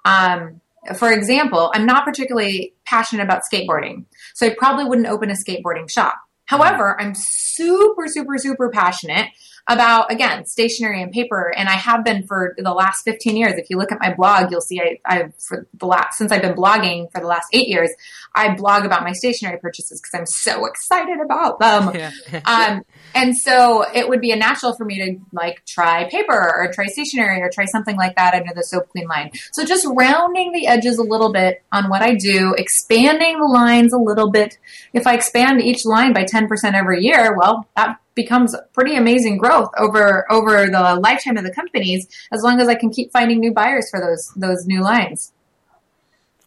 Um, 0.05 0.61
for 0.97 1.13
example, 1.13 1.71
I'm 1.75 1.87
not 1.87 2.05
particularly 2.05 2.75
passionate 2.85 3.23
about 3.23 3.43
skateboarding, 3.51 4.05
so 4.35 4.47
I 4.47 4.55
probably 4.59 4.85
wouldn't 4.85 5.07
open 5.07 5.31
a 5.31 5.35
skateboarding 5.35 5.91
shop. 5.91 6.17
However, 6.47 7.01
I'm 7.01 7.15
super, 7.17 8.09
super, 8.09 8.37
super 8.37 8.69
passionate 8.69 9.29
about 9.69 10.11
again 10.13 10.45
stationery 10.45 11.03
and 11.03 11.13
paper. 11.13 11.53
And 11.57 11.69
i 11.69 11.73
have 11.73 12.05
been 12.05 12.27
for 12.27 12.55
the 12.59 12.73
last 12.73 13.03
15 13.05 13.37
years. 13.37 13.55
If 13.57 13.71
you 13.71 13.79
look 13.79 13.93
at 13.93 13.99
my 14.01 14.15
blog 14.15 14.51
you'll 14.51 14.61
see 14.61 14.81
i, 14.81 14.99
I 15.07 15.29
for 15.39 15.67
the 15.75 15.87
last 15.87 16.19
since 16.19 16.33
i've 16.33 16.43
been 16.43 16.55
blogging 16.55 17.11
for 17.13 17.21
the 17.21 17.27
last 17.27 17.47
eight 17.53 17.69
years 17.69 17.91
i 18.35 18.55
blog 18.55 18.85
about 18.85 19.03
my 19.03 19.13
stationery 19.13 19.59
purchases 19.59 20.01
because 20.01 20.19
i'm 20.19 20.27
so 20.27 20.67
excited 20.67 21.21
about 21.25 21.61
them. 21.61 21.93
Yeah. 22.03 22.11
um, 22.47 22.83
and 23.15 23.37
so 23.37 23.85
it 23.95 24.09
would 24.09 24.21
be 24.21 24.31
a 24.31 24.37
natural 24.37 24.75
for 24.75 24.85
me 24.85 24.99
to 25.05 25.21
like 25.33 25.65
try 25.67 26.09
paper 26.09 26.33
or 26.33 26.71
try 26.73 26.87
stationery 26.87 27.41
or 27.43 27.51
try 27.51 27.67
something 27.67 27.97
like 27.97 28.17
that 28.17 28.35
under 28.35 28.53
the 28.55 28.63
soap 28.63 28.89
queen 28.89 29.07
line. 29.07 29.31
So 29.53 29.65
just 29.65 29.87
rounding 29.95 30.53
the 30.53 30.67
edges 30.67 30.99
a 30.99 31.03
little 31.03 31.33
bit 31.33 31.63
on 31.71 31.91
what 31.91 32.03
i 32.03 32.15
do 32.15 32.55
expanding 32.57 33.39
the 33.39 33.47
lines 33.47 33.93
a 33.93 33.99
little 33.99 34.31
bit. 34.31 34.59
If 34.93 35.07
i 35.07 35.15
expand 35.15 35.61
each 35.61 35.85
line 35.85 36.13
by 36.13 36.25
10% 36.25 36.49
every 36.75 37.03
year 37.03 37.37
well 37.37 37.69
that 37.77 37.99
becomes 38.15 38.57
pretty 38.73 38.97
amazing 38.97 39.39
growth 39.39 39.71
over 39.79 40.31
over 40.31 40.67
the 40.67 40.99
lifetime 41.03 41.37
of 41.37 41.45
the 41.45 41.53
companies 41.53 42.07
as 42.33 42.43
long 42.43 42.61
as 42.61 42.69
I 42.69 42.75
can 42.75 42.91
keep 42.91 43.13
finding 43.13 43.41
new 43.41 43.53
buyers 43.53 43.89
for 43.91 44.01
those 44.01 44.33
those 44.37 44.67
new 44.67 44.83
lines. 44.83 45.33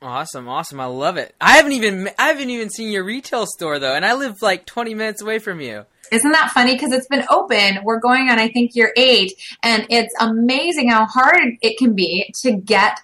Awesome, 0.02 0.48
awesome. 0.48 0.80
I 0.80 0.86
love 0.86 1.18
it. 1.18 1.34
I 1.42 1.56
haven't 1.56 1.72
even 1.72 2.10
I 2.20 2.28
haven't 2.28 2.50
even 2.50 2.70
seen 2.70 2.92
your 2.92 3.04
retail 3.04 3.46
store 3.48 3.80
though, 3.80 3.96
and 3.96 4.06
I 4.06 4.14
live 4.14 4.42
like 4.42 4.66
20 4.66 4.94
minutes 4.94 5.22
away 5.22 5.40
from 5.40 5.62
you. 5.62 5.86
Isn't 6.12 6.32
that 6.34 6.52
funny? 6.52 6.76
Because 6.76 6.92
it's 6.92 7.08
been 7.08 7.26
open. 7.32 7.80
We're 7.84 8.00
going 8.00 8.30
on, 8.30 8.38
I 8.38 8.50
think, 8.50 8.76
year 8.76 8.94
eight, 8.96 9.34
and 9.64 9.88
it's 9.90 10.14
amazing 10.20 10.90
how 10.90 11.06
hard 11.06 11.58
it 11.62 11.78
can 11.80 11.96
be 11.96 12.32
to 12.44 12.52
get 12.52 13.00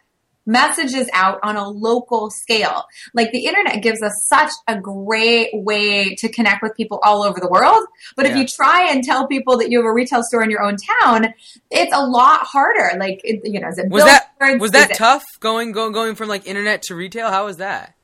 messages 0.51 1.09
out 1.13 1.39
on 1.43 1.55
a 1.55 1.67
local 1.67 2.29
scale. 2.29 2.83
Like 3.13 3.31
the 3.31 3.45
internet 3.45 3.81
gives 3.81 4.01
us 4.03 4.23
such 4.25 4.51
a 4.67 4.79
great 4.79 5.49
way 5.53 6.15
to 6.15 6.29
connect 6.29 6.61
with 6.61 6.75
people 6.75 6.99
all 7.03 7.23
over 7.23 7.39
the 7.39 7.47
world. 7.47 7.85
But 8.15 8.25
if 8.25 8.35
you 8.35 8.45
try 8.45 8.89
and 8.91 9.03
tell 9.03 9.27
people 9.27 9.57
that 9.59 9.71
you 9.71 9.79
have 9.79 9.85
a 9.85 9.93
retail 9.93 10.23
store 10.23 10.43
in 10.43 10.49
your 10.49 10.61
own 10.61 10.77
town, 11.01 11.33
it's 11.69 11.93
a 11.95 12.05
lot 12.05 12.41
harder. 12.41 12.97
Like, 12.99 13.21
it, 13.23 13.41
you 13.45 13.59
know, 13.59 13.69
is 13.69 13.77
it 13.77 13.89
Was 13.89 14.03
that 14.03 14.31
was 14.59 14.65
Is 14.65 14.71
that 14.71 14.91
it- 14.91 14.97
tough 14.97 15.25
going 15.39 15.71
going 15.71 15.93
going 15.93 16.15
from 16.15 16.27
like 16.29 16.45
internet 16.45 16.83
to 16.83 16.95
retail? 16.95 17.29
How 17.29 17.45
was 17.45 17.57
that? 17.57 17.95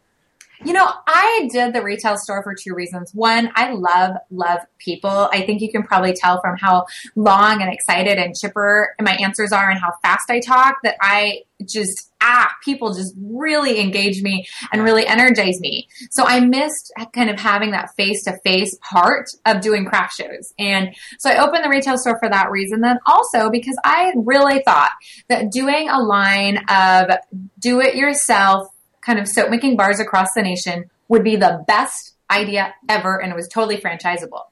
You 0.66 0.74
know, 0.74 0.91
I 1.06 1.48
did 1.52 1.74
the 1.74 1.84
retail 1.84 2.18
store 2.18 2.41
for 2.41 2.56
two 2.56 2.74
reasons. 2.74 3.14
One, 3.14 3.52
I 3.56 3.74
love, 3.74 4.16
love 4.32 4.62
people. 4.80 5.30
I 5.32 5.45
think 5.45 5.62
you 5.62 5.72
can 5.72 5.84
probably 5.84 6.14
tell 6.14 6.41
from 6.41 6.58
how 6.58 6.88
long 7.16 7.62
and 7.62 7.72
excited 7.72 8.18
and 8.18 8.36
chipper 8.36 8.95
my 9.00 9.12
answers 9.22 9.52
are 9.52 9.70
and 9.70 9.80
how 9.80 9.91
fast 10.02 10.32
I 10.32 10.39
talk 10.39 10.78
that 10.82 10.95
I 11.00 11.43
just, 11.64 12.07
ah, 12.22 12.51
people 12.63 12.93
just 12.93 13.13
really 13.22 13.80
engage 13.80 14.22
me 14.22 14.47
and 14.72 14.84
really 14.84 15.05
energize 15.05 15.59
me. 15.59 15.88
So 16.11 16.26
I 16.26 16.39
missed 16.39 16.91
kind 17.13 17.30
of 17.30 17.39
having 17.39 17.72
that 17.72 17.95
face 17.95 18.24
to 18.24 18.38
face 18.43 18.78
part 18.82 19.28
of 19.45 19.61
doing 19.61 19.86
craft 19.86 20.15
shows. 20.15 20.53
And 20.57 20.95
so 21.20 21.30
I 21.30 21.43
opened 21.43 21.63
the 21.63 21.70
retail 21.70 21.97
store 21.97 22.18
for 22.20 22.30
that 22.30 22.51
reason. 22.51 22.82
Then 22.82 22.99
also 23.05 23.49
because 23.49 23.78
I 23.84 24.13
really 24.15 24.61
thought 24.63 24.91
that 25.30 25.51
doing 25.51 25.89
a 25.89 25.99
line 25.99 26.57
of 26.70 27.11
do 27.59 27.80
it 27.82 27.95
yourself 27.95 28.68
kind 29.01 29.20
of 29.20 29.28
soap 29.28 29.49
making 29.49 29.78
bars 29.78 29.99
across 29.99 30.30
the 30.36 30.41
nation 30.41 30.89
would 31.07 31.24
be 31.24 31.36
the 31.36 31.63
best 31.68 32.15
idea 32.30 32.74
ever 32.89 33.22
and 33.22 33.32
it 33.32 33.36
was 33.36 33.47
totally 33.47 33.78
franchisable. 33.78 34.43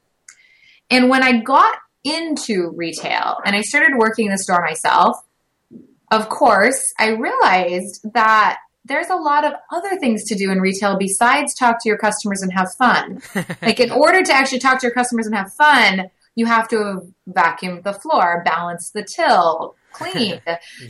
And 0.89 1.09
when 1.09 1.23
I 1.23 1.41
got 1.41 1.77
into 2.03 2.71
retail 2.75 3.37
and 3.43 3.55
I 3.55 3.61
started 3.61 3.97
working 3.97 4.29
the 4.29 4.37
store 4.37 4.61
myself, 4.61 5.17
of 6.11 6.29
course, 6.29 6.93
I 6.99 7.09
realized 7.09 8.01
that 8.13 8.59
there's 8.85 9.09
a 9.09 9.15
lot 9.15 9.43
of 9.43 9.53
other 9.71 9.97
things 9.97 10.23
to 10.25 10.35
do 10.35 10.51
in 10.51 10.61
retail 10.61 10.97
besides 10.97 11.55
talk 11.55 11.81
to 11.81 11.89
your 11.89 11.97
customers 11.97 12.41
and 12.41 12.53
have 12.53 12.71
fun. 12.73 13.21
like 13.61 13.79
in 13.79 13.91
order 13.91 14.23
to 14.23 14.33
actually 14.33 14.59
talk 14.59 14.79
to 14.79 14.87
your 14.87 14.93
customers 14.93 15.25
and 15.25 15.35
have 15.35 15.51
fun, 15.53 16.11
you 16.35 16.45
have 16.45 16.67
to 16.67 17.01
vacuum 17.25 17.81
the 17.81 17.93
floor, 17.93 18.43
balance 18.45 18.91
the 18.91 19.03
till, 19.03 19.75
clean, 19.95 20.41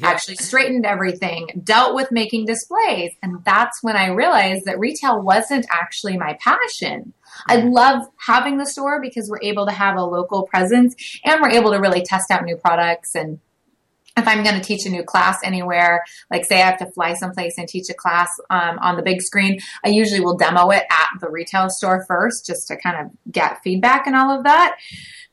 actually 0.01 0.35
straightened 0.35 0.85
everything, 0.85 1.47
dealt 1.63 1.93
with 1.93 2.11
making 2.11 2.45
displays. 2.45 3.11
And 3.21 3.45
that's 3.45 3.83
when 3.83 3.95
I 3.95 4.07
realized 4.07 4.65
that 4.65 4.79
retail 4.79 5.21
wasn't 5.21 5.67
actually 5.69 6.17
my 6.17 6.37
passion. 6.41 7.13
I 7.47 7.57
love 7.57 8.07
having 8.17 8.57
the 8.57 8.65
store 8.65 8.99
because 8.99 9.29
we're 9.29 9.41
able 9.43 9.67
to 9.67 9.71
have 9.71 9.97
a 9.97 10.03
local 10.03 10.43
presence 10.43 10.95
and 11.23 11.39
we're 11.39 11.51
able 11.51 11.71
to 11.71 11.79
really 11.79 12.01
test 12.01 12.31
out 12.31 12.43
new 12.43 12.57
products 12.57 13.13
and 13.13 13.39
if 14.17 14.27
I'm 14.27 14.43
going 14.43 14.55
to 14.55 14.61
teach 14.61 14.85
a 14.85 14.89
new 14.89 15.03
class 15.03 15.39
anywhere, 15.43 16.03
like 16.31 16.45
say 16.45 16.61
I 16.61 16.65
have 16.65 16.79
to 16.79 16.91
fly 16.91 17.13
someplace 17.13 17.57
and 17.57 17.67
teach 17.67 17.89
a 17.89 17.93
class 17.93 18.29
um, 18.49 18.79
on 18.79 18.95
the 18.95 19.03
big 19.03 19.21
screen, 19.21 19.59
I 19.83 19.89
usually 19.89 20.21
will 20.21 20.37
demo 20.37 20.69
it 20.69 20.83
at 20.89 21.09
the 21.19 21.29
retail 21.29 21.69
store 21.69 22.05
first 22.07 22.45
just 22.45 22.67
to 22.67 22.77
kind 22.77 23.05
of 23.05 23.31
get 23.31 23.61
feedback 23.63 24.07
and 24.07 24.15
all 24.15 24.37
of 24.37 24.43
that. 24.45 24.77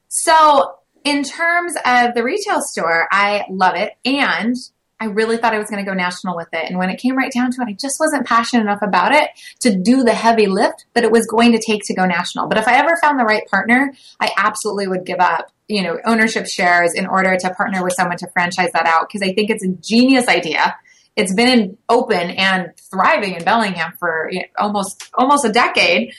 So, 0.09 0.74
in 1.05 1.24
terms 1.24 1.74
of 1.85 2.14
the 2.14 2.22
retail 2.22 2.61
store, 2.61 3.09
I 3.11 3.45
love 3.51 3.74
it. 3.74 3.93
And 4.05 4.55
I 5.03 5.07
really 5.07 5.36
thought 5.36 5.53
I 5.53 5.59
was 5.59 5.68
going 5.68 5.84
to 5.84 5.90
go 5.90 5.96
national 5.96 6.36
with 6.36 6.46
it. 6.53 6.70
And 6.70 6.78
when 6.78 6.88
it 6.88 7.00
came 7.00 7.16
right 7.16 7.32
down 7.32 7.50
to 7.50 7.62
it, 7.62 7.68
I 7.68 7.72
just 7.72 7.98
wasn't 7.98 8.24
passionate 8.24 8.62
enough 8.62 8.82
about 8.82 9.12
it 9.12 9.30
to 9.62 9.76
do 9.76 10.05
the 10.05 10.14
heavy 10.14 10.46
lift 10.46 10.86
that 10.94 11.03
it 11.03 11.11
was 11.11 11.26
going 11.26 11.50
to 11.50 11.59
take 11.59 11.82
to 11.86 11.94
go 11.94 12.07
national. 12.07 12.46
But 12.46 12.59
if 12.59 12.68
I 12.68 12.76
ever 12.76 12.96
found 13.03 13.18
the 13.18 13.24
right 13.24 13.44
partner, 13.48 13.92
I 14.20 14.30
absolutely 14.36 14.86
would 14.86 15.05
give 15.05 15.18
up, 15.18 15.50
you 15.66 15.82
know, 15.82 15.98
ownership 16.05 16.46
shares 16.46 16.94
in 16.94 17.09
order 17.09 17.36
to 17.36 17.50
partner 17.50 17.82
with 17.82 17.94
someone 17.94 18.16
to 18.18 18.30
franchise 18.30 18.70
that 18.74 18.86
out 18.86 19.09
because 19.09 19.28
I 19.28 19.32
think 19.32 19.50
it's 19.50 19.64
a 19.64 19.70
genius 19.70 20.28
idea. 20.28 20.76
It's 21.16 21.34
been 21.34 21.48
in, 21.48 21.78
open 21.88 22.30
and 22.30 22.70
thriving 22.88 23.34
in 23.34 23.42
Bellingham 23.42 23.94
for 23.98 24.28
you 24.30 24.42
know, 24.42 24.46
almost 24.57 25.11
almost 25.14 25.44
a 25.44 25.50
decade, 25.50 26.14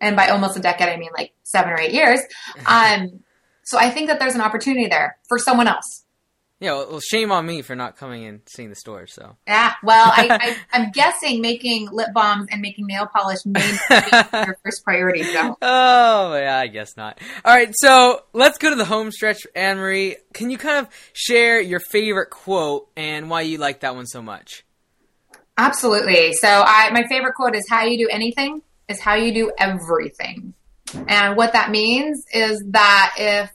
and 0.00 0.14
by 0.14 0.28
almost 0.28 0.56
a 0.56 0.60
decade 0.60 0.88
I 0.88 0.96
mean 0.98 1.10
like 1.12 1.32
seven 1.42 1.72
or 1.72 1.80
eight 1.80 1.92
years. 1.92 2.20
Um, 2.66 3.24
so 3.64 3.78
I 3.78 3.90
think 3.90 4.08
that 4.08 4.20
there's 4.20 4.34
an 4.34 4.40
opportunity 4.40 4.86
there 4.86 5.16
for 5.26 5.38
someone 5.38 5.66
else. 5.66 6.03
Yeah, 6.64 6.84
well, 6.88 7.00
shame 7.00 7.30
on 7.30 7.44
me 7.44 7.60
for 7.60 7.76
not 7.76 7.96
coming 7.96 8.24
and 8.24 8.40
seeing 8.46 8.70
the 8.70 8.74
store. 8.74 9.06
So 9.06 9.36
Yeah, 9.46 9.74
well, 9.82 10.10
I, 10.14 10.30
I, 10.40 10.56
I'm 10.72 10.90
guessing 10.92 11.42
making 11.42 11.90
lip 11.92 12.08
balms 12.14 12.46
and 12.50 12.62
making 12.62 12.86
nail 12.86 13.06
polish 13.06 13.40
may 13.44 13.70
not 13.90 14.04
be 14.06 14.38
your 14.46 14.56
first 14.64 14.82
priority. 14.82 15.24
So, 15.24 15.58
Oh, 15.60 16.34
yeah, 16.34 16.58
I 16.58 16.66
guess 16.68 16.96
not. 16.96 17.20
All 17.44 17.54
right, 17.54 17.70
so 17.74 18.22
let's 18.32 18.56
go 18.58 18.70
to 18.70 18.76
the 18.76 18.84
home 18.86 19.10
stretch, 19.10 19.46
Anne 19.54 19.76
Marie. 19.76 20.16
Can 20.32 20.50
you 20.50 20.56
kind 20.58 20.78
of 20.78 20.88
share 21.12 21.60
your 21.60 21.80
favorite 21.80 22.30
quote 22.30 22.88
and 22.96 23.28
why 23.28 23.42
you 23.42 23.58
like 23.58 23.80
that 23.80 23.94
one 23.94 24.06
so 24.06 24.22
much? 24.22 24.64
absolutely. 25.56 26.32
So, 26.32 26.48
I 26.48 26.90
my 26.92 27.06
favorite 27.08 27.34
quote 27.34 27.54
is 27.54 27.66
"How 27.68 27.84
you 27.84 27.98
do 27.98 28.08
anything 28.10 28.62
is 28.88 29.00
how 29.00 29.14
you 29.14 29.32
do 29.32 29.52
everything," 29.58 30.54
and 31.08 31.36
what 31.36 31.52
that 31.52 31.70
means 31.70 32.24
is 32.32 32.62
that 32.70 33.14
if 33.18 33.50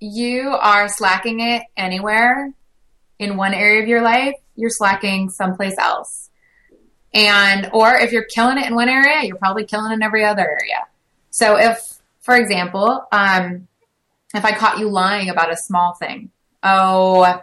you 0.00 0.48
are 0.48 0.88
slacking 0.88 1.40
it 1.40 1.62
anywhere 1.76 2.52
in 3.18 3.36
one 3.36 3.54
area 3.54 3.82
of 3.82 3.88
your 3.88 4.02
life, 4.02 4.34
you're 4.56 4.70
slacking 4.70 5.30
someplace 5.30 5.76
else. 5.78 6.30
And, 7.12 7.70
or 7.72 7.94
if 7.94 8.12
you're 8.12 8.24
killing 8.24 8.58
it 8.58 8.66
in 8.66 8.74
one 8.74 8.88
area, 8.88 9.24
you're 9.24 9.36
probably 9.36 9.64
killing 9.64 9.92
it 9.92 9.94
in 9.94 10.02
every 10.02 10.24
other 10.24 10.42
area. 10.42 10.86
So 11.30 11.56
if, 11.56 11.80
for 12.20 12.36
example, 12.36 13.06
um, 13.12 13.68
if 14.34 14.44
I 14.44 14.52
caught 14.52 14.78
you 14.78 14.90
lying 14.90 15.30
about 15.30 15.52
a 15.52 15.56
small 15.56 15.94
thing, 15.94 16.30
oh, 16.62 17.40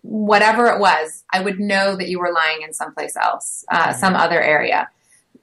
whatever 0.00 0.66
it 0.66 0.80
was, 0.80 1.24
I 1.32 1.40
would 1.40 1.60
know 1.60 1.96
that 1.96 2.08
you 2.08 2.18
were 2.18 2.32
lying 2.32 2.62
in 2.62 2.72
someplace 2.72 3.14
else, 3.16 3.64
uh, 3.70 3.92
some 3.92 4.14
other 4.14 4.40
area. 4.40 4.88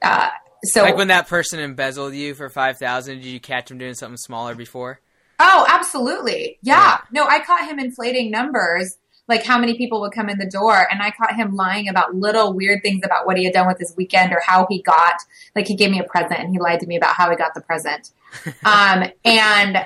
Uh, 0.02 0.30
so, 0.64 0.84
Like 0.84 0.98
when 0.98 1.08
that 1.08 1.28
person 1.28 1.60
embezzled 1.60 2.14
you 2.14 2.36
for 2.36 2.50
five 2.50 2.78
thousand, 2.78 3.18
did 3.18 3.26
you 3.26 3.40
catch 3.40 3.72
him 3.72 3.80
doing 3.80 3.96
something 3.96 4.18
smaller 4.18 4.54
before? 4.54 5.00
Oh, 5.44 5.66
absolutely. 5.68 6.60
Yeah. 6.62 6.74
Yeah. 6.74 6.98
No, 7.12 7.28
I 7.28 7.40
caught 7.40 7.68
him 7.68 7.80
inflating 7.80 8.30
numbers, 8.30 8.98
like 9.28 9.44
how 9.44 9.58
many 9.58 9.76
people 9.76 10.00
would 10.02 10.12
come 10.12 10.30
in 10.30 10.38
the 10.38 10.46
door, 10.46 10.88
and 10.92 11.02
I 11.02 11.12
caught 11.12 11.36
him 11.36 11.56
lying 11.56 11.90
about 11.90 12.14
little 12.14 12.54
weird 12.54 12.84
things 12.84 13.02
about 13.04 13.26
what 13.26 13.38
he 13.38 13.46
had 13.46 13.54
done 13.54 13.68
with 13.68 13.80
his 13.80 13.96
weekend 13.98 14.34
or 14.34 14.42
how 14.46 14.68
he 14.70 14.82
got, 14.84 15.16
like 15.56 15.68
he 15.68 15.76
gave 15.76 15.90
me 15.90 16.00
a 16.00 16.04
present 16.04 16.40
and 16.40 16.54
he 16.54 16.60
lied 16.60 16.80
to 16.82 16.88
me 16.88 16.96
about 16.96 17.16
how 17.16 17.30
he 17.30 17.36
got 17.36 17.56
the 17.56 17.62
present. 17.62 18.12
um, 18.66 19.04
and 19.26 19.80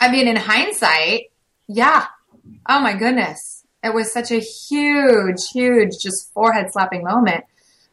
I 0.00 0.10
mean, 0.10 0.26
in 0.26 0.36
hindsight, 0.36 1.30
yeah. 1.68 2.06
Oh 2.68 2.80
my 2.80 2.94
goodness. 2.94 3.64
It 3.84 3.92
was 3.92 4.12
such 4.12 4.30
a 4.30 4.38
huge, 4.38 5.48
huge, 5.52 5.98
just 6.00 6.32
forehead 6.32 6.72
slapping 6.72 7.04
moment. 7.04 7.44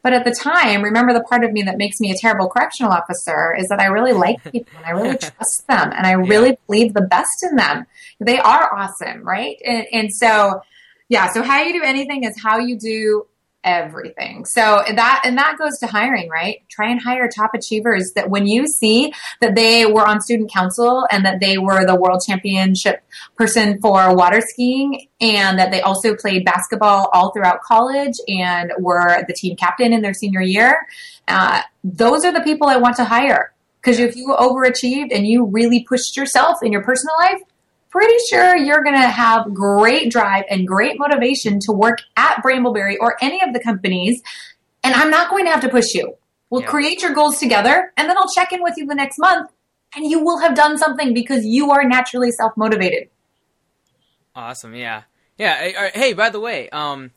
But 0.02 0.14
at 0.14 0.24
the 0.24 0.34
time, 0.34 0.82
remember 0.82 1.12
the 1.12 1.22
part 1.22 1.44
of 1.44 1.52
me 1.52 1.62
that 1.62 1.76
makes 1.76 2.00
me 2.00 2.10
a 2.10 2.16
terrible 2.16 2.48
correctional 2.48 2.92
officer 2.92 3.54
is 3.54 3.68
that 3.68 3.80
I 3.80 3.86
really 3.86 4.12
like 4.12 4.42
people 4.50 4.72
and 4.76 4.86
I 4.86 4.90
really 4.90 5.16
trust 5.18 5.66
them 5.68 5.92
and 5.92 6.06
I 6.06 6.12
really 6.12 6.58
believe 6.66 6.94
the 6.94 7.02
best 7.02 7.42
in 7.42 7.56
them. 7.56 7.86
They 8.18 8.38
are 8.38 8.74
awesome, 8.74 9.22
right? 9.22 9.56
And, 9.64 9.86
and 9.92 10.12
so, 10.12 10.62
yeah, 11.08 11.30
so 11.32 11.42
how 11.42 11.62
you 11.62 11.72
do 11.72 11.84
anything 11.84 12.24
is 12.24 12.40
how 12.40 12.58
you 12.58 12.78
do 12.78 13.26
everything. 13.64 14.44
So 14.44 14.82
that 14.94 15.22
and 15.24 15.36
that 15.38 15.56
goes 15.58 15.78
to 15.80 15.86
hiring, 15.86 16.28
right? 16.30 16.62
Try 16.68 16.90
and 16.90 17.00
hire 17.00 17.28
top 17.28 17.52
achievers 17.54 18.12
that 18.14 18.30
when 18.30 18.46
you 18.46 18.66
see 18.66 19.12
that 19.40 19.54
they 19.54 19.86
were 19.86 20.06
on 20.06 20.20
student 20.20 20.50
council 20.50 21.06
and 21.10 21.24
that 21.24 21.40
they 21.40 21.58
were 21.58 21.84
the 21.84 21.94
world 21.94 22.22
championship 22.26 23.02
person 23.36 23.80
for 23.80 24.14
water 24.14 24.40
skiing 24.40 25.06
and 25.20 25.58
that 25.58 25.70
they 25.70 25.80
also 25.82 26.14
played 26.14 26.44
basketball 26.44 27.10
all 27.12 27.32
throughout 27.32 27.60
college 27.62 28.14
and 28.28 28.72
were 28.78 29.24
the 29.26 29.34
team 29.34 29.56
captain 29.56 29.92
in 29.92 30.00
their 30.00 30.14
senior 30.14 30.40
year, 30.40 30.86
uh, 31.28 31.60
those 31.84 32.24
are 32.24 32.32
the 32.32 32.40
people 32.40 32.68
I 32.68 32.76
want 32.76 32.96
to 32.96 33.04
hire. 33.04 33.52
Because 33.80 33.98
if 33.98 34.14
you 34.14 34.34
overachieved 34.38 35.08
and 35.10 35.26
you 35.26 35.46
really 35.46 35.84
pushed 35.88 36.16
yourself 36.16 36.58
in 36.62 36.70
your 36.70 36.82
personal 36.82 37.14
life, 37.18 37.40
pretty 37.90 38.14
sure 38.28 38.56
you're 38.56 38.82
going 38.82 38.94
to 39.00 39.08
have 39.08 39.52
great 39.52 40.10
drive 40.10 40.44
and 40.48 40.66
great 40.66 40.98
motivation 40.98 41.58
to 41.60 41.72
work 41.72 41.98
at 42.16 42.42
Brambleberry 42.42 42.94
or 43.00 43.16
any 43.20 43.42
of 43.42 43.52
the 43.52 43.60
companies. 43.60 44.22
And 44.84 44.94
I'm 44.94 45.10
not 45.10 45.30
going 45.30 45.44
to 45.44 45.50
have 45.50 45.60
to 45.62 45.68
push 45.68 45.92
you. 45.94 46.14
We'll 46.48 46.62
Yeah. 46.62 46.68
create 46.68 47.02
your 47.02 47.12
goals 47.12 47.38
together 47.38 47.92
and 47.96 48.08
then 48.08 48.16
I'll 48.16 48.32
check 48.32 48.52
in 48.52 48.62
with 48.62 48.74
you 48.76 48.86
the 48.86 48.94
next 48.94 49.18
month 49.18 49.50
and 49.94 50.04
you 50.06 50.24
will 50.24 50.38
have 50.38 50.54
done 50.54 50.78
something 50.78 51.12
because 51.14 51.44
you 51.44 51.70
are 51.72 51.84
naturally 51.84 52.30
self 52.32 52.56
motivated. 52.56 53.08
Awesome. 54.34 54.74
Yeah. 54.74 55.02
Yeah. 55.38 55.90
Hey, 55.94 56.12
uh, 56.12 56.16
by 56.16 56.30
the 56.30 56.40
way, 56.40 56.68
um, 56.70 57.10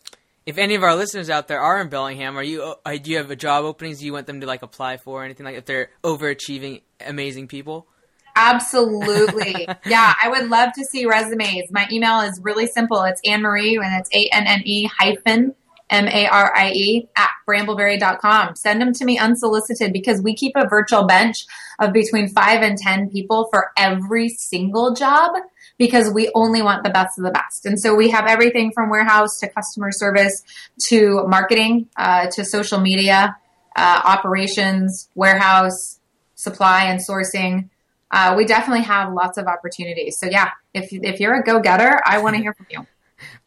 if 0.45 0.57
any 0.57 0.75
of 0.75 0.83
our 0.83 0.95
listeners 0.95 1.29
out 1.29 1.47
there 1.47 1.59
are 1.59 1.79
in 1.81 1.89
Bellingham, 1.89 2.37
are 2.37 2.43
you? 2.43 2.75
Uh, 2.85 2.97
do 2.97 3.11
you 3.11 3.17
have 3.17 3.31
a 3.31 3.35
job 3.35 3.63
openings? 3.65 3.99
Do 3.99 4.05
you 4.05 4.13
want 4.13 4.27
them 4.27 4.41
to 4.41 4.47
like 4.47 4.61
apply 4.61 4.97
for 4.97 5.21
or 5.21 5.25
anything 5.25 5.45
like? 5.45 5.55
If 5.55 5.65
they're 5.65 5.89
overachieving, 6.03 6.81
amazing 7.05 7.47
people. 7.47 7.87
Absolutely. 8.35 9.67
yeah, 9.85 10.13
I 10.21 10.29
would 10.29 10.49
love 10.49 10.73
to 10.73 10.85
see 10.85 11.05
resumes. 11.05 11.71
My 11.71 11.87
email 11.91 12.21
is 12.21 12.39
really 12.41 12.67
simple. 12.67 13.03
It's 13.03 13.21
Anne 13.25 13.41
Marie, 13.41 13.77
and 13.77 13.99
it's 13.99 14.09
A 14.13 14.29
N 14.33 14.47
N 14.47 14.61
E 14.65 14.85
hyphen 14.85 15.55
M 15.89 16.07
A 16.07 16.27
R 16.27 16.51
I 16.55 16.71
E 16.71 17.07
at 17.15 17.29
brambleberry.com. 17.47 18.55
Send 18.55 18.81
them 18.81 18.93
to 18.93 19.05
me 19.05 19.19
unsolicited 19.19 19.93
because 19.93 20.21
we 20.21 20.33
keep 20.33 20.53
a 20.55 20.67
virtual 20.67 21.03
bench 21.03 21.45
of 21.79 21.93
between 21.93 22.29
five 22.29 22.61
and 22.61 22.77
10 22.77 23.09
people 23.09 23.47
for 23.51 23.71
every 23.77 24.29
single 24.29 24.93
job 24.95 25.31
because 25.77 26.11
we 26.13 26.31
only 26.33 26.61
want 26.61 26.83
the 26.83 26.89
best 26.89 27.17
of 27.17 27.25
the 27.25 27.31
best. 27.31 27.65
And 27.65 27.79
so 27.79 27.95
we 27.95 28.09
have 28.09 28.25
everything 28.25 28.71
from 28.73 28.89
warehouse 28.89 29.39
to 29.39 29.49
customer 29.49 29.91
service 29.91 30.43
to 30.87 31.23
marketing 31.27 31.89
uh, 31.97 32.27
to 32.31 32.45
social 32.45 32.79
media, 32.79 33.35
uh, 33.75 34.01
operations, 34.05 35.09
warehouse, 35.15 35.99
supply 36.35 36.85
and 36.85 36.99
sourcing. 36.99 37.69
Uh, 38.13 38.35
we 38.37 38.45
definitely 38.45 38.83
have 38.83 39.11
lots 39.11 39.39
of 39.39 39.47
opportunities. 39.47 40.15
So 40.19 40.29
yeah, 40.29 40.51
if 40.73 40.87
if 40.91 41.19
you're 41.19 41.33
a 41.33 41.43
go 41.43 41.59
getter, 41.59 41.99
I 42.05 42.19
want 42.19 42.35
to 42.35 42.41
hear 42.41 42.53
from 42.53 42.67
you. 42.69 42.87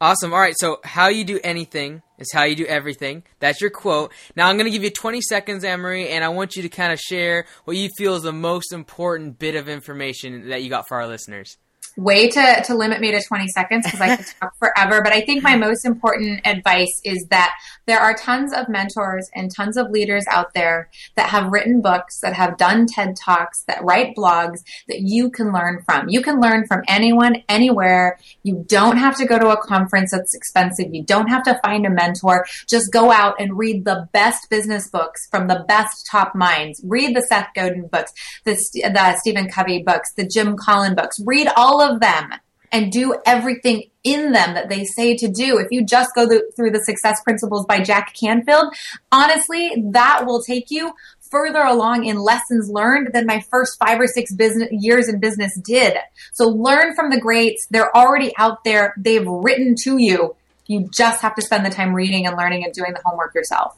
Awesome. 0.01 0.33
All 0.33 0.39
right. 0.39 0.55
So, 0.57 0.79
how 0.83 1.07
you 1.07 1.23
do 1.23 1.39
anything 1.43 2.01
is 2.17 2.31
how 2.33 2.45
you 2.45 2.55
do 2.55 2.65
everything. 2.65 3.21
That's 3.39 3.61
your 3.61 3.69
quote. 3.69 4.11
Now, 4.35 4.47
I'm 4.47 4.55
going 4.55 4.65
to 4.65 4.71
give 4.71 4.83
you 4.83 4.89
20 4.89 5.21
seconds, 5.21 5.63
Anne-Marie, 5.63 6.09
and 6.09 6.23
I 6.23 6.29
want 6.29 6.55
you 6.55 6.63
to 6.63 6.69
kind 6.69 6.91
of 6.91 6.99
share 6.99 7.45
what 7.65 7.77
you 7.77 7.89
feel 7.95 8.15
is 8.15 8.23
the 8.23 8.31
most 8.31 8.73
important 8.73 9.37
bit 9.37 9.53
of 9.53 9.69
information 9.69 10.49
that 10.49 10.63
you 10.63 10.69
got 10.69 10.87
for 10.87 10.97
our 10.99 11.07
listeners. 11.07 11.57
Way 11.97 12.29
to 12.29 12.63
to 12.65 12.75
limit 12.75 13.01
me 13.01 13.11
to 13.11 13.21
20 13.21 13.47
seconds 13.47 13.85
because 13.85 14.01
I 14.01 14.15
could 14.15 14.25
talk 14.39 14.55
forever. 14.57 15.01
But 15.01 15.13
I 15.13 15.21
think 15.21 15.43
my 15.43 15.55
most 15.55 15.83
important 15.83 16.45
advice 16.45 17.01
is 17.03 17.25
that 17.31 17.55
there 17.87 17.99
are 17.99 18.13
tons 18.13 18.53
of 18.53 18.69
mentors 18.69 19.29
and 19.33 19.53
tons 19.53 19.77
of 19.77 19.89
leaders 19.89 20.25
out 20.29 20.53
there 20.53 20.89
that 21.15 21.29
have 21.29 21.51
written 21.51 21.81
books, 21.81 22.19
that 22.19 22.33
have 22.33 22.57
done 22.57 22.85
TED 22.85 23.15
talks, 23.15 23.63
that 23.63 23.83
write 23.83 24.15
blogs 24.15 24.59
that 24.89 24.99
you 25.01 25.29
can 25.29 25.53
learn 25.53 25.81
from. 25.85 26.09
You 26.09 26.21
can 26.21 26.41
learn 26.41 26.67
from 26.67 26.83
anyone, 26.87 27.43
anywhere. 27.47 28.19
You 28.43 28.65
don't 28.67 28.97
have 28.97 29.17
to 29.17 29.25
go 29.25 29.39
to 29.39 29.49
a 29.49 29.57
conference 29.57 30.11
that's 30.11 30.35
expensive. 30.35 30.93
You 30.93 31.03
don't 31.03 31.29
have 31.29 31.43
to 31.43 31.59
find 31.63 31.85
a 31.85 31.89
mentor. 31.89 32.45
Just 32.67 32.91
go 32.91 33.09
out 33.09 33.35
and 33.39 33.57
read 33.57 33.85
the 33.85 34.07
best 34.11 34.49
business 34.49 34.89
books 34.89 35.27
from 35.31 35.47
the 35.47 35.63
best 35.67 36.05
top 36.11 36.35
minds. 36.35 36.81
Read 36.83 37.15
the 37.15 37.21
Seth 37.21 37.47
Godin 37.55 37.87
books, 37.87 38.11
the, 38.43 38.53
the 38.73 39.17
Stephen 39.17 39.49
Covey 39.49 39.81
books, 39.81 40.13
the 40.13 40.27
Jim 40.27 40.57
Collin 40.57 40.93
books. 40.93 41.19
Read 41.25 41.47
all 41.55 41.81
of 41.81 41.86
them 41.95 42.31
and 42.71 42.91
do 42.91 43.15
everything 43.25 43.83
in 44.03 44.31
them 44.31 44.53
that 44.53 44.69
they 44.69 44.83
say 44.83 45.15
to 45.17 45.27
do. 45.27 45.57
If 45.57 45.67
you 45.71 45.85
just 45.85 46.11
go 46.15 46.27
th- 46.27 46.43
through 46.55 46.71
the 46.71 46.83
success 46.83 47.21
principles 47.23 47.65
by 47.65 47.79
Jack 47.79 48.13
Canfield, 48.19 48.73
honestly, 49.11 49.83
that 49.91 50.25
will 50.25 50.41
take 50.41 50.69
you 50.69 50.93
further 51.29 51.61
along 51.61 52.05
in 52.05 52.17
lessons 52.17 52.69
learned 52.69 53.09
than 53.13 53.25
my 53.25 53.41
first 53.51 53.77
five 53.79 53.99
or 53.99 54.07
six 54.07 54.33
business 54.33 54.69
years 54.71 55.09
in 55.09 55.19
business 55.19 55.57
did. 55.59 55.97
So 56.33 56.47
learn 56.47 56.95
from 56.95 57.09
the 57.09 57.19
greats. 57.19 57.67
They're 57.69 57.95
already 57.95 58.31
out 58.37 58.63
there. 58.63 58.93
They've 58.97 59.25
written 59.25 59.75
to 59.83 59.97
you. 59.97 60.35
You 60.67 60.89
just 60.93 61.21
have 61.21 61.35
to 61.35 61.41
spend 61.41 61.65
the 61.65 61.69
time 61.69 61.93
reading 61.93 62.27
and 62.27 62.37
learning 62.37 62.63
and 62.63 62.73
doing 62.73 62.93
the 62.93 63.01
homework 63.05 63.33
yourself. 63.33 63.77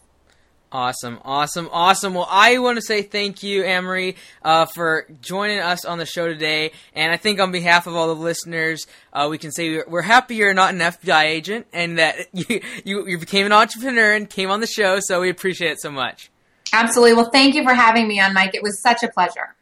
Awesome, 0.72 1.20
awesome, 1.26 1.68
awesome. 1.72 2.14
Well, 2.14 2.28
I 2.30 2.60
want 2.60 2.76
to 2.78 2.82
say 2.84 3.02
thank 3.02 3.42
you, 3.42 3.64
Anne-Marie, 3.64 4.16
uh, 4.44 4.68
for 4.68 5.08
joining 5.20 5.60
us 5.60 5.84
on 5.84 5.98
the 5.98 6.06
show 6.06 6.28
today. 6.28 6.74
And 6.94 7.12
I 7.12 7.18
think 7.18 7.40
on 7.40 7.52
behalf 7.52 7.88
of 7.88 7.96
all 7.96 8.14
the 8.14 8.22
listeners, 8.22 8.86
uh, 9.12 9.28
we 9.32 9.40
can 9.40 9.52
say 9.52 9.72
we're, 9.72 9.86
we're 9.88 10.02
happy 10.04 10.36
you're 10.36 10.54
not 10.54 10.76
an 10.76 10.80
FBI 10.80 11.24
agent 11.24 11.66
and 11.74 11.98
that 11.98 12.18
you, 12.34 12.62
you, 12.84 13.08
you 13.08 13.18
became 13.18 13.48
an 13.48 13.52
entrepreneur 13.52 14.14
and 14.14 14.30
came 14.30 14.52
on 14.52 14.60
the 14.60 14.68
show. 14.68 15.00
So 15.00 15.22
we 15.22 15.32
appreciate 15.32 15.72
it 15.72 15.82
so 15.82 15.90
much. 15.90 16.30
Absolutely. 16.72 17.14
Well, 17.14 17.32
thank 17.32 17.56
you 17.56 17.64
for 17.64 17.74
having 17.74 18.08
me 18.08 18.20
on, 18.20 18.36
Mike. 18.36 18.54
It 18.54 18.62
was 18.62 18.80
such 18.80 19.02
a 19.02 19.08
pleasure. 19.08 19.56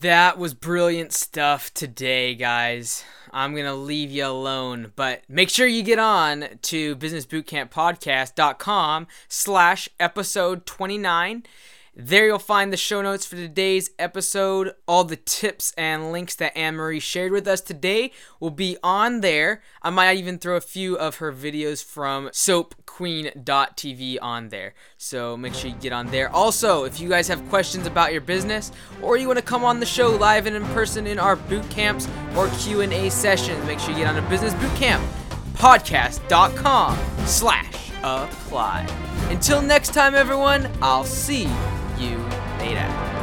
That 0.00 0.38
was 0.38 0.54
brilliant 0.54 1.12
stuff 1.12 1.74
today, 1.74 2.36
guys. 2.36 3.04
I'm 3.32 3.52
going 3.52 3.66
to 3.66 3.74
leave 3.74 4.10
you 4.10 4.26
alone, 4.26 4.92
but 4.96 5.22
make 5.28 5.50
sure 5.50 5.66
you 5.66 5.82
get 5.82 5.98
on 5.98 6.46
to 6.62 6.96
businessbootcamppodcast.com 6.96 9.06
slash 9.28 9.88
episode 9.98 10.64
29. 10.66 11.44
There 11.94 12.26
you'll 12.26 12.38
find 12.38 12.72
the 12.72 12.76
show 12.76 13.02
notes 13.02 13.26
for 13.26 13.34
today's 13.34 13.90
episode. 13.98 14.74
All 14.86 15.02
the 15.02 15.16
tips 15.16 15.72
and 15.76 16.12
links 16.12 16.36
that 16.36 16.56
Anne 16.56 16.76
Marie 16.76 17.00
shared 17.00 17.32
with 17.32 17.48
us 17.48 17.60
today 17.60 18.12
will 18.38 18.50
be 18.50 18.76
on 18.82 19.22
there. 19.22 19.60
I 19.82 19.90
might 19.90 20.16
even 20.16 20.38
throw 20.38 20.56
a 20.56 20.60
few 20.60 20.96
of 20.96 21.16
her 21.16 21.32
videos 21.32 21.84
from 21.84 22.28
soapqueen.tv 22.28 24.18
on 24.22 24.50
there. 24.50 24.74
So 24.98 25.36
make 25.36 25.52
sure 25.52 25.70
you 25.70 25.76
get 25.76 25.92
on 25.92 26.06
there. 26.12 26.30
Also, 26.30 26.84
if 26.84 27.00
you 27.00 27.08
guys 27.08 27.26
have 27.26 27.46
questions 27.48 27.88
about 27.88 28.12
your 28.12 28.20
business 28.22 28.70
or 29.02 29.16
you 29.16 29.26
want 29.26 29.40
to 29.40 29.44
come 29.44 29.64
on 29.64 29.80
the 29.80 29.86
show 29.86 30.10
live 30.10 30.46
and 30.46 30.54
in 30.54 30.64
person 30.66 31.08
in 31.08 31.18
our 31.18 31.34
boot 31.34 31.68
camps 31.70 32.08
or 32.36 32.48
Q&A 32.58 33.10
sessions, 33.10 33.64
make 33.66 33.80
sure 33.80 33.90
you 33.90 33.98
get 33.98 34.06
on 34.06 34.14
to 34.14 34.28
Business 34.28 34.54
Bootcamp 34.54 35.04
podcast.com 35.54 36.96
slash 37.26 37.89
apply. 38.02 38.86
Until 39.30 39.62
next 39.62 39.94
time, 39.94 40.14
everyone, 40.14 40.68
I'll 40.82 41.04
see 41.04 41.48
you 41.98 42.18
later. 42.58 43.19